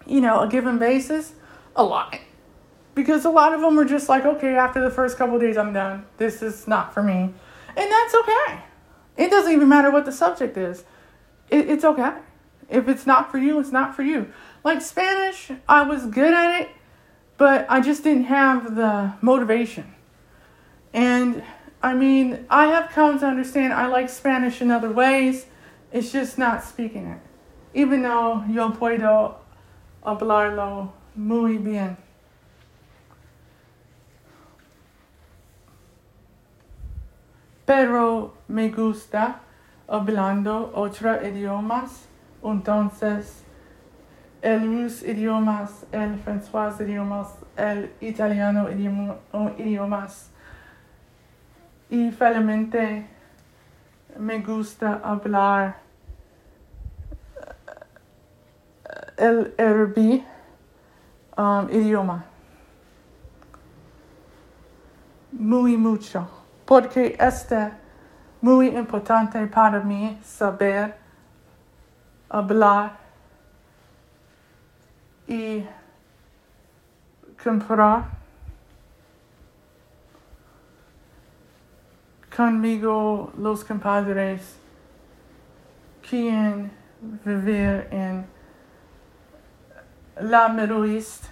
you 0.07 0.21
know, 0.21 0.41
a 0.41 0.49
given 0.49 0.79
basis? 0.79 1.35
A 1.77 1.83
lot. 1.85 2.19
Because 2.95 3.25
a 3.25 3.31
lot 3.31 3.53
of 3.53 3.61
them 3.61 3.79
are 3.79 3.85
just 3.85 4.09
like, 4.09 4.25
okay, 4.25 4.57
after 4.57 4.83
the 4.83 4.91
first 4.91 5.17
couple 5.17 5.39
days, 5.39 5.57
I'm 5.57 5.73
done. 5.73 6.05
This 6.17 6.43
is 6.43 6.67
not 6.67 6.93
for 6.93 7.03
me. 7.03 7.33
And 7.77 7.91
that's 7.91 8.15
okay. 8.15 8.63
It 9.17 9.31
doesn't 9.31 9.53
even 9.53 9.69
matter 9.69 9.91
what 9.91 10.05
the 10.05 10.13
subject 10.13 10.57
is. 10.57 10.85
It, 11.49 11.69
it's 11.69 11.85
okay. 11.85 12.13
If 12.69 12.89
it's 12.89 13.07
not 13.07 13.31
for 13.31 13.39
you, 13.39 13.59
it's 13.59 13.73
not 13.73 13.95
for 13.95 14.03
you. 14.03 14.33
Like 14.65 14.81
Spanish, 14.81 15.51
I 15.69 15.83
was 15.83 16.07
good 16.07 16.33
at 16.33 16.63
it, 16.63 16.69
but 17.37 17.67
I 17.69 17.81
just 17.81 18.05
didn't 18.05 18.25
have 18.25 18.77
the 18.77 19.15
motivation. 19.21 19.95
And 20.93 21.43
I 21.83 21.95
mean, 21.95 22.47
I 22.51 22.67
have 22.67 22.91
come 22.91 23.19
to 23.21 23.27
understand 23.27 23.73
I 23.73 23.87
like 23.87 24.09
Spanish 24.09 24.61
in 24.61 24.71
other 24.71 24.91
ways. 24.91 25.47
It's 25.93 26.13
just 26.13 26.39
not 26.39 26.63
speaking 26.63 27.07
it. 27.07 27.21
Even 27.75 28.03
though 28.03 28.45
yo 28.49 28.71
puedo 28.71 29.37
hablarlo 30.03 30.93
muy 31.15 31.59
bien. 31.59 31.97
Pero 37.65 38.35
me 38.49 38.71
gusta 38.71 39.41
hablando 39.87 40.73
otros 40.75 41.23
idiomas. 41.25 42.09
Entonces, 42.43 43.45
el 44.43 44.67
rus 44.67 45.03
idiomas, 45.03 45.87
el 45.93 46.19
francés 46.19 46.81
idiomas, 46.81 47.29
el 47.57 47.93
italiano 48.01 48.69
idiomas 49.59 50.31
y 51.91 52.11
felizmente 52.13 53.07
me 54.17 54.39
gusta 54.41 55.01
hablar 55.03 55.90
árabe 59.21 60.25
um, 61.37 61.69
idioma. 61.71 62.25
Muy 65.33 65.77
mucho 65.77 66.29
porque 66.71 67.17
es 67.19 67.47
muy 68.41 68.69
importante 68.69 69.45
para 69.49 69.81
mí 69.81 70.19
saber 70.25 70.97
hablar 72.29 72.97
y 75.27 75.67
comprar 77.43 78.05
conmigo 82.37 83.33
los 83.37 83.65
compadres 83.65 84.57
quien 86.09 86.71
vivir 87.25 87.89
en 87.91 88.25
la 90.23 90.49
Middle 90.49 90.85
East. 90.85 91.25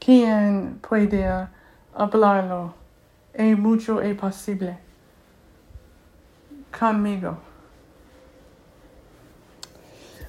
¿Quién 0.00 0.80
puede 0.80 1.48
hablarlo? 1.94 2.74
Y 3.38 3.54
mucho 3.54 4.00
es 4.00 4.16
posible. 4.16 4.78
Conmigo. 6.72 7.38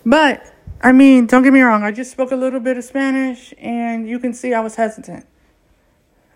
But, 0.06 0.42
I 0.82 0.92
mean, 0.92 1.28
don't 1.28 1.44
get 1.44 1.54
me 1.54 1.62
wrong, 1.62 1.84
I 1.84 1.92
just 1.92 2.12
spoke 2.12 2.32
a 2.32 2.36
little 2.36 2.60
bit 2.60 2.78
of 2.78 2.84
Spanish 2.84 3.54
and 3.58 4.08
you 4.08 4.20
can 4.20 4.34
see 4.34 4.54
I 4.54 4.60
was 4.60 4.76
hesitant. 4.76 5.26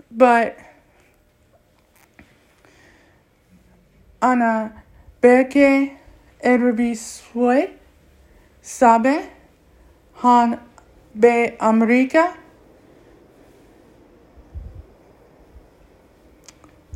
But, 0.09 0.57
Ana, 4.21 4.83
Beke 6.41 6.49
Erubiswe, 6.49 7.69
Sabe, 8.61 9.29
Han 10.15 10.59
Be 11.17 11.55
America, 11.59 12.35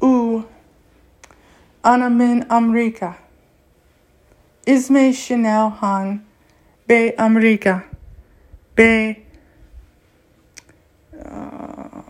U 0.01 0.45
Ana 1.83 2.09
Min 2.09 2.45
America, 2.49 3.17
Isme 4.65 5.13
Chenelle 5.13 5.71
Han 5.77 6.25
Be 6.87 7.13
America, 7.17 7.83
Be 8.75 9.25
uh, 11.25 12.01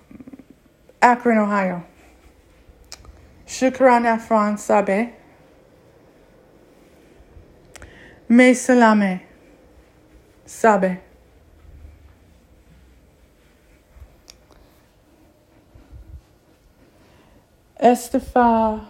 Akron, 1.01 1.37
Ohio. 1.37 1.83
Shukran 3.45 4.05
Afran 4.05 4.57
Sabe. 4.57 5.20
Me 8.31 8.53
salame. 8.55 9.23
Sabe. 10.45 11.01
Estefa 17.77 18.85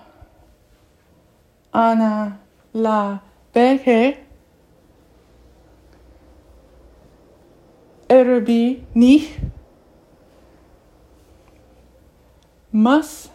Ana 1.74 2.40
la 2.72 3.20
Behe 3.52 4.18
Erebi 8.08 8.86
ni 8.94 9.28
Mas 12.72 13.32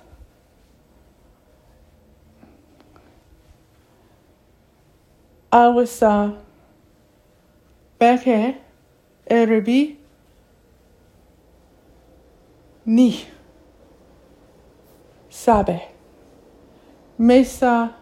Awasa 5.57 6.37
Behe 7.99 8.57
Erebi 9.31 9.97
ni. 12.85 13.25
Sabe. 15.31 15.81
Mesa 17.19 17.95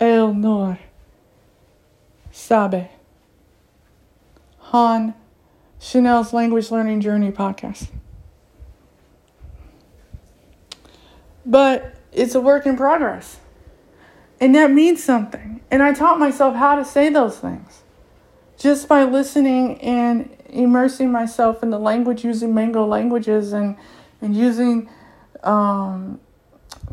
El 0.00 0.34
Nor. 0.34 0.78
Sabe. 2.32 2.88
Han 4.72 5.14
Chenelle's 5.78 6.32
Language 6.32 6.72
Learning 6.72 7.00
Journey 7.00 7.30
podcast. 7.30 7.90
But 11.44 11.94
it's 12.16 12.34
a 12.34 12.40
work 12.40 12.66
in 12.66 12.76
progress. 12.76 13.38
And 14.40 14.54
that 14.54 14.70
means 14.70 15.02
something. 15.02 15.60
And 15.70 15.82
I 15.82 15.92
taught 15.92 16.18
myself 16.18 16.56
how 16.56 16.74
to 16.74 16.84
say 16.84 17.08
those 17.10 17.38
things 17.38 17.82
just 18.58 18.88
by 18.88 19.04
listening 19.04 19.80
and 19.80 20.34
immersing 20.48 21.12
myself 21.12 21.62
in 21.62 21.70
the 21.70 21.78
language 21.78 22.24
using 22.24 22.54
Mango 22.54 22.86
languages 22.86 23.52
and, 23.52 23.76
and 24.20 24.34
using 24.34 24.88
um, 25.42 26.20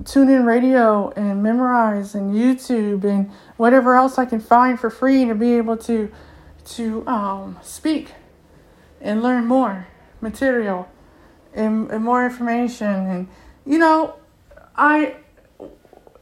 TuneIn 0.04 0.46
Radio 0.46 1.12
and 1.12 1.44
Memrise 1.44 2.16
and 2.16 2.34
YouTube 2.34 3.04
and 3.04 3.32
whatever 3.58 3.96
else 3.96 4.18
I 4.18 4.26
can 4.26 4.40
find 4.40 4.80
for 4.80 4.90
free 4.90 5.26
to 5.26 5.36
be 5.36 5.54
able 5.54 5.78
to 5.78 6.12
to 6.66 7.06
um, 7.08 7.60
speak 7.62 8.14
and 9.02 9.22
learn 9.22 9.46
more 9.46 9.88
material 10.22 10.90
and, 11.54 11.92
and 11.92 12.04
more 12.04 12.26
information 12.26 12.88
and 12.88 13.28
you 13.66 13.78
know 13.78 14.16
I 14.76 15.16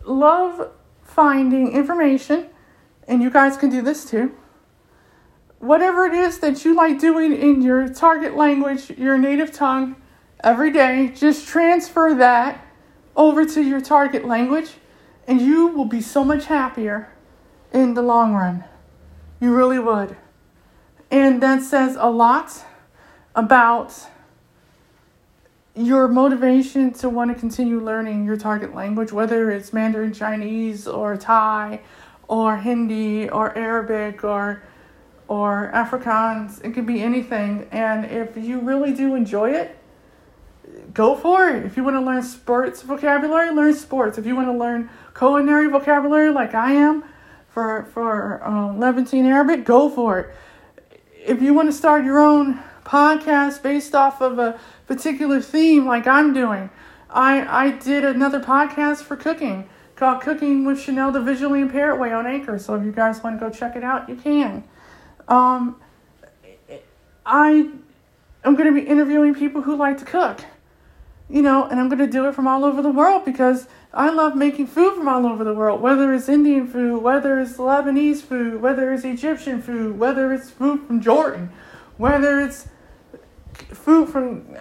love 0.03 0.71
finding 1.03 1.71
information 1.71 2.49
and 3.07 3.21
you 3.21 3.29
guys 3.29 3.57
can 3.57 3.69
do 3.69 3.81
this 3.81 4.09
too 4.09 4.35
whatever 5.61 6.05
it 6.05 6.13
is 6.13 6.39
that 6.39 6.65
you 6.65 6.75
like 6.75 6.99
doing 6.99 7.33
in 7.33 7.61
your 7.61 7.87
target 7.87 8.35
language, 8.35 8.89
your 8.97 9.17
native 9.17 9.51
tongue, 9.51 9.95
every 10.43 10.71
day, 10.71 11.11
just 11.15 11.47
transfer 11.47 12.15
that 12.15 12.65
over 13.15 13.45
to 13.45 13.61
your 13.61 13.79
target 13.79 14.25
language, 14.25 14.71
and 15.27 15.39
you 15.39 15.67
will 15.67 15.85
be 15.85 16.01
so 16.01 16.23
much 16.23 16.45
happier 16.45 17.09
in 17.71 17.93
the 17.93 18.01
long 18.01 18.33
run. 18.33 18.63
You 19.39 19.55
really 19.55 19.79
would. 19.79 20.17
And 21.11 21.41
that 21.43 21.61
says 21.61 21.95
a 21.99 22.09
lot 22.09 22.65
about 23.35 24.07
your 25.75 26.07
motivation 26.07 26.91
to 26.91 27.09
want 27.09 27.33
to 27.33 27.39
continue 27.39 27.79
learning 27.79 28.25
your 28.25 28.37
target 28.37 28.75
language, 28.75 29.11
whether 29.11 29.49
it's 29.51 29.71
Mandarin 29.71 30.13
Chinese 30.13 30.87
or 30.87 31.15
Thai 31.15 31.81
or 32.27 32.57
Hindi 32.57 33.29
or 33.29 33.57
Arabic 33.57 34.23
or 34.23 34.63
or 35.27 35.71
Afrikaans. 35.73 36.63
It 36.63 36.73
could 36.73 36.85
be 36.85 37.01
anything. 37.01 37.67
And 37.71 38.05
if 38.05 38.35
you 38.35 38.59
really 38.59 38.93
do 38.93 39.15
enjoy 39.15 39.51
it, 39.51 39.77
go 40.93 41.15
for 41.15 41.47
it. 41.47 41.65
If 41.65 41.77
you 41.77 41.85
want 41.85 41.95
to 41.95 42.01
learn 42.01 42.21
sports 42.23 42.81
vocabulary, 42.81 43.51
learn 43.51 43.73
sports. 43.73 44.17
If 44.17 44.25
you 44.25 44.35
want 44.35 44.49
to 44.49 44.57
learn 44.57 44.89
culinary 45.17 45.67
vocabulary 45.67 46.31
like 46.31 46.53
I 46.53 46.73
am 46.73 47.05
for 47.47 47.87
for 47.93 48.43
um, 48.43 48.77
Levantine 48.77 49.25
Arabic, 49.25 49.63
go 49.63 49.89
for 49.89 50.19
it. 50.19 50.35
If 51.25 51.41
you 51.41 51.53
want 51.53 51.69
to 51.69 51.73
start 51.73 52.03
your 52.03 52.19
own 52.19 52.59
podcast 52.83 53.61
based 53.61 53.95
off 53.95 54.21
of 54.21 54.39
a 54.39 54.59
particular 54.87 55.41
theme 55.41 55.85
like 55.85 56.07
I'm 56.07 56.33
doing, 56.33 56.69
I 57.09 57.67
I 57.67 57.71
did 57.71 58.03
another 58.03 58.39
podcast 58.39 59.03
for 59.03 59.15
cooking 59.15 59.69
called 60.01 60.21
Cooking 60.21 60.65
with 60.65 60.79
Chenelle 60.79 61.13
the 61.13 61.21
Visually 61.21 61.61
Impaired 61.61 61.99
Way 61.99 62.11
on 62.11 62.25
Anchor. 62.25 62.57
So 62.57 62.73
if 62.73 62.83
you 62.83 62.91
guys 62.91 63.23
want 63.23 63.39
to 63.39 63.45
go 63.45 63.51
check 63.51 63.75
it 63.75 63.83
out, 63.83 64.09
you 64.09 64.15
can. 64.15 64.63
Um, 65.27 65.79
I 67.23 67.69
am 68.43 68.55
going 68.55 68.65
to 68.65 68.73
be 68.73 68.81
interviewing 68.87 69.35
people 69.35 69.61
who 69.61 69.75
like 69.75 69.99
to 69.99 70.05
cook, 70.05 70.43
you 71.29 71.43
know, 71.43 71.65
and 71.65 71.79
I'm 71.79 71.87
going 71.87 71.99
to 71.99 72.07
do 72.07 72.27
it 72.27 72.33
from 72.33 72.47
all 72.47 72.65
over 72.65 72.81
the 72.81 72.89
world 72.89 73.25
because 73.25 73.67
I 73.93 74.09
love 74.09 74.35
making 74.35 74.67
food 74.67 74.95
from 74.95 75.07
all 75.07 75.27
over 75.27 75.43
the 75.43 75.53
world, 75.53 75.81
whether 75.81 76.11
it's 76.13 76.27
Indian 76.27 76.67
food, 76.67 77.03
whether 77.03 77.39
it's 77.39 77.57
Lebanese 77.57 78.21
food, 78.21 78.59
whether 78.59 78.91
it's 78.91 79.03
Egyptian 79.03 79.61
food, 79.61 79.99
whether 79.99 80.33
it's 80.33 80.49
food 80.49 80.87
from 80.87 80.99
Jordan, 80.99 81.51
whether 82.01 82.41
it's 82.41 82.67
food 83.53 84.09
from 84.09 84.55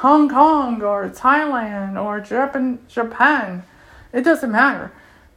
Hong 0.00 0.30
Kong 0.30 0.80
or 0.80 1.10
Thailand 1.10 2.02
or 2.02 2.20
Japan, 2.20 2.78
Japan. 2.88 3.64
It 4.14 4.22
doesn't 4.22 4.50
matter. 4.50 4.90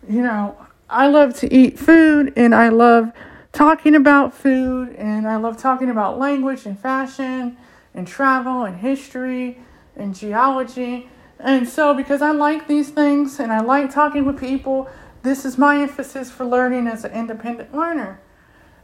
You 0.08 0.22
know, 0.22 0.56
I 0.90 1.08
love 1.08 1.36
to 1.40 1.54
eat 1.54 1.78
food 1.78 2.32
and 2.38 2.56
I 2.56 2.70
love 2.70 3.12
talking 3.52 3.94
about 3.94 4.34
food 4.34 4.96
and 4.96 5.28
I 5.28 5.36
love 5.36 5.58
talking 5.58 5.90
about 5.90 6.18
language 6.18 6.66
and 6.66 6.80
fashion 6.80 7.58
and 7.94 8.08
travel 8.08 8.64
and 8.64 8.78
history 8.78 9.60
and 9.98 10.16
geology. 10.16 11.10
And 11.42 11.68
so, 11.68 11.94
because 11.94 12.22
I 12.22 12.32
like 12.32 12.70
these 12.70 12.90
things 12.90 13.38
and 13.38 13.52
I 13.52 13.60
like 13.60 13.94
talking 13.94 14.24
with 14.24 14.40
people, 14.40 14.90
this 15.24 15.44
is 15.44 15.58
my 15.58 15.82
emphasis 15.82 16.32
for 16.32 16.46
learning 16.46 16.88
as 16.88 17.04
an 17.04 17.12
independent 17.12 17.76
learner. 17.76 18.22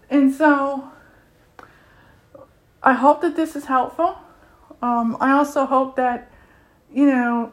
And 0.10 0.34
so, 0.34 0.92
I 2.86 2.94
hope 2.94 3.22
that 3.22 3.36
this 3.36 3.56
is 3.56 3.66
helpful. 3.66 4.16
Um, 4.82 5.18
I 5.20 5.32
also 5.32 5.66
hope 5.66 5.96
that, 5.96 6.32
you 6.94 7.08
know, 7.08 7.52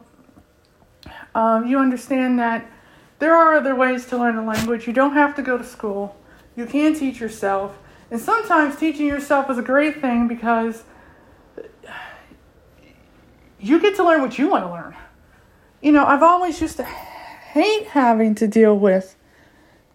um, 1.33 1.67
you 1.67 1.79
understand 1.79 2.37
that 2.37 2.69
there 3.17 3.35
are 3.35 3.55
other 3.55 3.75
ways 3.75 4.05
to 4.07 4.17
learn 4.17 4.37
a 4.37 4.45
language. 4.45 4.85
You 4.85 4.93
don't 4.93 5.13
have 5.13 5.35
to 5.35 5.41
go 5.41 5.57
to 5.57 5.63
school. 5.63 6.15
You 6.55 6.67
can 6.67 6.93
teach 6.93 7.19
yourself. 7.19 7.75
And 8.11 8.21
sometimes 8.21 8.75
teaching 8.75 9.07
yourself 9.07 9.49
is 9.49 9.57
a 9.57 9.63
great 9.63 9.99
thing 9.99 10.27
because 10.27 10.83
you 13.59 13.79
get 13.79 13.95
to 13.95 14.03
learn 14.03 14.21
what 14.21 14.37
you 14.37 14.49
want 14.49 14.65
to 14.65 14.71
learn. 14.71 14.95
You 15.81 15.93
know, 15.93 16.05
I've 16.05 16.21
always 16.21 16.61
used 16.61 16.77
to 16.77 16.83
hate 16.83 17.87
having 17.87 18.35
to 18.35 18.47
deal 18.47 18.77
with 18.77 19.15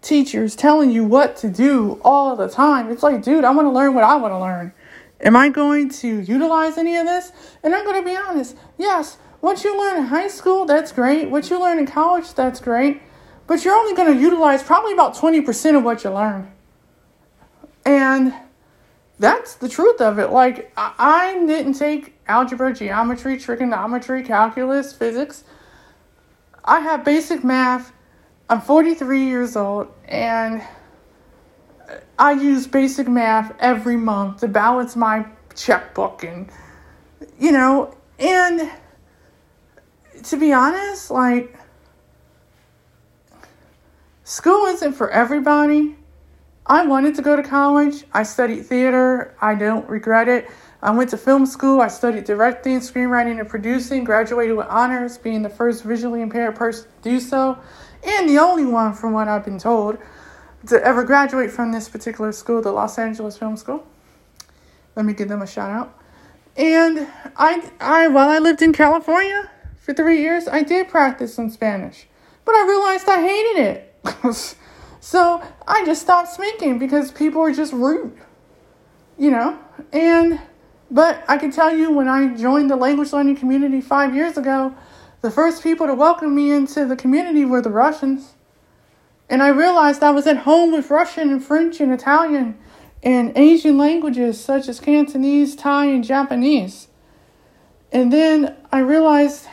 teachers 0.01 0.55
telling 0.55 0.91
you 0.91 1.05
what 1.05 1.37
to 1.37 1.49
do 1.49 2.01
all 2.03 2.35
the 2.35 2.49
time. 2.49 2.91
It's 2.91 3.03
like, 3.03 3.23
dude, 3.23 3.45
I 3.45 3.51
want 3.51 3.67
to 3.67 3.71
learn 3.71 3.93
what 3.93 4.03
I 4.03 4.17
want 4.17 4.33
to 4.33 4.39
learn. 4.39 4.73
Am 5.21 5.35
I 5.35 5.49
going 5.49 5.89
to 5.89 6.21
utilize 6.21 6.77
any 6.77 6.95
of 6.95 7.05
this? 7.05 7.31
And 7.63 7.75
I'm 7.75 7.83
going 7.85 8.01
to 8.01 8.09
be 8.09 8.15
honest, 8.15 8.55
yes, 8.77 9.17
what 9.41 9.63
you 9.63 9.77
learn 9.77 9.97
in 9.97 10.05
high 10.05 10.27
school, 10.27 10.65
that's 10.65 10.91
great. 10.91 11.29
What 11.29 11.49
you 11.49 11.59
learn 11.59 11.79
in 11.79 11.85
college, 11.85 12.33
that's 12.33 12.59
great. 12.59 13.01
But 13.47 13.65
you're 13.65 13.75
only 13.75 13.95
going 13.95 14.13
to 14.13 14.21
utilize 14.21 14.63
probably 14.63 14.93
about 14.93 15.15
20% 15.15 15.77
of 15.77 15.83
what 15.83 16.03
you 16.03 16.11
learn. 16.11 16.51
And 17.85 18.33
that's 19.17 19.55
the 19.55 19.67
truth 19.67 19.99
of 19.99 20.19
it. 20.19 20.27
Like, 20.27 20.71
I 20.77 21.33
didn't 21.45 21.73
take 21.73 22.17
algebra, 22.27 22.73
geometry, 22.73 23.37
trigonometry, 23.37 24.23
calculus, 24.23 24.93
physics. 24.93 25.43
I 26.63 26.79
have 26.81 27.03
basic 27.03 27.43
math. 27.43 27.91
I'm 28.49 28.61
43 28.61 29.25
years 29.25 29.55
old, 29.55 29.89
and 30.05 30.63
I 32.17 32.31
use 32.33 32.67
basic 32.67 33.07
math 33.07 33.55
every 33.59 33.97
month 33.97 34.41
to 34.41 34.47
balance 34.47 34.95
my 34.95 35.25
checkbook 35.55 36.23
and 36.23 36.49
you 37.37 37.51
know, 37.51 37.95
and 38.17 38.69
to 40.23 40.37
be 40.37 40.53
honest, 40.53 41.11
like 41.11 41.57
school 44.23 44.65
isn't 44.67 44.93
for 44.93 45.09
everybody. 45.09 45.95
I 46.65 46.85
wanted 46.85 47.15
to 47.15 47.21
go 47.23 47.35
to 47.35 47.41
college. 47.41 48.03
I 48.13 48.23
studied 48.23 48.65
theater. 48.65 49.35
I 49.41 49.55
don't 49.55 49.89
regret 49.89 50.27
it. 50.27 50.47
I 50.81 50.91
went 50.91 51.09
to 51.09 51.17
film 51.17 51.45
school. 51.45 51.81
I 51.81 51.87
studied 51.87 52.25
directing, 52.25 52.79
screenwriting, 52.79 53.39
and 53.39 53.49
producing. 53.49 54.03
Graduated 54.03 54.55
with 54.55 54.67
honors, 54.67 55.17
being 55.17 55.41
the 55.41 55.49
first 55.49 55.83
visually 55.83 56.21
impaired 56.21 56.55
person 56.55 56.85
to 57.01 57.09
do 57.09 57.19
so, 57.19 57.57
and 58.03 58.29
the 58.29 58.37
only 58.37 58.65
one, 58.65 58.93
from 58.93 59.13
what 59.13 59.27
I've 59.27 59.43
been 59.43 59.57
told, 59.57 59.97
to 60.67 60.83
ever 60.85 61.03
graduate 61.03 61.51
from 61.51 61.71
this 61.71 61.89
particular 61.89 62.31
school, 62.31 62.61
the 62.61 62.71
Los 62.71 62.97
Angeles 62.97 63.37
Film 63.37 63.57
School. 63.57 63.85
Let 64.95 65.05
me 65.05 65.13
give 65.13 65.29
them 65.29 65.41
a 65.41 65.47
shout 65.47 65.69
out. 65.71 65.97
And 66.57 67.07
I, 67.37 67.71
I, 67.79 68.07
while 68.09 68.29
I 68.29 68.39
lived 68.39 68.61
in 68.61 68.73
California 68.73 69.49
for 69.77 69.93
three 69.93 70.19
years, 70.19 70.47
I 70.47 70.63
did 70.63 70.89
practice 70.89 71.33
some 71.33 71.49
Spanish, 71.49 72.07
but 72.43 72.53
I 72.53 72.65
realized 72.67 73.07
I 73.07 73.21
hated 73.21 73.61
it. 73.61 74.55
so 74.99 75.41
I 75.67 75.85
just 75.85 76.01
stopped 76.01 76.29
speaking 76.29 76.79
because 76.79 77.11
people 77.11 77.41
were 77.41 77.53
just 77.53 77.71
rude, 77.71 78.17
you 79.17 79.31
know. 79.31 79.57
And 79.93 80.39
but 80.91 81.23
I 81.27 81.37
can 81.37 81.51
tell 81.51 81.75
you, 81.75 81.91
when 81.91 82.07
I 82.07 82.35
joined 82.35 82.69
the 82.69 82.75
language 82.75 83.13
learning 83.13 83.37
community 83.37 83.79
five 83.79 84.15
years 84.15 84.37
ago, 84.37 84.75
the 85.21 85.29
first 85.29 85.61
people 85.61 85.85
to 85.85 85.93
welcome 85.93 86.33
me 86.35 86.51
into 86.51 86.85
the 86.85 86.95
community 86.95 87.45
were 87.45 87.61
the 87.61 87.69
Russians. 87.69 88.33
And 89.29 89.43
I 89.43 89.49
realized 89.49 90.01
I 90.01 90.09
was 90.09 90.25
at 90.25 90.37
home 90.37 90.71
with 90.71 90.89
Russian 90.89 91.29
and 91.29 91.43
French 91.43 91.79
and 91.79 91.93
Italian 91.93 92.57
and 93.03 93.31
Asian 93.37 93.77
languages 93.77 94.43
such 94.43 94.67
as 94.67 94.79
Cantonese, 94.79 95.55
Thai, 95.55 95.85
and 95.85 96.03
Japanese. 96.03 96.87
And 97.91 98.11
then 98.11 98.55
I 98.71 98.79
realized 98.79 99.47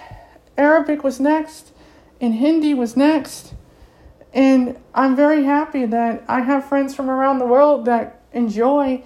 Arabic 0.56 1.04
was 1.04 1.20
next 1.20 1.72
and 2.20 2.34
Hindi 2.34 2.72
was 2.72 2.96
next. 2.96 3.54
And 4.32 4.78
I'm 4.94 5.14
very 5.14 5.44
happy 5.44 5.84
that 5.86 6.24
I 6.26 6.40
have 6.40 6.64
friends 6.64 6.94
from 6.94 7.10
around 7.10 7.38
the 7.38 7.46
world 7.46 7.84
that 7.84 8.22
enjoy 8.32 9.02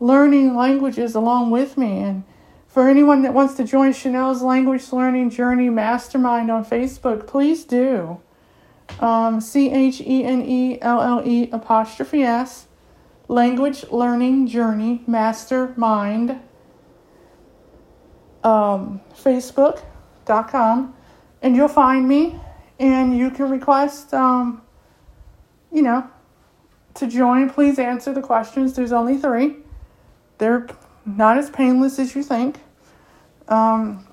learning 0.00 0.54
languages 0.54 1.14
along 1.14 1.50
with 1.50 1.76
me. 1.76 1.98
And 1.98 2.24
for 2.66 2.88
anyone 2.88 3.22
that 3.22 3.34
wants 3.34 3.54
to 3.54 3.64
join 3.64 3.92
Chenelle's 3.92 4.42
Language 4.42 4.92
Learning 4.92 5.30
Journey 5.30 5.70
Mastermind 5.70 6.50
on 6.50 6.64
Facebook, 6.64 7.26
please 7.26 7.64
do 7.64 8.20
um, 9.00 9.40
C 9.40 9.70
H 9.70 10.00
E 10.00 10.24
N 10.24 10.42
E 10.42 10.80
L 10.80 11.00
L 11.00 11.22
E 11.24 11.48
apostrophe 11.52 12.22
S, 12.22 12.66
Language 13.28 13.84
Learning 13.90 14.46
Journey 14.46 15.02
Mastermind, 15.06 16.40
um, 18.42 19.00
Facebook.com, 19.14 20.94
and 21.42 21.56
you'll 21.56 21.68
find 21.68 22.08
me, 22.08 22.40
and 22.78 23.16
you 23.16 23.30
can 23.30 23.50
request, 23.50 24.14
um, 24.14 24.62
you 25.72 25.82
know, 25.82 26.08
to 26.94 27.06
join. 27.06 27.50
Please 27.50 27.78
answer 27.78 28.12
the 28.12 28.22
questions. 28.22 28.74
There's 28.74 28.92
only 28.92 29.16
three, 29.16 29.56
they're 30.38 30.66
not 31.04 31.38
as 31.38 31.50
painless 31.50 31.98
as 31.98 32.14
you 32.14 32.22
think. 32.22 32.60
Um, 33.48 34.06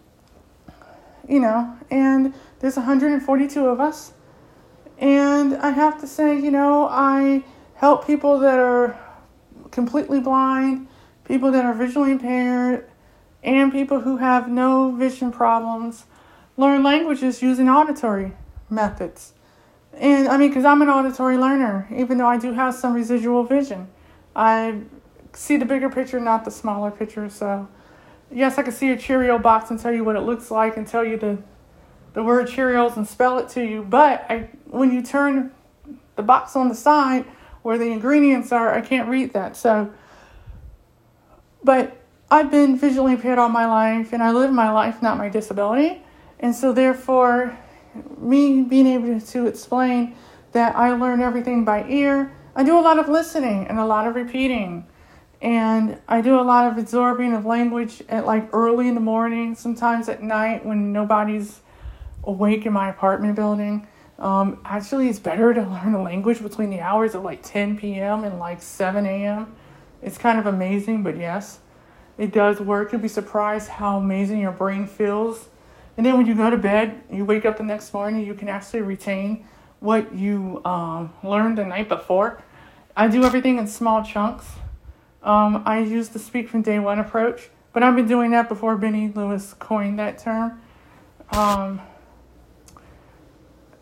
you 1.28 1.40
know, 1.40 1.76
and 1.90 2.34
there's 2.60 2.76
142 2.76 3.66
of 3.66 3.80
us 3.80 4.14
and 4.98 5.56
I 5.58 5.72
have 5.72 6.00
to 6.02 6.08
say, 6.08 6.40
you 6.40 6.52
know, 6.52 6.88
I 6.90 7.44
help 7.76 8.08
people 8.08 8.40
that 8.40 8.60
are 8.60 8.98
completely 9.72 10.20
blind, 10.20 10.88
people 11.26 11.52
that 11.52 11.66
are 11.66 11.74
visually 11.74 12.12
impaired, 12.12 12.90
and 13.44 13.72
people 13.72 14.02
who 14.02 14.18
have 14.18 14.50
no 14.50 14.92
vision 14.92 15.32
problems 15.32 16.06
learn 16.58 16.84
languages 16.84 17.42
using 17.42 17.70
auditory 17.70 18.34
methods. 18.70 19.34
And 19.94 20.28
I 20.28 20.38
mean, 20.38 20.50
because 20.50 20.66
I'm 20.66 20.82
an 20.82 20.90
auditory 20.90 21.38
learner, 21.38 21.88
even 21.96 22.18
though 22.18 22.28
I 22.28 22.38
do 22.38 22.54
have 22.54 22.74
some 22.74 22.94
residual 22.94 23.44
vision, 23.44 23.88
I 24.36 24.82
see 25.34 25.58
the 25.58 25.66
bigger 25.66 25.90
picture, 25.90 26.20
not 26.20 26.46
the 26.46 26.52
smaller 26.52 26.92
picture. 26.92 27.30
So, 27.30 27.68
yes, 28.32 28.58
I 28.58 28.64
can 28.64 28.74
see 28.74 28.92
a 28.92 28.98
Cheerio 28.98 29.38
box 29.38 29.70
and 29.70 29.80
tell 29.80 29.94
you 29.94 30.04
what 30.04 30.16
it 30.16 30.22
looks 30.22 30.50
like 30.50 30.78
and 30.78 30.88
tell 30.88 31.04
you 31.04 31.18
the 31.18 31.38
the 32.16 32.24
word 32.24 32.48
Cheerios 32.48 32.96
and 32.96 33.06
spell 33.06 33.38
it 33.38 33.50
to 33.50 33.62
you. 33.62 33.84
But 33.84 34.26
I, 34.30 34.50
when 34.76 34.92
you 34.92 35.02
turn 35.02 35.52
the 36.16 36.24
box 36.24 36.56
on 36.56 36.70
the 36.70 36.76
side 36.76 37.26
where 37.62 37.78
the 37.78 37.92
ingredients 37.92 38.52
are, 38.52 38.74
I 38.74 38.82
can't 38.82 39.10
read 39.10 39.34
that. 39.34 39.58
So, 39.58 39.92
but 41.64 41.98
I've 42.30 42.52
been 42.52 42.78
visually 42.78 43.14
impaired 43.14 43.40
all 43.40 43.50
my 43.50 43.66
life 43.66 44.14
and 44.14 44.22
I 44.22 44.32
live 44.32 44.52
my 44.52 44.72
life, 44.72 45.02
not 45.02 45.18
my 45.18 45.30
disability. 45.30 46.02
And 46.40 46.54
so, 46.54 46.74
therefore, 46.74 47.58
me 48.18 48.62
being 48.62 48.88
able 48.88 49.20
to 49.20 49.48
explain 49.48 50.16
that 50.52 50.76
I 50.76 50.94
learn 50.94 51.22
everything 51.22 51.66
by 51.66 51.86
ear, 51.88 52.36
I 52.56 52.64
do 52.64 52.78
a 52.78 52.82
lot 52.82 53.00
of 53.00 53.10
listening 53.10 53.68
and 53.68 53.80
a 53.80 53.86
lot 53.86 54.08
of 54.08 54.16
repeating. 54.16 54.86
And 55.42 56.00
I 56.08 56.22
do 56.22 56.40
a 56.40 56.42
lot 56.42 56.72
of 56.72 56.78
absorbing 56.78 57.34
of 57.34 57.46
language 57.46 58.04
at 58.10 58.26
like 58.26 58.50
early 58.54 58.88
in 58.88 58.96
the 58.96 59.02
morning, 59.02 59.56
sometimes 59.56 60.10
at 60.10 60.24
night 60.24 60.66
when 60.66 60.92
nobody's 60.92 61.62
awake 62.24 62.66
in 62.66 62.74
my 62.74 62.90
apartment 62.90 63.36
building. 63.36 63.88
Um, 64.18 64.60
actually, 64.64 65.10
it's 65.10 65.20
better 65.20 65.54
to 65.54 65.62
learn 65.84 65.94
a 65.94 66.02
language 66.02 66.42
between 66.42 66.70
the 66.70 66.80
hours 66.80 67.16
of 67.16 67.24
like 67.24 67.44
10 67.44 67.78
p.m. 67.78 68.24
and 68.24 68.40
like 68.40 68.62
7 68.62 69.06
a.m. 69.06 69.56
It's 70.02 70.18
kind 70.18 70.40
of 70.40 70.46
amazing, 70.46 71.04
but 71.04 71.18
yes, 71.18 71.60
it 72.18 72.32
does 72.32 72.60
work. 72.60 72.92
You'll 72.92 73.02
be 73.02 73.08
surprised 73.08 73.70
how 73.70 73.98
amazing 73.98 74.40
your 74.40 74.52
brain 74.52 74.88
feels. 74.88 75.50
And 75.98 76.06
then 76.06 76.18
when 76.18 76.26
you 76.26 76.36
go 76.36 76.50
to 76.50 76.58
bed, 76.58 77.02
you 77.12 77.26
wake 77.26 77.46
up 77.46 77.58
the 77.58 77.64
next 77.64 77.94
morning, 77.94 78.26
you 78.26 78.34
can 78.34 78.50
actually 78.50 78.82
retain 78.82 79.46
what 79.80 80.14
you 80.14 80.62
um, 80.66 81.14
learned 81.24 81.58
the 81.58 81.66
night 81.66 81.90
before. 81.90 82.42
I 82.96 83.08
do 83.08 83.24
everything 83.24 83.58
in 83.58 83.68
small 83.68 84.04
chunks. 84.04 84.46
Um, 85.24 85.64
I 85.66 85.80
use 85.80 86.10
the 86.10 86.20
speak 86.20 86.50
from 86.50 86.62
day 86.62 86.80
one 86.80 87.00
approach, 87.00 87.50
but 87.74 87.84
I've 87.84 87.96
been 87.96 88.08
doing 88.08 88.32
that 88.32 88.48
before 88.48 88.78
Benny 88.78 89.12
Lewis 89.14 89.54
coined 89.54 90.00
that 90.00 90.18
term. 90.18 90.62
Um, 91.32 91.82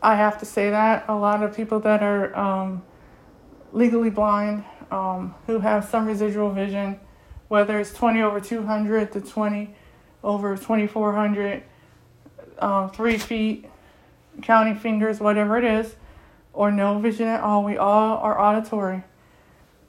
I 0.03 0.15
have 0.15 0.37
to 0.39 0.45
say 0.45 0.69
that 0.69 1.05
a 1.07 1.15
lot 1.15 1.41
of 1.43 1.55
people 1.55 1.79
that 1.79 2.03
are 2.03 2.37
um, 2.37 2.83
legally 3.71 4.09
blind, 4.09 4.65
um, 4.91 5.33
who 5.47 5.59
have 5.59 5.85
some 5.85 6.05
residual 6.05 6.51
vision, 6.51 6.99
whether 7.47 7.79
it's 7.79 7.93
20 7.93 8.21
over 8.21 8.41
200 8.41 9.13
to 9.13 9.21
20 9.21 9.73
over 10.21 10.57
2400, 10.57 11.63
um, 12.59 12.91
three 12.91 13.17
feet, 13.17 13.65
counting 14.41 14.75
fingers, 14.75 15.21
whatever 15.21 15.57
it 15.57 15.63
is, 15.63 15.95
or 16.51 16.69
no 16.69 16.99
vision 16.99 17.27
at 17.27 17.39
all, 17.39 17.63
we 17.63 17.77
all 17.77 18.17
are 18.17 18.39
auditory. 18.39 19.03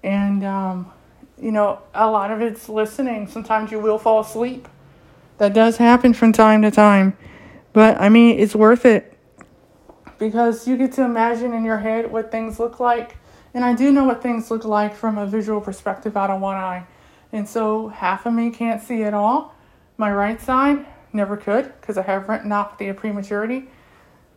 And, 0.05 0.45
um, 0.45 0.93
you 1.41 1.51
know, 1.51 1.81
a 1.93 2.09
lot 2.09 2.31
of 2.31 2.41
it's 2.41 2.69
listening. 2.69 3.27
Sometimes 3.27 3.73
you 3.73 3.81
will 3.81 3.99
fall 3.99 4.21
asleep. 4.21 4.69
That 5.39 5.53
does 5.53 5.77
happen 5.79 6.15
from 6.15 6.33
time 6.33 6.63
to 6.63 6.71
time. 6.71 7.17
But 7.73 8.01
I 8.01 8.09
mean, 8.09 8.39
it's 8.39 8.55
worth 8.55 8.87
it 8.87 9.14
because 10.19 10.67
you 10.67 10.77
get 10.77 10.93
to 10.93 11.03
imagine 11.03 11.53
in 11.53 11.65
your 11.65 11.79
head 11.79 12.11
what 12.11 12.31
things 12.31 12.59
look 12.59 12.81
like. 12.81 13.17
And 13.53 13.65
I 13.65 13.75
do 13.75 13.93
know 13.93 14.05
what 14.05 14.23
things 14.23 14.51
look 14.51 14.65
like 14.65 14.95
from 14.95 15.19
a 15.19 15.27
visual 15.27 15.61
perspective 15.61 16.17
out 16.17 16.31
of 16.31 16.41
one 16.41 16.57
eye. 16.57 16.87
And 17.33 17.49
so 17.49 17.89
half 17.89 18.27
of 18.27 18.35
me 18.35 18.51
can't 18.51 18.83
see 18.83 19.03
at 19.03 19.15
all. 19.15 19.55
My 19.97 20.13
right 20.13 20.41
side 20.41 20.87
never 21.13 21.37
could 21.37 21.73
because 21.81 21.97
I 21.97 22.03
have 22.03 22.25
retinopathy 22.25 22.91
of 22.91 22.97
prematurity. 22.97 23.69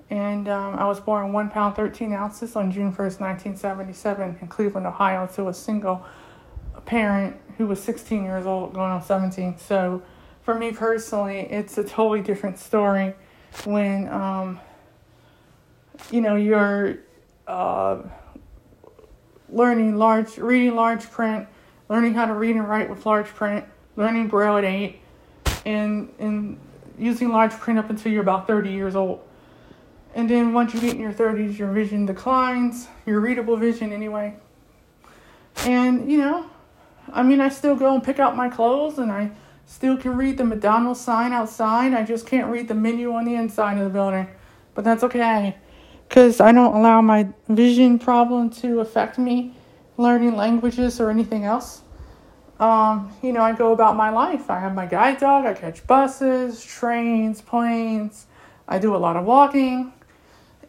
And 0.10 0.48
um, 0.48 0.76
I 0.76 0.86
was 0.86 1.00
born 1.00 1.34
one 1.34 1.50
pound, 1.50 1.76
13 1.76 2.14
ounces 2.14 2.56
on 2.56 2.72
June 2.72 2.92
1st, 2.92 3.20
1977, 3.20 4.38
in 4.42 4.48
Cleveland, 4.48 4.88
Ohio, 4.88 5.28
to 5.36 5.50
a 5.50 5.54
single 5.54 6.06
parent 6.86 7.36
who 7.58 7.68
was 7.68 7.82
16 7.84 8.24
years 8.24 8.46
old, 8.46 8.74
going 8.74 8.92
on 8.92 9.04
17. 9.04 9.58
So 9.58 10.02
for 10.44 10.56
me 10.56 10.72
personally, 10.72 11.40
it's 11.40 11.78
a 11.78 11.84
totally 11.84 12.22
different 12.22 12.58
story 12.58 13.14
when 13.66 14.08
um, 14.08 14.60
you 16.12 16.22
know, 16.22 16.36
you're 16.36 16.98
uh, 17.48 18.02
learning 19.50 19.96
large, 19.98 20.38
reading 20.38 20.76
large 20.76 21.10
print, 21.10 21.48
learning 21.90 22.14
how 22.14 22.26
to 22.26 22.34
read 22.34 22.56
and 22.56 22.68
write 22.68 22.90
with 22.90 23.06
large 23.06 23.28
print, 23.28 23.66
learning 23.96 24.28
Braille 24.28 24.58
at 24.58 24.66
eight, 24.66 25.00
and 25.66 26.14
and 26.20 26.60
using 26.98 27.30
large 27.30 27.52
print 27.52 27.80
up 27.80 27.90
until 27.90 28.12
you're 28.12 28.22
about 28.22 28.48
30 28.48 28.72
years 28.72 28.96
old. 28.96 29.22
And 30.16 30.28
then 30.28 30.52
once 30.52 30.74
you 30.74 30.80
get 30.80 30.96
in 30.96 31.00
your 31.00 31.14
30s, 31.14 31.58
your 31.60 31.72
vision 31.72 32.08
declines, 32.08 32.88
your 33.06 33.20
readable 33.20 33.56
vision 33.56 33.94
anyway. 33.94 34.36
And, 35.58 36.12
you 36.12 36.18
know, 36.18 36.50
I 37.14 37.22
mean, 37.22 37.40
I 37.40 37.50
still 37.50 37.76
go 37.76 37.94
and 37.94 38.04
pick 38.04 38.18
out 38.18 38.36
my 38.36 38.50
clothes 38.50 38.98
and 38.98 39.12
I 39.12 39.30
still 39.68 39.96
can 39.96 40.18
read 40.18 40.40
the 40.40 40.44
McDonald's 40.44 41.00
sign 41.00 41.34
outside. 41.34 41.94
I 41.94 42.02
just 42.02 42.26
can't 42.26 42.48
read 42.52 42.68
the 42.68 42.74
menu 42.74 43.14
on 43.14 43.26
the 43.26 43.36
inside 43.36 43.78
of 43.78 43.84
the 43.84 43.92
building. 43.92 44.28
But 44.74 44.84
that's 44.84 45.04
okay 45.04 45.56
because 46.08 46.40
I 46.40 46.52
don't 46.52 46.76
allow 46.76 47.02
my 47.02 47.28
vision 47.50 48.00
problem 48.00 48.50
to 48.62 48.80
affect 48.80 49.18
me 49.18 49.54
learning 49.98 50.36
languages 50.36 51.00
or 51.02 51.10
anything 51.10 51.44
else. 51.44 51.82
Um, 52.60 53.12
you 53.22 53.34
know, 53.34 53.42
I 53.42 53.54
go 53.54 53.74
about 53.74 53.96
my 53.96 54.10
life. 54.10 54.50
I 54.50 54.60
have 54.60 54.74
my 54.74 54.86
guide 54.86 55.20
dog, 55.20 55.46
I 55.46 55.54
catch 55.54 55.86
buses, 55.86 56.64
trains, 56.64 57.42
planes. 57.42 58.26
I 58.68 58.80
do 58.80 58.96
a 58.96 58.98
lot 58.98 59.16
of 59.16 59.26
walking, 59.26 59.94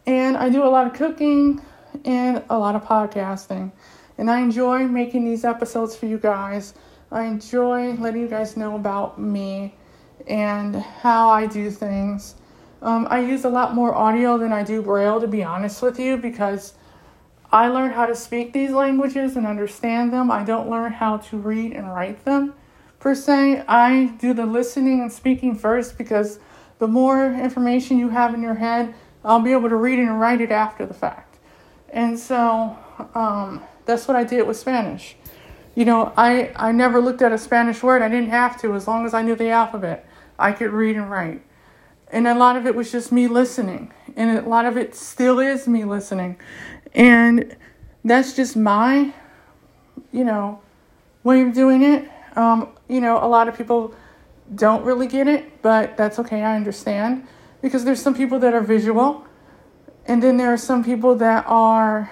and 0.07 0.37
I 0.37 0.51
do 0.51 0.63
a 0.63 0.69
lot 0.69 0.87
of 0.87 0.93
cooking 0.93 1.61
and 2.05 2.43
a 2.49 2.59
lot 2.59 2.77
of 2.77 2.85
podcasting. 2.85 3.73
And 4.19 4.31
I 4.31 4.41
enjoy 4.41 4.87
making 4.87 5.25
these 5.25 5.45
episodes 5.45 5.97
for 5.97 6.07
you 6.07 6.19
guys. 6.19 6.75
I 7.11 7.25
enjoy 7.25 7.93
letting 7.93 8.21
you 8.21 8.29
guys 8.29 8.57
know 8.57 8.77
about 8.77 9.19
me 9.19 9.75
and 10.27 10.77
how 10.77 11.31
I 11.31 11.47
do 11.47 11.71
things. 11.71 12.35
Um, 12.81 13.09
I 13.11 13.21
use 13.21 13.45
a 13.45 13.49
lot 13.49 13.75
more 13.75 13.95
audio 13.95 14.39
than 14.39 14.53
I 14.53 14.63
do 14.63 14.83
Braille, 14.83 15.21
to 15.21 15.27
be 15.27 15.43
honest 15.43 15.83
with 15.83 15.99
you, 15.99 16.17
because 16.17 16.75
I 17.51 17.69
learn 17.69 17.91
how 17.91 18.07
to 18.07 18.15
speak 18.15 18.53
these 18.53 18.71
languages 18.71 19.37
and 19.37 19.47
understand 19.47 20.13
them. 20.13 20.31
I 20.31 20.45
don't 20.45 20.69
learn 20.69 20.93
how 20.93 21.17
to 21.17 21.37
read 21.37 21.73
and 21.73 21.93
write 21.93 22.25
them 22.25 22.55
per 23.01 23.15
se. 23.15 23.65
I 23.67 24.15
do 24.19 24.35
the 24.35 24.47
listening 24.47 25.01
and 25.01 25.13
speaking 25.13 25.55
first 25.55 25.97
because 25.99 26.39
the 26.79 26.89
more 26.89 27.33
information 27.33 27.99
you 27.99 28.11
have 28.11 28.35
in 28.35 28.43
your 28.43 28.55
head, 28.55 28.95
I'll 29.25 29.41
be 29.41 29.53
able 29.53 29.69
to 29.69 29.77
read 29.77 29.99
it 29.99 30.03
and 30.03 30.21
write 30.21 30.41
it 30.41 30.53
after 30.53 30.87
the 30.87 30.95
fact. 30.95 31.39
And 31.91 32.19
so 32.19 32.79
um, 33.15 33.63
that's 33.87 34.07
what 34.07 34.17
I 34.17 34.25
did 34.25 34.47
with 34.47 34.57
Spanish. 34.57 35.17
You 35.75 35.85
know, 35.85 36.13
I, 36.17 36.53
I 36.57 36.73
never 36.73 37.01
looked 37.01 37.23
at 37.23 37.33
a 37.33 37.39
Spanish 37.39 37.83
word. 37.83 38.03
I 38.03 38.09
didn't 38.09 38.31
have 38.31 38.61
to 38.61 38.75
as 38.75 38.87
long 38.87 39.07
as 39.07 39.15
I 39.15 39.23
knew 39.23 39.35
the 39.35 39.49
alphabet. 39.49 40.09
I 40.39 40.53
could 40.53 40.71
read 40.71 40.97
and 40.97 41.11
write. 41.11 41.43
And 42.11 42.27
a 42.27 42.35
lot 42.35 42.57
of 42.57 42.67
it 42.67 42.75
was 42.75 42.91
just 42.91 43.13
me 43.13 43.29
listening. 43.29 43.93
And 44.17 44.39
a 44.39 44.49
lot 44.49 44.67
of 44.67 44.77
it 44.77 44.95
still 44.95 45.39
is 45.39 45.69
me 45.69 45.85
listening. 45.85 46.39
And 46.95 47.57
that's 48.05 48.35
just 48.35 48.57
my, 48.57 49.13
you 50.13 50.25
know, 50.25 50.61
way 51.23 51.43
of 51.43 51.53
doing 51.53 51.83
it. 51.83 52.09
Um, 52.37 52.71
you 52.89 53.01
know, 53.01 53.23
a 53.23 53.29
lot 53.29 53.49
of 53.49 53.57
people 53.57 53.95
don't 54.55 54.85
really 54.85 55.07
get 55.07 55.29
it, 55.29 55.61
but 55.61 55.97
that's 55.97 56.19
okay. 56.19 56.43
I 56.43 56.57
understand. 56.57 57.27
Because 57.61 57.85
there's 57.85 58.01
some 58.01 58.15
people 58.15 58.39
that 58.39 58.55
are 58.55 58.63
visual. 58.63 59.27
And 60.07 60.23
then 60.23 60.39
there 60.39 60.53
are 60.53 60.59
some 60.59 60.83
people 60.83 61.15
that 61.17 61.45
are 61.47 62.11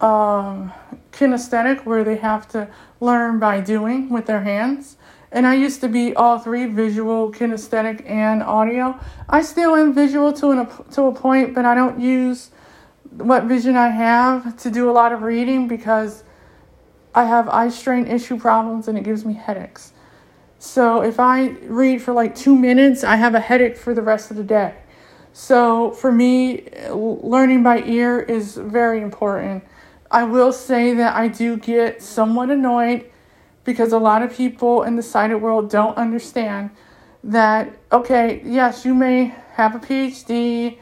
um, 0.00 0.72
kinesthetic, 1.12 1.84
where 1.84 2.04
they 2.04 2.16
have 2.16 2.48
to 2.48 2.68
learn 3.00 3.38
by 3.38 3.60
doing 3.60 4.08
with 4.10 4.26
their 4.26 4.42
hands. 4.42 4.96
And 5.32 5.46
I 5.46 5.54
used 5.54 5.80
to 5.80 5.88
be 5.88 6.14
all 6.14 6.38
three 6.38 6.66
visual, 6.66 7.32
kinesthetic, 7.32 8.08
and 8.08 8.42
audio. 8.42 9.00
I 9.28 9.40
still 9.40 9.74
am 9.74 9.94
visual 9.94 10.32
to, 10.34 10.50
an, 10.50 10.68
to 10.92 11.04
a 11.04 11.12
point, 11.12 11.54
but 11.54 11.64
I 11.64 11.74
don't 11.74 11.98
use 11.98 12.50
what 13.10 13.44
vision 13.44 13.74
I 13.74 13.88
have 13.88 14.56
to 14.58 14.70
do 14.70 14.90
a 14.90 14.92
lot 14.92 15.12
of 15.12 15.22
reading 15.22 15.68
because 15.68 16.22
I 17.14 17.24
have 17.24 17.48
eye 17.48 17.70
strain 17.70 18.06
issue 18.06 18.38
problems 18.38 18.88
and 18.88 18.96
it 18.98 19.04
gives 19.04 19.24
me 19.24 19.34
headaches. 19.34 19.92
So 20.58 21.02
if 21.02 21.18
I 21.18 21.48
read 21.66 22.02
for 22.02 22.12
like 22.12 22.34
two 22.34 22.54
minutes, 22.54 23.02
I 23.02 23.16
have 23.16 23.34
a 23.34 23.40
headache 23.40 23.76
for 23.76 23.94
the 23.94 24.02
rest 24.02 24.30
of 24.30 24.36
the 24.36 24.44
day. 24.44 24.74
So 25.32 25.92
for 25.92 26.12
me, 26.12 26.68
learning 26.90 27.62
by 27.62 27.82
ear 27.82 28.20
is 28.20 28.56
very 28.56 29.00
important. 29.00 29.64
I 30.10 30.24
will 30.24 30.52
say 30.52 30.92
that 30.94 31.16
I 31.16 31.28
do 31.28 31.56
get 31.56 32.02
somewhat 32.02 32.50
annoyed 32.50 33.10
because 33.64 33.92
a 33.92 33.98
lot 33.98 34.22
of 34.22 34.32
people 34.32 34.82
in 34.82 34.96
the 34.96 35.02
sighted 35.02 35.40
world 35.40 35.70
don't 35.70 35.96
understand 35.96 36.70
that, 37.24 37.72
okay, 37.92 38.42
yes, 38.44 38.84
you 38.84 38.94
may 38.94 39.34
have 39.52 39.74
a 39.74 39.78
PhD 39.78 40.78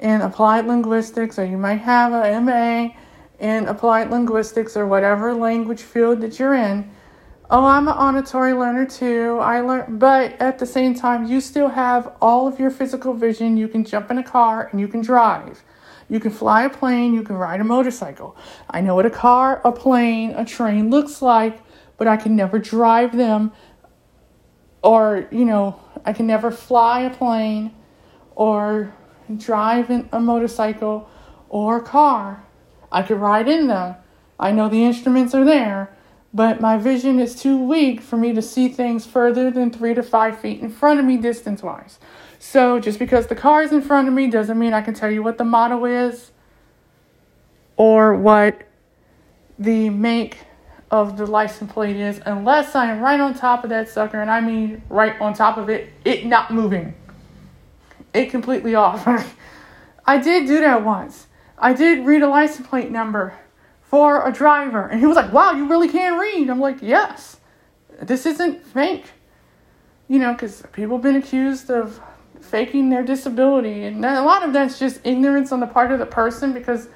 in 0.00 0.20
applied 0.20 0.66
linguistics, 0.66 1.38
or 1.38 1.44
you 1.44 1.56
might 1.56 1.80
have 1.80 2.12
a 2.12 2.40
MA 2.40 2.94
in 3.38 3.66
applied 3.66 4.10
linguistics 4.10 4.76
or 4.76 4.86
whatever 4.86 5.34
language 5.34 5.80
field 5.80 6.20
that 6.20 6.38
you're 6.38 6.54
in. 6.54 6.90
Oh, 7.50 7.64
I'm 7.64 7.88
an 7.88 7.94
auditory 7.94 8.52
learner 8.52 8.84
too. 8.84 9.38
I 9.40 9.60
learn, 9.60 9.98
but 9.98 10.38
at 10.40 10.58
the 10.58 10.66
same 10.66 10.94
time, 10.94 11.24
you 11.24 11.40
still 11.40 11.68
have 11.68 12.12
all 12.20 12.46
of 12.46 12.60
your 12.60 12.70
physical 12.70 13.14
vision. 13.14 13.56
You 13.56 13.68
can 13.68 13.84
jump 13.84 14.10
in 14.10 14.18
a 14.18 14.22
car 14.22 14.68
and 14.70 14.80
you 14.80 14.86
can 14.86 15.00
drive. 15.00 15.62
You 16.10 16.20
can 16.20 16.30
fly 16.30 16.64
a 16.64 16.70
plane, 16.70 17.14
you 17.14 17.22
can 17.22 17.36
ride 17.36 17.60
a 17.60 17.64
motorcycle. 17.64 18.36
I 18.70 18.80
know 18.80 18.94
what 18.94 19.06
a 19.06 19.10
car, 19.10 19.60
a 19.64 19.72
plane, 19.72 20.30
a 20.30 20.44
train 20.44 20.90
looks 20.90 21.20
like 21.22 21.60
but 21.98 22.06
I 22.06 22.16
can 22.16 22.34
never 22.34 22.58
drive 22.58 23.14
them 23.16 23.52
or, 24.82 25.28
you 25.30 25.44
know, 25.44 25.78
I 26.04 26.12
can 26.12 26.26
never 26.26 26.50
fly 26.50 27.00
a 27.00 27.10
plane 27.10 27.74
or 28.34 28.94
drive 29.36 29.90
a 29.90 30.20
motorcycle 30.20 31.10
or 31.48 31.78
a 31.78 31.82
car. 31.82 32.44
I 32.90 33.02
could 33.02 33.18
ride 33.18 33.48
in 33.48 33.66
them. 33.66 33.96
I 34.38 34.52
know 34.52 34.68
the 34.68 34.84
instruments 34.84 35.34
are 35.34 35.44
there, 35.44 35.94
but 36.32 36.60
my 36.60 36.78
vision 36.78 37.18
is 37.18 37.34
too 37.34 37.58
weak 37.58 38.00
for 38.00 38.16
me 38.16 38.32
to 38.32 38.40
see 38.40 38.68
things 38.68 39.04
further 39.04 39.50
than 39.50 39.70
three 39.70 39.94
to 39.94 40.02
five 40.02 40.38
feet 40.38 40.60
in 40.60 40.70
front 40.70 41.00
of 41.00 41.06
me 41.06 41.16
distance 41.16 41.62
wise. 41.62 41.98
So 42.38 42.78
just 42.78 43.00
because 43.00 43.26
the 43.26 43.34
car 43.34 43.62
is 43.62 43.72
in 43.72 43.82
front 43.82 44.06
of 44.06 44.14
me 44.14 44.28
doesn't 44.28 44.58
mean 44.58 44.72
I 44.72 44.80
can 44.80 44.94
tell 44.94 45.10
you 45.10 45.22
what 45.22 45.38
the 45.38 45.44
model 45.44 45.84
is 45.84 46.30
or 47.76 48.14
what 48.14 48.62
the 49.58 49.90
make 49.90 50.38
of 50.90 51.18
the 51.18 51.26
license 51.26 51.72
plate 51.72 51.96
is 51.96 52.20
unless 52.24 52.74
I 52.74 52.86
am 52.86 53.00
right 53.00 53.20
on 53.20 53.34
top 53.34 53.64
of 53.64 53.70
that 53.70 53.88
sucker, 53.88 54.20
and 54.20 54.30
I 54.30 54.40
mean 54.40 54.82
right 54.88 55.20
on 55.20 55.34
top 55.34 55.58
of 55.58 55.68
it, 55.68 55.90
it 56.04 56.24
not 56.24 56.52
moving. 56.52 56.94
It 58.14 58.30
completely 58.30 58.74
off. 58.74 59.06
I 60.06 60.18
did 60.18 60.46
do 60.46 60.60
that 60.60 60.84
once. 60.84 61.26
I 61.58 61.74
did 61.74 62.06
read 62.06 62.22
a 62.22 62.28
license 62.28 62.66
plate 62.66 62.90
number 62.90 63.34
for 63.82 64.26
a 64.26 64.32
driver, 64.32 64.86
and 64.86 65.00
he 65.00 65.06
was 65.06 65.16
like, 65.16 65.32
Wow, 65.32 65.52
you 65.52 65.68
really 65.68 65.88
can 65.88 66.18
read. 66.18 66.48
I'm 66.48 66.60
like, 66.60 66.78
Yes, 66.80 67.38
this 68.00 68.24
isn't 68.24 68.64
fake. 68.66 69.06
You 70.08 70.18
know, 70.18 70.32
because 70.32 70.62
people 70.72 70.96
have 70.96 71.02
been 71.02 71.16
accused 71.16 71.70
of 71.70 72.00
faking 72.40 72.88
their 72.88 73.02
disability, 73.02 73.84
and 73.84 74.02
a 74.02 74.22
lot 74.22 74.42
of 74.42 74.54
that's 74.54 74.78
just 74.78 75.00
ignorance 75.04 75.52
on 75.52 75.60
the 75.60 75.66
part 75.66 75.92
of 75.92 75.98
the 75.98 76.06
person 76.06 76.54
because 76.54 76.88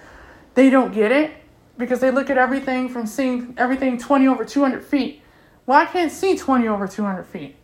they 0.54 0.70
don't 0.70 0.94
get 0.94 1.12
it 1.12 1.41
because 1.78 2.00
they 2.00 2.10
look 2.10 2.30
at 2.30 2.38
everything 2.38 2.88
from 2.88 3.06
seeing 3.06 3.54
everything 3.56 3.98
20 3.98 4.28
over 4.28 4.44
200 4.44 4.84
feet. 4.84 5.22
Well, 5.66 5.78
I 5.78 5.86
can't 5.86 6.12
see 6.12 6.36
20 6.36 6.68
over 6.68 6.86
200 6.86 7.24
feet. 7.24 7.56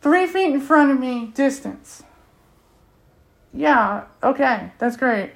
Three 0.00 0.26
feet 0.26 0.52
in 0.52 0.60
front 0.60 0.90
of 0.90 0.98
me, 0.98 1.26
distance. 1.34 2.02
Yeah, 3.52 4.04
okay, 4.22 4.72
that's 4.78 4.96
great. 4.96 5.32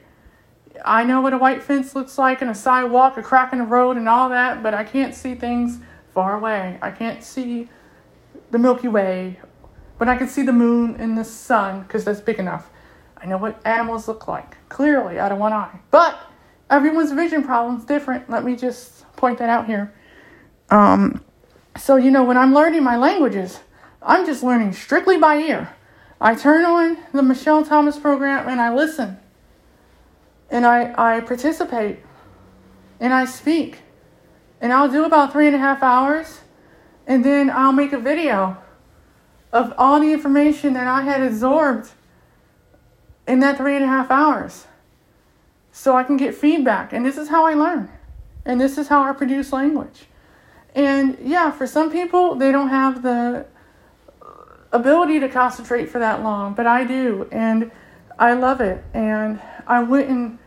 I 0.85 1.05
know 1.05 1.21
what 1.21 1.33
a 1.33 1.39
white 1.39 1.63
fence 1.63 1.95
looks 1.95 2.19
like 2.19 2.41
and 2.41 2.51
a 2.51 2.55
sidewalk, 2.55 3.17
a 3.17 3.23
crack 3.23 3.53
in 3.53 3.59
the 3.59 3.65
road, 3.65 3.97
and 3.97 4.09
all 4.09 4.29
that, 4.31 4.63
but 4.63 4.75
I 4.75 4.85
can't 4.85 5.15
see 5.15 5.35
things 5.35 5.79
far 6.13 6.37
away. 6.37 6.79
I 6.81 6.91
can't 6.91 7.23
see 7.23 7.69
the 8.51 8.59
Milky 8.59 8.89
Way, 8.89 9.41
but 9.99 10.09
I 10.09 10.17
can 10.17 10.29
see 10.29 10.43
the 10.43 10.53
moon 10.53 10.97
and 10.99 11.19
the 11.19 11.25
sun 11.25 11.83
because 11.83 12.05
that's 12.05 12.21
big 12.21 12.39
enough. 12.39 12.71
I 13.17 13.27
know 13.27 13.39
what 13.39 13.61
animals 13.67 14.07
look 14.09 14.29
like 14.29 14.57
clearly 14.69 15.19
out 15.19 15.33
of 15.33 15.39
one 15.39 15.53
eye. 15.53 15.81
But 15.91 16.19
everyone's 16.71 17.13
vision 17.13 17.43
problem's 17.43 17.85
different. 17.85 18.29
Let 18.29 18.45
me 18.45 18.57
just 18.57 19.05
point 19.17 19.39
that 19.39 19.49
out 19.49 19.67
here. 19.67 19.93
Um, 20.71 21.25
so, 21.77 21.97
you 21.97 22.11
know, 22.11 22.25
when 22.25 22.37
I'm 22.37 22.55
learning 22.55 22.83
my 22.83 22.97
languages, 22.97 23.61
I'm 24.03 24.27
just 24.27 24.43
learning 24.43 24.73
strictly 24.73 25.19
by 25.19 25.37
ear. 25.37 25.75
I 26.21 26.35
turn 26.35 26.65
on 26.65 26.99
the 27.13 27.23
Michel 27.23 27.65
Thomas 27.65 27.99
program 27.99 28.49
and 28.49 28.61
I 28.61 28.75
listen. 28.75 29.19
And 30.51 30.65
I, 30.65 30.95
I 30.97 31.21
participate. 31.21 31.99
And 33.01 33.13
I 33.13 33.25
speak. 33.25 33.79
And 34.61 34.73
I'll 34.73 34.91
do 34.91 35.05
about 35.05 35.33
three 35.33 35.47
and 35.47 35.57
a 35.57 35.59
half 35.59 35.83
hours. 35.83 36.41
And 37.07 37.25
then 37.25 37.51
I'll 37.51 37.73
make 37.73 37.93
a 37.93 37.99
video 37.99 38.57
of 39.53 39.73
all 39.77 40.01
the 40.01 40.13
information 40.13 40.73
that 40.75 40.87
I 40.87 41.03
had 41.03 41.23
absorbed 41.23 41.91
in 43.27 43.41
that 43.41 43.57
three 43.57 43.77
and 43.77 43.85
a 43.85 43.89
half 43.89 44.11
hours 44.11 44.67
so 45.77 45.97
I 45.97 46.05
can 46.05 46.17
get 46.17 46.37
feedback. 46.37 46.93
And 46.93 47.05
this 47.05 47.19
is 47.19 47.29
how 47.29 47.45
I 47.47 47.55
learn. 47.55 47.91
And 48.45 48.61
this 48.61 48.79
is 48.79 48.87
how 48.87 49.03
I 49.03 49.13
produce 49.13 49.53
language. 49.53 50.05
And 50.73 51.19
yeah, 51.21 51.51
for 51.51 51.67
some 51.67 51.91
people, 51.91 52.37
they 52.37 52.53
don't 52.53 52.69
have 52.69 53.03
the 53.03 53.45
ability 54.71 55.19
to 55.19 55.29
concentrate 55.29 55.87
for 55.91 55.99
that 55.99 56.23
long, 56.23 56.55
but 56.55 56.69
I 56.69 56.85
do. 56.85 57.29
And 57.33 57.73
I 58.17 58.35
love 58.35 58.61
it. 58.61 58.85
And 58.95 59.41
I 59.67 59.83
wouldn't 59.83 60.39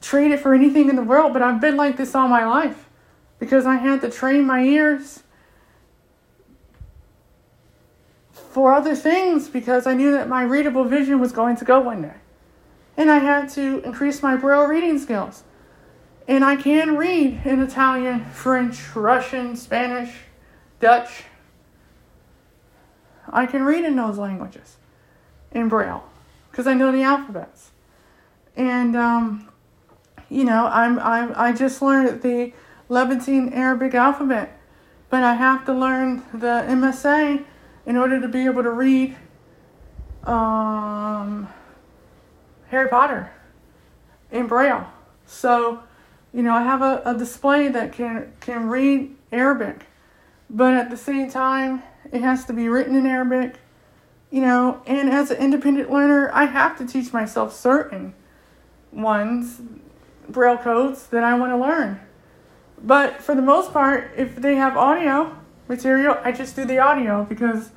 trade 0.00 0.30
it 0.30 0.40
for 0.40 0.54
anything 0.54 0.88
in 0.88 0.96
the 0.96 1.02
world, 1.02 1.34
but 1.34 1.42
I've 1.42 1.60
been 1.60 1.76
like 1.76 1.98
this 1.98 2.14
all 2.14 2.28
my 2.28 2.46
life 2.46 2.88
because 3.38 3.66
I 3.66 3.76
had 3.76 4.00
to 4.00 4.10
train 4.10 4.46
my 4.46 4.62
ears. 4.62 5.22
for 8.32 8.72
other 8.72 8.96
things 8.96 9.50
because 9.50 9.86
I 9.86 9.92
knew 9.92 10.12
that 10.12 10.30
my 10.30 10.42
readable 10.42 10.84
vision 10.84 11.20
was 11.20 11.30
going 11.30 11.56
to 11.56 11.64
go 11.66 11.78
one 11.80 12.00
day. 12.00 12.14
And 12.96 13.10
I 13.10 13.18
had 13.18 13.48
to 13.50 13.80
increase 13.80 14.22
my 14.22 14.36
Braille 14.36 14.66
reading 14.66 14.98
skills. 14.98 15.42
And 16.28 16.44
I 16.44 16.56
can 16.56 16.96
read 16.96 17.42
in 17.44 17.62
Italian, 17.62 18.24
French, 18.26 18.96
Russian, 18.96 19.56
Spanish, 19.56 20.12
Dutch. 20.80 21.24
I 23.28 23.46
can 23.46 23.64
read 23.64 23.84
in 23.84 23.96
those 23.96 24.18
languages 24.18 24.76
in 25.52 25.68
Braille 25.68 26.04
because 26.50 26.66
I 26.66 26.74
know 26.74 26.90
the 26.90 27.02
alphabets. 27.02 27.70
And, 28.56 28.96
um, 28.96 29.50
you 30.28 30.44
know, 30.44 30.66
I'm, 30.66 30.98
I'm, 30.98 31.32
I 31.36 31.52
just 31.52 31.82
learned 31.82 32.22
the 32.22 32.52
Levantine 32.88 33.52
Arabic 33.52 33.94
alphabet, 33.94 34.58
but 35.10 35.22
I 35.22 35.34
have 35.34 35.64
to 35.66 35.72
learn 35.72 36.22
the 36.32 36.64
MSA 36.66 37.44
in 37.84 37.96
order 37.96 38.20
to 38.20 38.28
be 38.28 38.46
able 38.46 38.62
to 38.62 38.70
read 38.70 39.16
um, 40.24 41.48
Harry 42.68 42.88
Potter 42.88 43.30
in 44.30 44.46
Braille. 44.46 44.86
So, 45.26 45.80
you 46.32 46.42
know, 46.42 46.52
I 46.52 46.62
have 46.62 46.82
a, 46.82 47.02
a 47.04 47.16
display 47.16 47.68
that 47.68 47.92
can 47.92 48.32
can 48.40 48.68
read 48.68 49.16
Arabic, 49.32 49.86
but 50.50 50.74
at 50.74 50.90
the 50.90 50.96
same 50.96 51.30
time, 51.30 51.82
it 52.12 52.20
has 52.20 52.44
to 52.46 52.52
be 52.52 52.68
written 52.68 52.96
in 52.96 53.06
Arabic. 53.06 53.56
You 54.30 54.42
know, 54.42 54.82
and 54.86 55.08
as 55.08 55.30
an 55.30 55.38
independent 55.38 55.90
learner, 55.90 56.30
I 56.32 56.46
have 56.46 56.76
to 56.78 56.86
teach 56.86 57.12
myself 57.12 57.54
certain 57.54 58.12
ones, 58.92 59.60
Braille 60.28 60.58
codes 60.58 61.06
that 61.08 61.22
I 61.22 61.34
want 61.38 61.52
to 61.52 61.56
learn. 61.56 62.00
But 62.82 63.22
for 63.22 63.34
the 63.34 63.42
most 63.42 63.72
part, 63.72 64.10
if 64.16 64.36
they 64.36 64.56
have 64.56 64.76
audio 64.76 65.36
material, 65.68 66.18
I 66.22 66.32
just 66.32 66.56
do 66.56 66.64
the 66.64 66.78
audio 66.78 67.24
because 67.24 67.70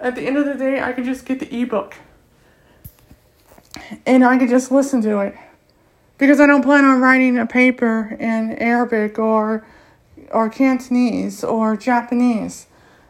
at 0.00 0.16
the 0.16 0.22
end 0.22 0.36
of 0.36 0.44
the 0.44 0.54
day, 0.54 0.80
I 0.80 0.92
can 0.92 1.04
just 1.04 1.24
get 1.24 1.40
the 1.40 1.62
ebook 1.62 1.94
and 4.06 4.24
I 4.24 4.38
can 4.38 4.48
just 4.48 4.70
listen 4.70 5.02
to 5.02 5.20
it 5.20 5.34
because 6.18 6.40
I 6.40 6.46
don't 6.46 6.62
plan 6.62 6.84
on 6.84 7.00
writing 7.00 7.38
a 7.38 7.46
paper 7.46 8.16
in 8.18 8.52
Arabic 8.58 9.18
or 9.18 9.66
or 10.30 10.48
Cantonese 10.48 11.44
or 11.44 11.76
Japanese. 11.76 12.66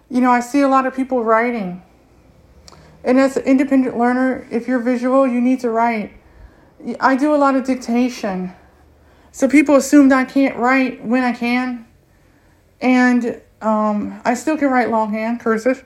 You 0.08 0.20
know, 0.20 0.30
I 0.30 0.40
see 0.40 0.60
a 0.60 0.68
lot 0.68 0.86
of 0.86 0.94
people 0.94 1.24
writing. 1.24 1.82
And 3.04 3.18
as 3.18 3.36
an 3.36 3.44
independent 3.44 3.98
learner, 3.98 4.46
if 4.50 4.68
you're 4.68 4.78
visual, 4.78 5.26
you 5.26 5.40
need 5.40 5.60
to 5.60 5.70
write. 5.70 6.12
I 7.00 7.16
do 7.16 7.34
a 7.34 7.36
lot 7.36 7.54
of 7.54 7.64
dictation. 7.64 8.52
So 9.30 9.48
people 9.48 9.76
assume 9.76 10.12
I 10.12 10.24
can't 10.24 10.56
write 10.56 11.04
when 11.04 11.24
I 11.24 11.32
can. 11.32 11.86
And 12.80 13.40
um, 13.60 14.20
I 14.24 14.34
still 14.34 14.56
can 14.56 14.68
write 14.68 14.90
longhand, 14.90 15.40
cursive, 15.40 15.84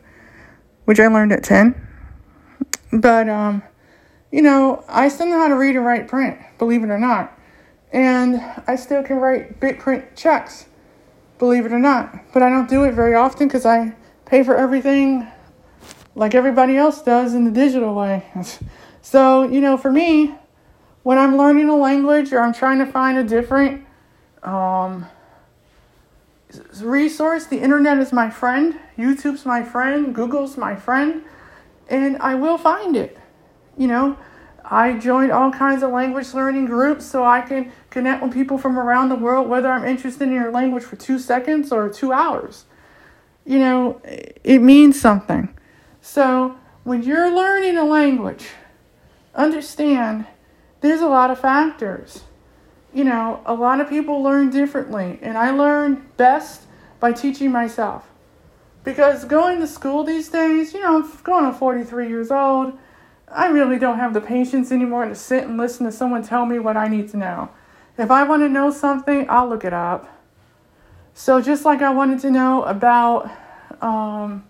which 0.84 0.98
I 0.98 1.06
learned 1.06 1.32
at 1.32 1.44
10. 1.44 1.74
But, 2.92 3.28
um, 3.28 3.62
you 4.30 4.42
know, 4.42 4.84
I 4.88 5.08
still 5.08 5.26
know 5.26 5.38
how 5.38 5.48
to 5.48 5.56
read 5.56 5.76
and 5.76 5.84
write 5.84 6.08
print, 6.08 6.38
believe 6.58 6.82
it 6.82 6.90
or 6.90 6.98
not. 6.98 7.32
And 7.92 8.40
I 8.66 8.76
still 8.76 9.02
can 9.02 9.16
write 9.16 9.60
big 9.60 9.78
print 9.78 10.16
checks, 10.16 10.66
believe 11.38 11.64
it 11.64 11.72
or 11.72 11.78
not. 11.78 12.32
But 12.32 12.42
I 12.42 12.50
don't 12.50 12.68
do 12.68 12.84
it 12.84 12.92
very 12.92 13.14
often 13.14 13.48
because 13.48 13.64
I 13.64 13.94
pay 14.24 14.42
for 14.42 14.56
everything 14.56 15.26
like 16.14 16.34
everybody 16.34 16.76
else 16.76 17.02
does 17.02 17.34
in 17.34 17.44
the 17.44 17.50
digital 17.50 17.94
way. 17.94 18.24
so, 19.02 19.44
you 19.44 19.60
know, 19.60 19.76
for 19.76 19.92
me, 19.92 20.34
when 21.02 21.18
I'm 21.18 21.36
learning 21.36 21.68
a 21.68 21.76
language 21.76 22.32
or 22.32 22.40
I'm 22.40 22.52
trying 22.52 22.78
to 22.80 22.86
find 22.86 23.16
a 23.16 23.24
different 23.24 23.86
um, 24.42 25.06
resource, 26.80 27.46
the 27.46 27.60
internet 27.60 27.98
is 27.98 28.12
my 28.12 28.28
friend, 28.28 28.78
YouTube's 28.98 29.46
my 29.46 29.62
friend, 29.62 30.14
Google's 30.14 30.56
my 30.56 30.74
friend, 30.74 31.22
and 31.88 32.16
I 32.18 32.34
will 32.34 32.58
find 32.58 32.96
it. 32.96 33.16
You 33.76 33.88
know, 33.88 34.16
I 34.64 34.98
joined 34.98 35.32
all 35.32 35.52
kinds 35.52 35.82
of 35.82 35.90
language 35.90 36.34
learning 36.34 36.66
groups 36.66 37.04
so 37.04 37.24
I 37.24 37.40
can 37.40 37.72
connect 37.90 38.22
with 38.22 38.32
people 38.32 38.58
from 38.58 38.78
around 38.78 39.10
the 39.10 39.16
world, 39.16 39.48
whether 39.48 39.68
I'm 39.68 39.84
interested 39.84 40.28
in 40.28 40.34
your 40.34 40.50
language 40.50 40.82
for 40.82 40.96
two 40.96 41.18
seconds 41.18 41.70
or 41.70 41.88
two 41.88 42.12
hours. 42.12 42.64
You 43.44 43.60
know, 43.60 44.00
it 44.04 44.60
means 44.60 45.00
something. 45.00 45.56
So 46.00 46.56
when 46.84 47.02
you're 47.02 47.34
learning 47.34 47.76
a 47.76 47.84
language, 47.84 48.48
understand 49.34 50.26
there's 50.80 51.00
a 51.00 51.08
lot 51.08 51.30
of 51.30 51.38
factors. 51.38 52.24
You 52.92 53.04
know, 53.04 53.42
a 53.44 53.54
lot 53.54 53.80
of 53.80 53.88
people 53.88 54.22
learn 54.22 54.50
differently, 54.50 55.18
and 55.22 55.36
I 55.36 55.50
learn 55.50 56.06
best 56.16 56.62
by 56.98 57.12
teaching 57.12 57.52
myself. 57.52 58.08
Because 58.84 59.24
going 59.24 59.60
to 59.60 59.66
school 59.66 60.02
these 60.02 60.28
days, 60.28 60.72
you 60.72 60.80
know, 60.80 61.02
I'm 61.02 61.18
going 61.22 61.44
on 61.44 61.54
43 61.54 62.08
years 62.08 62.30
old 62.30 62.78
I 63.36 63.48
really 63.48 63.78
don't 63.78 63.98
have 63.98 64.14
the 64.14 64.20
patience 64.22 64.72
anymore 64.72 65.04
to 65.04 65.14
sit 65.14 65.44
and 65.44 65.58
listen 65.58 65.84
to 65.84 65.92
someone 65.92 66.22
tell 66.22 66.46
me 66.46 66.58
what 66.58 66.74
I 66.74 66.88
need 66.88 67.10
to 67.10 67.18
know. 67.18 67.50
If 67.98 68.10
I 68.10 68.22
want 68.22 68.42
to 68.42 68.48
know 68.48 68.70
something, 68.70 69.26
I'll 69.28 69.46
look 69.46 69.62
it 69.62 69.74
up. 69.74 70.08
So 71.12 71.42
just 71.42 71.66
like 71.66 71.82
I 71.82 71.90
wanted 71.90 72.20
to 72.20 72.30
know 72.30 72.64
about 72.64 73.30
um, 73.82 74.44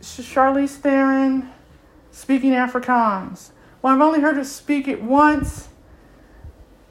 Charlize 0.00 0.76
Theron 0.76 1.50
speaking 2.12 2.52
Afrikaans. 2.52 3.50
Well, 3.82 3.92
I've 3.92 4.00
only 4.00 4.20
heard 4.20 4.36
her 4.36 4.44
speak 4.44 4.86
it 4.86 5.02
once 5.02 5.68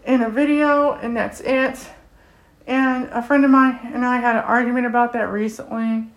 in 0.05 0.21
a 0.21 0.29
video, 0.29 0.91
and 0.91 1.15
that's 1.15 1.39
it. 1.39 1.89
And 2.67 3.05
a 3.13 3.23
friend 3.23 3.45
of 3.45 3.51
mine 3.51 3.79
and 3.93 4.05
I 4.05 4.17
had 4.17 4.35
an 4.35 4.43
argument 4.43 4.87
about 4.87 5.13
that 5.13 5.31
recently, 5.31 6.07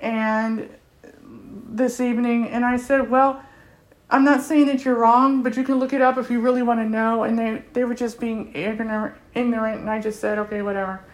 and 0.00 0.70
this 1.68 2.00
evening, 2.00 2.48
and 2.48 2.64
I 2.64 2.76
said, 2.76 3.10
Well, 3.10 3.42
I'm 4.08 4.24
not 4.24 4.42
saying 4.42 4.66
that 4.66 4.84
you're 4.84 4.96
wrong, 4.96 5.42
but 5.42 5.56
you 5.56 5.64
can 5.64 5.76
look 5.76 5.92
it 5.92 6.00
up 6.00 6.16
if 6.16 6.30
you 6.30 6.40
really 6.40 6.62
want 6.62 6.80
to 6.80 6.88
know. 6.88 7.24
And 7.24 7.38
they, 7.38 7.64
they 7.72 7.84
were 7.84 7.94
just 7.94 8.20
being 8.20 8.54
ignorant, 8.54 9.14
ignorant, 9.34 9.80
and 9.80 9.90
I 9.90 10.00
just 10.00 10.20
said, 10.20 10.38
Okay, 10.38 10.62
whatever. 10.62 11.04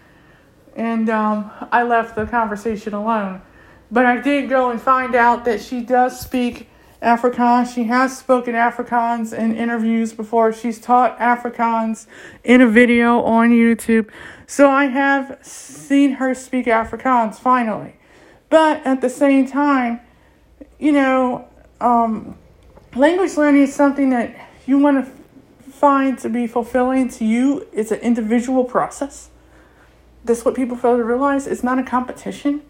And 0.76 1.08
um, 1.10 1.50
I 1.70 1.82
left 1.82 2.16
the 2.16 2.26
conversation 2.26 2.94
alone. 2.94 3.42
But 3.90 4.06
I 4.06 4.20
did 4.20 4.48
go 4.48 4.70
and 4.70 4.80
find 4.80 5.14
out 5.14 5.44
that 5.44 5.60
she 5.60 5.82
does 5.82 6.18
speak 6.18 6.68
Afrikaans. 7.02 7.74
She 7.74 7.84
has 7.84 8.16
spoken 8.16 8.54
Afrikaans 8.54 9.36
in 9.36 9.54
interviews 9.54 10.12
before. 10.12 10.52
She's 10.52 10.80
taught 10.80 11.18
Afrikaans 11.18 12.06
in 12.44 12.60
a 12.60 12.68
video 12.68 13.20
on 13.22 13.50
YouTube. 13.50 14.08
So 14.46 14.70
I 14.70 14.86
have 14.86 15.38
seen 15.42 16.12
her 16.12 16.34
speak 16.34 16.66
Afrikaans 16.66 17.36
finally. 17.36 17.96
But 18.48 18.86
at 18.86 19.00
the 19.00 19.10
same 19.10 19.46
time, 19.46 20.00
you 20.82 20.90
know, 20.90 21.48
um, 21.80 22.36
language 22.96 23.36
learning 23.36 23.62
is 23.62 23.72
something 23.72 24.10
that 24.10 24.34
you 24.66 24.78
want 24.78 25.06
to 25.06 25.70
find 25.70 26.18
to 26.18 26.28
be 26.28 26.48
fulfilling 26.48 27.08
to 27.08 27.24
you. 27.24 27.68
It's 27.72 27.92
an 27.92 28.00
individual 28.00 28.64
process. 28.64 29.30
That's 30.24 30.44
what 30.44 30.56
people 30.56 30.76
fail 30.76 30.96
to 30.96 31.04
realize. 31.04 31.46
It's 31.46 31.62
not 31.62 31.78
a 31.78 31.84
competition. 31.84 32.62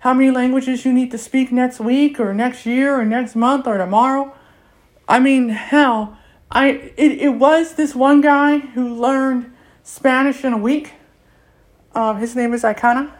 How 0.00 0.12
many 0.12 0.32
languages 0.32 0.84
you 0.84 0.92
need 0.92 1.12
to 1.12 1.18
speak 1.18 1.52
next 1.52 1.78
week 1.78 2.18
or 2.18 2.34
next 2.34 2.66
year 2.66 2.98
or 2.98 3.04
next 3.04 3.36
month 3.36 3.68
or 3.68 3.78
tomorrow. 3.78 4.34
I 5.06 5.20
mean, 5.20 5.50
hell, 5.50 6.18
I 6.50 6.92
it, 6.96 7.12
it 7.12 7.34
was 7.38 7.76
this 7.76 7.94
one 7.94 8.22
guy 8.22 8.58
who 8.58 8.92
learned 8.92 9.52
Spanish 9.84 10.44
in 10.44 10.52
a 10.52 10.58
week. 10.58 10.94
Um, 11.94 12.18
his 12.18 12.34
name 12.34 12.54
is 12.54 12.64
Icana 12.64 13.12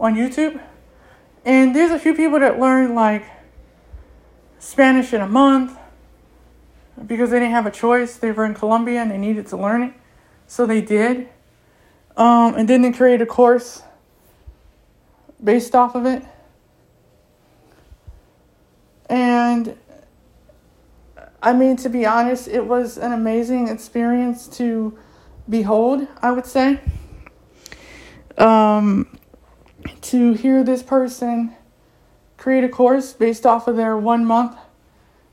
on 0.00 0.14
YouTube. 0.14 0.58
And 1.44 1.76
there's 1.76 1.90
a 1.90 1.98
few 1.98 2.14
people 2.14 2.40
that 2.40 2.58
learn 2.58 2.94
like 2.94 3.24
Spanish 4.58 5.12
in 5.12 5.20
a 5.20 5.28
month 5.28 5.76
because 7.06 7.30
they 7.30 7.38
didn't 7.38 7.52
have 7.52 7.66
a 7.66 7.70
choice. 7.70 8.16
They 8.16 8.32
were 8.32 8.44
in 8.44 8.54
Colombia 8.54 9.00
and 9.00 9.10
they 9.10 9.18
needed 9.18 9.46
to 9.48 9.56
learn 9.56 9.82
it. 9.82 9.92
So 10.46 10.66
they 10.66 10.80
did. 10.80 11.28
Um, 12.16 12.54
and 12.54 12.68
then 12.68 12.82
they 12.82 12.92
created 12.92 13.22
a 13.22 13.26
course 13.26 13.82
based 15.42 15.74
off 15.74 15.94
of 15.94 16.04
it. 16.04 16.24
And 19.08 19.76
I 21.40 21.52
mean, 21.52 21.76
to 21.76 21.88
be 21.88 22.04
honest, 22.04 22.48
it 22.48 22.66
was 22.66 22.98
an 22.98 23.12
amazing 23.12 23.68
experience 23.68 24.48
to 24.58 24.98
behold, 25.48 26.06
I 26.20 26.32
would 26.32 26.46
say. 26.46 26.80
Um, 28.36 29.16
to 30.02 30.32
hear 30.32 30.64
this 30.64 30.82
person 30.82 31.54
create 32.48 32.64
a 32.64 32.68
course 32.70 33.12
based 33.12 33.44
off 33.44 33.68
of 33.68 33.76
their 33.76 33.94
one 33.98 34.24
month 34.24 34.56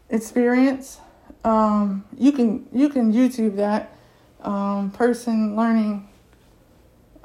experience. 0.10 1.00
Um, 1.46 2.04
you 2.18 2.34
can 2.34 2.68
you 2.74 2.90
can 2.90 3.14
YouTube 3.14 3.56
that 3.56 3.96
um, 4.42 4.92
person 4.92 5.56
learning 5.56 6.10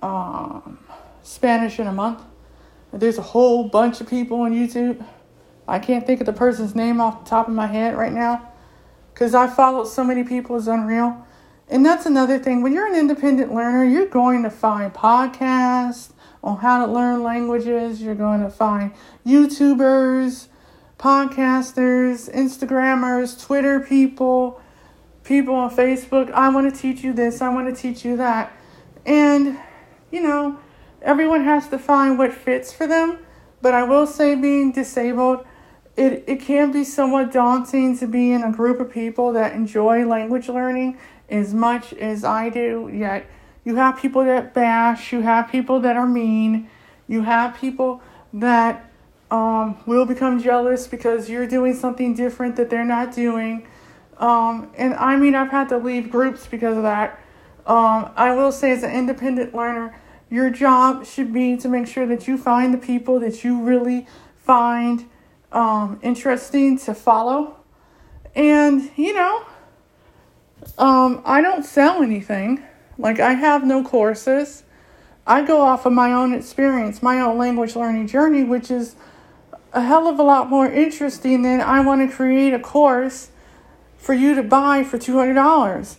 um, 0.01 0.79
Spanish 1.25 1.81
in 1.81 1.89
a 1.89 1.93
month. 1.93 2.23
There's 2.93 3.19
a 3.19 3.23
whole 3.23 3.69
bunch 3.69 4.01
of 4.01 4.09
people 4.09 4.43
on 4.43 4.53
YouTube. 4.53 5.05
I 5.67 5.81
can't 5.81 6.07
think 6.07 6.21
of 6.21 6.27
the 6.27 6.33
person's 6.33 6.77
name 6.77 7.01
off 7.01 7.25
the 7.25 7.29
top 7.29 7.49
of 7.49 7.55
my 7.55 7.67
head 7.67 7.97
right 7.97 8.13
now 8.13 8.49
because 9.13 9.35
I 9.35 9.49
followed 9.49 9.89
so 9.89 10.05
many 10.05 10.23
people. 10.23 10.57
It's 10.57 10.69
unreal. 10.69 11.27
And 11.69 11.85
that's 11.85 12.07
another 12.07 12.39
thing. 12.39 12.63
When 12.63 12.73
you're 12.73 12.87
an 12.87 12.95
independent 12.95 13.53
learner, 13.53 13.85
you're 13.85 14.07
going 14.07 14.45
to 14.45 14.51
find 14.51 14.95
podcasts, 14.95 16.13
on 16.43 16.59
how 16.59 16.85
to 16.85 16.91
learn 16.91 17.23
languages. 17.23 18.01
You're 18.03 18.15
going 18.15 18.43
to 18.43 18.51
find 18.51 18.93
YouTubers, 19.27 20.49
podcasters, 20.99 22.33
Instagrammers, 22.33 23.43
Twitter 23.43 23.81
people, 23.81 24.61
people 25.25 25.55
on 25.55 25.75
Facebook. 25.75 26.31
I 26.33 26.49
want 26.49 26.73
to 26.73 26.81
teach 26.81 27.03
you 27.03 27.13
this, 27.13 27.41
I 27.41 27.49
want 27.49 27.75
to 27.75 27.81
teach 27.81 28.05
you 28.05 28.17
that. 28.17 28.53
And, 29.07 29.59
you 30.11 30.21
know, 30.21 30.59
everyone 31.03 31.45
has 31.45 31.69
to 31.69 31.79
find 31.79 32.19
what 32.19 32.33
fits 32.33 32.73
for 32.73 32.87
them. 32.87 33.19
But 33.63 33.75
I 33.75 33.83
will 33.83 34.07
say, 34.07 34.35
being 34.35 34.73
disabled, 34.73 35.45
it, 35.97 36.25
it 36.27 36.41
can 36.41 36.73
be 36.73 36.85
somewhat 36.85 37.33
daunting 37.33 37.99
to 37.99 38.07
be 38.07 38.33
in 38.33 38.43
a 38.43 38.53
group 38.53 38.81
of 38.81 38.91
people 38.91 39.33
that 39.35 39.53
enjoy 39.53 40.07
language 40.07 40.49
learning 40.49 40.99
as 41.29 41.53
much 41.53 41.93
as 41.93 42.25
I 42.25 42.49
do. 42.49 42.91
Yet, 42.93 43.27
you 43.65 43.77
have 43.77 43.99
people 43.99 44.25
that 44.25 44.55
bash, 44.55 45.13
you 45.13 45.21
have 45.21 45.51
people 45.51 45.81
that 45.81 45.97
are 45.97 46.07
mean, 46.07 46.69
you 47.09 47.23
have 47.23 47.59
people 47.59 48.03
that 48.33 48.91
um, 49.31 49.79
will 49.87 50.07
become 50.07 50.43
jealous 50.43 50.87
because 50.87 51.29
you're 51.29 51.47
doing 51.47 51.75
something 51.75 52.15
different 52.15 52.57
that 52.57 52.71
they're 52.71 52.85
not 52.85 53.15
doing. 53.15 53.67
Um, 54.19 54.71
and 54.77 54.95
I 54.95 55.17
mean, 55.17 55.35
I've 55.35 55.51
had 55.51 55.69
to 55.71 55.79
leave 55.79 56.11
groups 56.11 56.47
because 56.47 56.77
of 56.77 56.83
that. 56.83 57.19
Um, 57.67 58.11
I 58.17 58.33
will 58.35 58.53
say, 58.53 58.73
as 58.73 58.83
an 58.83 58.91
independent 58.91 59.55
learner, 59.55 59.97
your 60.31 60.51
job 60.51 61.05
should 61.07 61.33
be 61.33 61.57
to 61.59 61.69
make 61.69 61.87
sure 61.87 62.07
that 62.07 62.29
you 62.29 62.39
find 62.39 62.73
the 62.73 62.79
people 62.79 63.21
that 63.21 63.45
you 63.45 63.61
really 63.61 64.07
find 64.37 65.09
um, 65.53 65.99
interesting 66.03 66.79
to 66.79 66.95
follow. 66.95 67.57
And, 68.35 68.91
you 68.97 69.15
know, 69.15 69.45
um, 70.79 71.23
I 71.25 71.41
don't 71.41 71.65
sell 71.65 72.03
anything. 72.03 72.63
Like, 73.01 73.19
I 73.19 73.33
have 73.33 73.65
no 73.65 73.83
courses. 73.83 74.65
I 75.27 75.43
go 75.43 75.63
off 75.63 75.87
of 75.87 75.93
my 75.93 76.13
own 76.13 76.35
experience, 76.35 77.03
my 77.03 77.21
own 77.21 77.39
language 77.39 77.77
learning 77.77 78.09
journey, 78.09 78.45
which 78.45 78.71
is 78.71 78.95
a 79.73 79.81
hell 79.81 80.07
of 80.09 80.19
a 80.19 80.23
lot 80.23 80.51
more 80.51 80.67
interesting 80.67 81.43
than 81.43 81.61
I 81.61 81.81
want 81.81 82.09
to 82.09 82.15
create 82.15 82.53
a 82.53 82.59
course 82.59 83.31
for 83.97 84.13
you 84.13 84.35
to 84.35 84.43
buy 84.43 84.85
for 84.85 84.99
$200. 84.99 85.97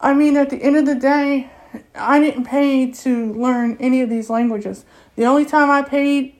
I 0.00 0.14
mean, 0.14 0.36
at 0.36 0.50
the 0.50 0.56
end 0.56 0.76
of 0.76 0.86
the 0.86 0.94
day, 0.94 1.50
I 1.94 2.18
didn't 2.18 2.44
pay 2.44 2.90
to 2.90 3.32
learn 3.32 3.76
any 3.78 4.02
of 4.02 4.10
these 4.10 4.28
languages. 4.28 4.84
The 5.16 5.24
only 5.24 5.44
time 5.44 5.70
I 5.70 5.82
paid 5.82 6.34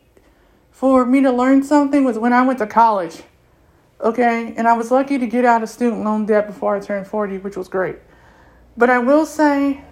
for 0.71 1.07
me 1.07 1.21
to 1.23 1.31
learn 1.31 1.63
something 1.63 2.05
was 2.05 2.19
when 2.19 2.33
I 2.33 2.43
went 2.43 2.59
to 2.59 2.67
college. 2.67 3.23
Okay, 4.01 4.53
and 4.57 4.67
I 4.67 4.73
was 4.73 4.91
lucky 4.91 5.17
to 5.17 5.27
get 5.27 5.45
out 5.45 5.63
of 5.63 5.69
student 5.69 6.05
loan 6.05 6.27
debt 6.27 6.49
before 6.49 6.75
I 6.75 6.81
turned 6.81 7.07
40, 7.07 7.39
which 7.39 7.57
was 7.57 7.69
great. 7.69 7.99
But 8.77 8.91
I 8.91 8.99
will 8.99 9.25
say, 9.25 9.85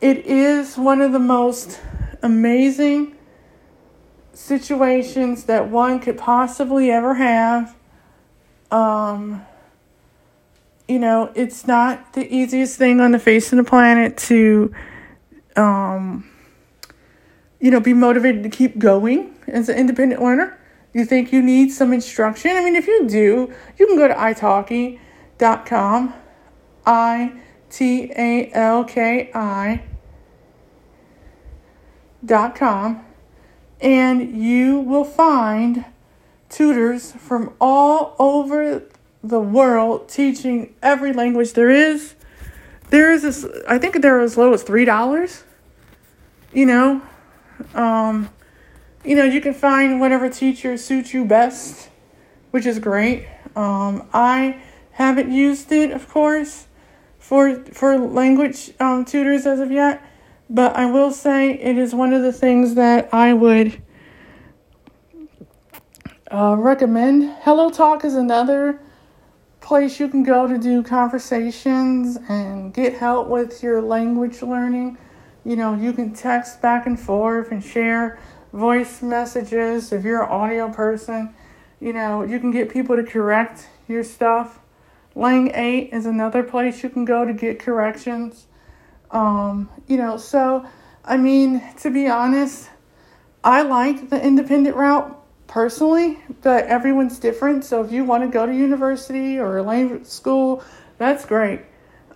it 0.00 0.26
is 0.26 0.76
one 0.76 1.00
of 1.00 1.12
the 1.12 1.18
most 1.18 1.80
amazing 2.22 3.16
situations 4.32 5.44
that 5.44 5.68
one 5.68 5.98
could 5.98 6.16
possibly 6.16 6.90
ever 6.90 7.14
have. 7.14 7.74
Um, 8.70 9.44
you 10.86 10.98
know, 10.98 11.32
it's 11.34 11.66
not 11.66 12.12
the 12.12 12.32
easiest 12.32 12.78
thing 12.78 13.00
on 13.00 13.10
the 13.10 13.18
face 13.18 13.52
of 13.52 13.56
the 13.56 13.64
planet 13.64 14.16
to, 14.18 14.72
um, 15.56 16.28
you 17.60 17.70
know, 17.70 17.80
be 17.80 17.92
motivated 17.92 18.42
to 18.44 18.48
keep 18.48 18.78
going 18.78 19.34
as 19.48 19.68
an 19.68 19.76
independent 19.76 20.22
learner. 20.22 20.58
You 20.94 21.04
think 21.04 21.32
you 21.32 21.42
need 21.42 21.70
some 21.70 21.92
instruction? 21.92 22.52
I 22.52 22.64
mean, 22.64 22.76
if 22.76 22.86
you 22.86 23.06
do, 23.08 23.52
you 23.76 23.86
can 23.86 23.96
go 23.96 24.08
to 24.08 24.14
italki.com, 24.14 26.14
I 26.86 27.32
T 27.70 28.12
A 28.16 28.50
L 28.52 28.84
K 28.84 29.30
I 29.34 29.82
com 32.26 33.04
and 33.80 34.36
you 34.36 34.80
will 34.80 35.04
find 35.04 35.84
tutors 36.48 37.12
from 37.12 37.54
all 37.60 38.16
over 38.18 38.82
the 39.22 39.40
world 39.40 40.08
teaching 40.08 40.74
every 40.82 41.12
language 41.12 41.52
there 41.52 41.70
is. 41.70 42.14
There 42.90 43.12
is 43.12 43.22
this, 43.22 43.46
I 43.68 43.78
think 43.78 44.00
they're 44.00 44.20
as 44.20 44.36
low 44.36 44.52
as 44.52 44.62
three 44.62 44.84
dollars. 44.84 45.44
You 46.52 46.66
know, 46.66 47.02
um, 47.74 48.30
you 49.04 49.14
know 49.14 49.24
you 49.24 49.40
can 49.40 49.52
find 49.52 50.00
whatever 50.00 50.30
teacher 50.30 50.76
suits 50.76 51.12
you 51.12 51.24
best, 51.24 51.90
which 52.50 52.64
is 52.64 52.78
great. 52.78 53.26
Um, 53.54 54.08
I 54.14 54.62
haven't 54.92 55.30
used 55.30 55.70
it, 55.72 55.90
of 55.90 56.08
course, 56.08 56.66
for 57.18 57.56
for 57.66 57.98
language 57.98 58.72
um, 58.80 59.04
tutors 59.04 59.44
as 59.44 59.60
of 59.60 59.70
yet, 59.70 60.02
but 60.50 60.74
I 60.76 60.86
will 60.86 61.10
say 61.10 61.52
it 61.52 61.76
is 61.76 61.94
one 61.94 62.12
of 62.12 62.22
the 62.22 62.32
things 62.32 62.74
that 62.74 63.12
I 63.12 63.34
would 63.34 63.82
uh, 66.30 66.56
recommend. 66.58 67.34
Hello 67.42 67.70
Talk 67.70 68.04
is 68.04 68.14
another 68.14 68.80
place 69.60 70.00
you 70.00 70.08
can 70.08 70.22
go 70.22 70.46
to 70.46 70.56
do 70.56 70.82
conversations 70.82 72.18
and 72.28 72.72
get 72.72 72.94
help 72.94 73.28
with 73.28 73.62
your 73.62 73.82
language 73.82 74.40
learning. 74.40 74.96
You 75.44 75.56
know, 75.56 75.74
you 75.74 75.92
can 75.92 76.14
text 76.14 76.62
back 76.62 76.86
and 76.86 76.98
forth 76.98 77.52
and 77.52 77.62
share 77.62 78.18
voice 78.52 79.02
messages 79.02 79.92
if 79.92 80.04
you're 80.04 80.22
an 80.22 80.30
audio 80.30 80.72
person. 80.72 81.34
You 81.80 81.92
know, 81.92 82.22
you 82.22 82.40
can 82.40 82.50
get 82.50 82.70
people 82.70 82.96
to 82.96 83.04
correct 83.04 83.68
your 83.86 84.02
stuff. 84.02 84.60
Lang 85.14 85.50
8 85.54 85.90
is 85.92 86.06
another 86.06 86.42
place 86.42 86.82
you 86.82 86.88
can 86.88 87.04
go 87.04 87.24
to 87.24 87.32
get 87.32 87.58
corrections. 87.58 88.47
Um, 89.10 89.68
you 89.86 89.96
know, 89.96 90.16
so 90.16 90.66
I 91.04 91.16
mean, 91.16 91.62
to 91.80 91.90
be 91.90 92.08
honest, 92.08 92.68
I 93.42 93.62
like 93.62 94.10
the 94.10 94.22
independent 94.22 94.76
route 94.76 95.14
personally, 95.46 96.18
but 96.42 96.66
everyone's 96.66 97.18
different. 97.18 97.64
So 97.64 97.82
if 97.82 97.90
you 97.90 98.04
want 98.04 98.24
to 98.24 98.28
go 98.28 98.44
to 98.44 98.54
university 98.54 99.38
or 99.38 99.58
a 99.58 99.62
language 99.62 100.06
school, 100.06 100.62
that's 100.98 101.24
great. 101.24 101.62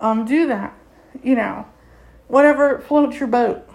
Um, 0.01 0.27
do 0.27 0.47
that. 0.49 0.77
You 1.23 1.37
know, 1.37 1.67
whatever 2.29 2.81
floats 2.81 3.19
your 3.19 3.29
boat. 3.29 3.67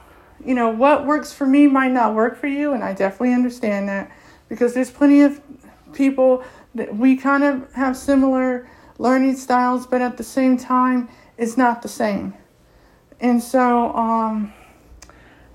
You 0.45 0.53
know, 0.53 0.69
what 0.69 1.05
works 1.05 1.33
for 1.33 1.47
me 1.47 1.65
might 1.67 1.91
not 1.91 2.13
work 2.13 2.37
for 2.37 2.47
you, 2.47 2.73
and 2.73 2.83
I 2.83 2.93
definitely 2.93 3.33
understand 3.33 3.89
that 3.89 4.11
because 4.49 4.73
there's 4.73 4.91
plenty 4.91 5.21
of 5.21 5.41
people 5.93 6.43
that 6.75 6.95
we 6.95 7.17
kind 7.17 7.43
of 7.43 7.73
have 7.73 7.97
similar 7.97 8.69
learning 8.99 9.35
styles, 9.35 9.87
but 9.87 10.01
at 10.01 10.17
the 10.17 10.23
same 10.23 10.57
time, 10.57 11.09
it's 11.37 11.57
not 11.57 11.81
the 11.81 11.87
same. 11.87 12.33
And 13.19 13.41
so, 13.41 13.93
um, 13.95 14.53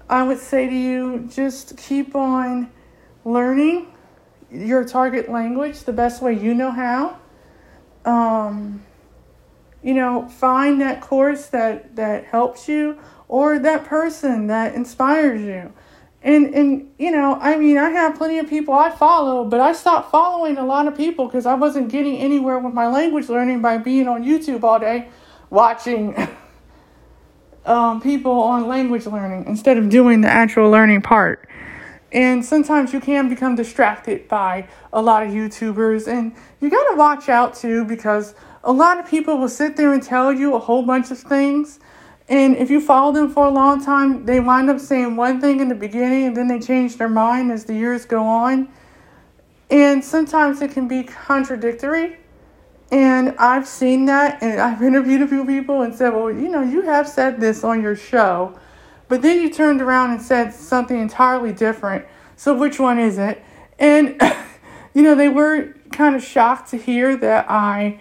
I 0.09 0.23
would 0.23 0.39
say 0.39 0.69
to 0.69 0.75
you, 0.75 1.29
just 1.33 1.77
keep 1.79 2.15
on 2.15 2.71
learning 3.25 3.87
your 4.51 4.85
target 4.85 5.31
language 5.31 5.85
the 5.85 5.93
best 5.93 6.21
way 6.21 6.39
you 6.39 6.55
know 6.55 6.71
how. 6.71 7.19
Um, 8.05 8.85
you 9.83 9.95
know, 9.95 10.29
find 10.29 10.81
that 10.81 11.01
course 11.01 11.47
that 11.47 11.97
that 11.97 12.25
helps 12.25 12.69
you 12.69 12.99
or 13.29 13.59
that 13.59 13.85
person 13.85 14.49
that 14.49 14.75
inspires 14.75 15.41
you. 15.41 15.73
And 16.23 16.55
and 16.55 16.93
you 16.99 17.11
know, 17.11 17.39
I 17.41 17.57
mean, 17.57 17.79
I 17.79 17.91
have 17.91 18.17
plenty 18.17 18.39
of 18.39 18.49
people 18.49 18.75
I 18.75 18.91
follow, 18.91 19.45
but 19.45 19.61
I 19.61 19.73
stopped 19.73 20.11
following 20.11 20.59
a 20.59 20.65
lot 20.65 20.87
of 20.87 20.97
people 20.97 21.27
because 21.27 21.47
I 21.47 21.55
wasn't 21.55 21.91
getting 21.91 22.19
anywhere 22.19 22.59
with 22.59 22.75
my 22.75 22.87
language 22.87 23.29
learning 23.29 23.63
by 23.63 23.79
being 23.79 24.09
on 24.09 24.25
YouTube 24.25 24.63
all 24.63 24.79
day 24.79 25.09
watching 25.51 26.15
um, 27.65 28.01
people 28.01 28.33
on 28.33 28.67
language 28.67 29.07
learning 29.07 29.45
instead 29.47 29.79
of 29.79 29.89
doing 29.89 30.21
the 30.21 30.29
actual 30.29 30.71
learning 30.71 31.03
part. 31.03 31.49
And 32.11 32.45
sometimes 32.45 32.93
you 32.93 33.01
can 33.01 33.29
become 33.29 33.55
distracted 33.55 34.29
by 34.29 34.69
a 34.93 35.01
lot 35.01 35.23
of 35.23 35.31
YouTubers, 35.31 36.07
and 36.07 36.35
you 36.61 36.69
gotta 36.69 36.97
watch 36.97 37.29
out 37.29 37.55
too 37.55 37.85
because 37.85 38.35
a 38.65 38.73
lot 38.73 38.99
of 38.99 39.09
people 39.09 39.39
will 39.39 39.49
sit 39.49 39.77
there 39.77 39.93
and 39.93 40.03
tell 40.03 40.33
you 40.33 40.55
a 40.55 40.59
whole 40.59 40.83
bunch 40.83 41.11
of 41.11 41.19
things. 41.19 41.81
And 42.29 42.57
if 42.57 42.71
you 42.71 42.81
follow 42.81 43.13
them 43.13 43.31
for 43.31 43.47
a 43.47 43.51
long 43.51 43.85
time, 43.85 44.25
they 44.27 44.41
wind 44.41 44.71
up 44.71 44.79
saying 44.79 45.17
one 45.17 45.41
thing 45.41 45.61
in 45.61 45.69
the 45.69 45.75
beginning 45.75 46.27
and 46.27 46.37
then 46.37 46.49
they 46.49 46.61
change 46.61 46.97
their 46.97 47.09
mind 47.09 47.51
as 47.51 47.65
the 47.65 47.75
years 47.75 48.05
go 48.05 48.23
on. 48.23 48.69
And 49.71 50.05
sometimes 50.05 50.61
it 50.61 50.73
can 50.73 50.87
be 50.87 51.03
contradictory. 51.03 52.19
And 52.93 53.35
I've 53.39 53.67
seen 53.67 54.05
that, 54.05 54.43
and 54.43 54.61
I've 54.61 54.83
interviewed 54.83 55.23
a 55.23 55.27
few 55.27 55.47
people 55.47 55.81
and 55.81 55.95
said, 55.95 56.11
Well, 56.11 56.31
you 56.31 56.51
know, 56.51 56.63
you 56.63 56.83
have 56.83 57.09
said 57.09 57.41
this 57.41 57.65
on 57.65 57.83
your 57.83 57.97
show. 57.97 58.59
But 59.09 59.23
then 59.23 59.41
you 59.41 59.51
turned 59.51 59.81
around 59.81 60.11
and 60.11 60.21
said 60.21 60.53
something 60.53 60.99
entirely 60.99 61.53
different. 61.53 62.05
So 62.37 62.55
which 62.55 62.79
one 62.79 62.99
is 62.99 63.17
it? 63.17 63.43
And, 63.79 64.21
you 64.95 65.03
know, 65.03 65.15
they 65.15 65.31
were 65.31 65.75
kind 65.91 66.15
of 66.15 66.23
shocked 66.23 66.71
to 66.71 66.77
hear 66.77 67.17
that 67.17 67.51
I, 67.51 67.99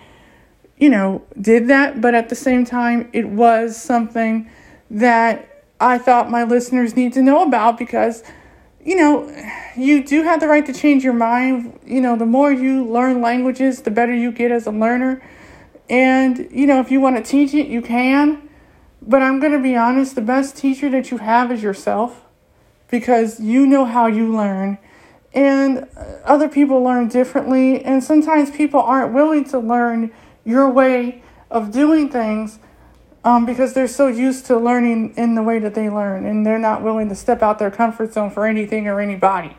you 0.78 0.90
know, 0.90 1.24
did 1.40 1.70
that. 1.70 2.02
But 2.02 2.14
at 2.14 2.28
the 2.28 2.36
same 2.36 2.66
time, 2.66 3.10
it 3.14 3.30
was 3.30 3.82
something 3.82 4.50
that 4.90 5.64
I 5.80 6.00
thought 6.00 6.30
my 6.30 6.44
listeners 6.44 6.98
need 6.98 7.14
to 7.14 7.22
know 7.22 7.44
about 7.44 7.78
because, 7.78 8.24
you 8.86 8.96
know, 8.96 9.30
you 9.76 10.04
do 10.04 10.24
have 10.24 10.40
the 10.40 10.48
right 10.48 10.66
to 10.66 10.74
change 10.74 11.04
your 11.04 11.14
mind. 11.14 11.80
You 11.86 12.02
know, 12.02 12.16
the 12.16 12.26
more 12.26 12.52
you 12.52 12.84
learn 12.86 13.22
languages, 13.22 13.82
the 13.82 13.92
better 13.92 14.14
you 14.14 14.32
get 14.32 14.52
as 14.52 14.68
a 14.68 14.72
learner. 14.72 15.22
And, 15.90 16.48
you 16.52 16.68
know, 16.68 16.80
if 16.80 16.92
you 16.92 17.00
want 17.02 17.18
to 17.18 17.24
teach 17.24 17.54
it, 17.54 17.68
you 17.68 17.82
can. 17.82 18.50
But 19.02 19.22
I'm 19.22 19.40
going 19.40 19.54
to 19.54 19.60
be 19.60 19.76
honest, 19.76 20.16
the 20.16 20.22
best 20.22 20.56
teacher 20.58 20.90
that 20.90 21.12
you 21.12 21.18
have 21.18 21.52
is 21.52 21.64
yourself. 21.64 22.22
because 22.92 23.40
you 23.40 23.66
know 23.66 23.86
how 23.86 24.06
you 24.06 24.32
learn 24.36 24.78
and 25.34 25.88
uh, 25.96 26.04
other 26.26 26.50
people 26.50 26.84
learn 26.84 27.08
differently 27.08 27.84
and 27.84 28.04
sometimes 28.04 28.52
people 28.52 28.80
aren't 28.82 29.14
willing 29.14 29.46
to 29.46 29.58
learn 29.58 30.12
your 30.44 30.70
way 30.70 31.24
of 31.50 31.72
doing 31.72 32.10
things 32.10 32.60
um, 33.24 33.46
because 33.46 33.74
they're 33.74 33.88
so 33.88 34.08
used 34.08 34.46
to 34.48 34.58
learning 34.58 35.14
in 35.16 35.36
the 35.36 35.44
way 35.44 35.60
that 35.60 35.76
they 35.76 35.90
learn 35.90 36.26
and 36.26 36.46
they're 36.46 36.60
not 36.60 36.82
willing 36.82 37.10
to 37.10 37.16
step 37.16 37.42
out 37.42 37.60
their 37.60 37.72
comfort 37.72 38.14
zone 38.14 38.30
for 38.30 38.46
anything 38.46 38.88
or 38.88 39.00
anybody 39.00 39.56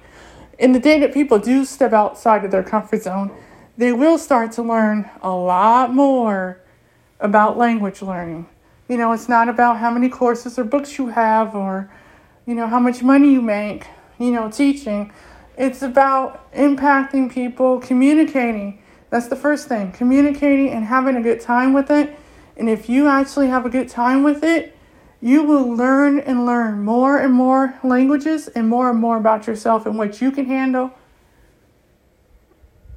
in 0.58 0.72
the 0.72 0.80
day 0.80 0.98
that 1.00 1.14
people 1.14 1.38
do 1.38 1.64
step 1.64 1.92
outside 1.92 2.44
of 2.44 2.50
their 2.50 2.62
comfort 2.62 3.02
zone 3.02 3.30
they 3.76 3.92
will 3.92 4.18
start 4.18 4.52
to 4.52 4.62
learn 4.62 5.08
a 5.22 5.30
lot 5.30 5.94
more 5.94 6.60
about 7.20 7.56
language 7.56 8.02
learning 8.02 8.46
you 8.88 8.96
know 8.96 9.12
it's 9.12 9.28
not 9.28 9.48
about 9.48 9.78
how 9.78 9.90
many 9.90 10.08
courses 10.08 10.58
or 10.58 10.64
books 10.64 10.98
you 10.98 11.08
have 11.08 11.54
or 11.54 11.90
you 12.46 12.54
know 12.54 12.66
how 12.66 12.80
much 12.80 13.02
money 13.02 13.32
you 13.32 13.40
make 13.40 13.86
you 14.18 14.30
know 14.30 14.50
teaching 14.50 15.12
it's 15.56 15.82
about 15.82 16.50
impacting 16.52 17.30
people, 17.30 17.78
communicating. 17.78 18.82
That's 19.10 19.28
the 19.28 19.36
first 19.36 19.68
thing. 19.68 19.92
Communicating 19.92 20.70
and 20.70 20.84
having 20.84 21.16
a 21.16 21.22
good 21.22 21.40
time 21.40 21.72
with 21.72 21.90
it. 21.90 22.18
And 22.56 22.68
if 22.68 22.88
you 22.88 23.08
actually 23.08 23.48
have 23.48 23.64
a 23.64 23.70
good 23.70 23.88
time 23.88 24.22
with 24.22 24.42
it, 24.44 24.76
you 25.20 25.42
will 25.44 25.68
learn 25.68 26.18
and 26.18 26.44
learn 26.44 26.82
more 26.82 27.18
and 27.18 27.32
more 27.32 27.78
languages 27.84 28.48
and 28.48 28.68
more 28.68 28.90
and 28.90 28.98
more 28.98 29.16
about 29.16 29.46
yourself 29.46 29.86
and 29.86 29.96
what 29.96 30.20
you 30.20 30.32
can 30.32 30.46
handle 30.46 30.92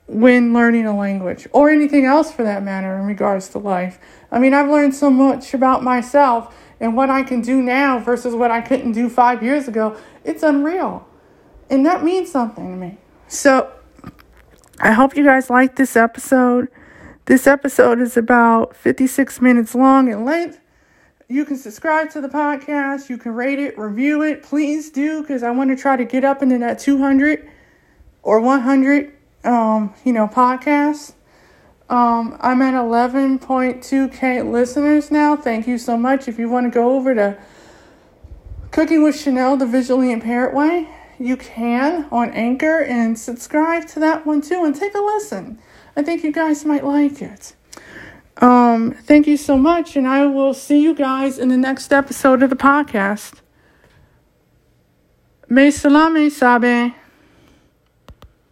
when 0.08 0.54
learning 0.54 0.86
a 0.86 0.98
language 0.98 1.48
or 1.52 1.70
anything 1.70 2.06
else 2.06 2.32
for 2.32 2.44
that 2.44 2.64
matter 2.64 2.98
in 2.98 3.06
regards 3.06 3.50
to 3.50 3.60
life. 3.60 4.00
I 4.32 4.40
mean, 4.40 4.54
I've 4.54 4.70
learned 4.70 4.96
so 4.96 5.10
much 5.10 5.54
about 5.54 5.84
myself 5.84 6.56
and 6.80 6.96
what 6.96 7.10
I 7.10 7.24
can 7.24 7.42
do 7.42 7.62
now 7.62 8.00
versus 8.00 8.36
what 8.36 8.52
I 8.52 8.62
couldn't 8.62 8.92
do 8.92 9.10
five 9.10 9.42
years 9.42 9.68
ago. 9.68 9.98
It's 10.24 10.44
unreal. 10.44 11.08
And 11.70 11.86
that 11.86 12.04
means 12.04 12.32
something 12.32 12.72
to 12.72 12.78
me. 12.78 12.98
So 13.28 13.72
I 14.80 14.92
hope 14.92 15.16
you 15.16 15.24
guys 15.24 15.50
like 15.50 15.76
this 15.76 15.96
episode. 15.96 16.70
This 17.26 17.48
episode 17.48 18.00
is 18.02 18.18
about 18.18 18.76
56 18.76 19.42
minutes 19.42 19.74
long 19.74 20.12
in 20.12 20.26
length. 20.26 20.60
You 21.28 21.44
can 21.44 21.58
subscribe 21.58 22.12
to 22.12 22.22
the 22.22 22.28
podcast. 22.28 23.10
You 23.10 23.18
can 23.18 23.34
rate 23.34 23.58
it, 23.58 23.76
review 23.80 24.22
it. 24.22 24.44
Please 24.44 24.92
do, 24.92 25.22
because 25.22 25.42
I 25.42 25.50
want 25.50 25.72
to 25.72 25.76
try 25.76 25.98
to 25.98 26.06
get 26.06 26.24
up 26.24 26.44
into 26.44 26.60
that 26.60 26.78
200 26.78 27.50
or 28.22 28.40
100, 28.42 29.12
um, 29.44 29.96
you 30.04 30.14
know, 30.14 30.28
podcasts. 30.28 31.14
Um, 31.90 32.38
I'm 32.42 32.62
at 32.62 32.76
11.2k 32.76 34.52
listeners 34.52 35.10
now. 35.10 35.36
Thank 35.36 35.66
you 35.68 35.80
so 35.80 35.98
much. 35.98 36.28
If 36.28 36.38
you 36.38 36.48
want 36.48 36.68
to 36.68 36.70
go 36.70 36.96
over 36.96 37.16
to 37.16 37.40
Cooking 38.70 39.02
with 39.02 39.16
Chenelle, 39.16 39.58
the 39.58 39.66
visually 39.66 40.12
impaired 40.12 40.54
way, 40.54 40.90
you 41.18 41.38
can 41.38 42.08
on 42.12 42.30
Anchor 42.34 42.84
and 42.84 43.18
subscribe 43.18 43.88
to 43.88 44.00
that 44.02 44.28
one 44.28 44.42
too 44.42 44.64
and 44.64 44.76
take 44.76 44.94
a 44.94 45.02
listen. 45.02 45.58
I 45.96 46.04
think 46.04 46.24
you 46.24 46.32
guys 46.32 46.66
might 46.66 46.84
like 46.84 47.22
it. 47.22 47.56
Um, 48.38 48.92
thank 48.92 49.28
you 49.28 49.38
so 49.38 49.58
much, 49.58 49.96
and 49.96 50.08
I 50.08 50.26
will 50.26 50.54
see 50.54 50.82
you 50.82 50.94
guys 50.94 51.40
in 51.40 51.48
the 51.48 51.58
next 51.58 51.94
episode 51.94 52.44
of 52.44 52.50
the 52.50 52.56
podcast. 52.56 53.42
Me 55.48 55.72
salame 55.72 56.30
sabe. 56.30 56.94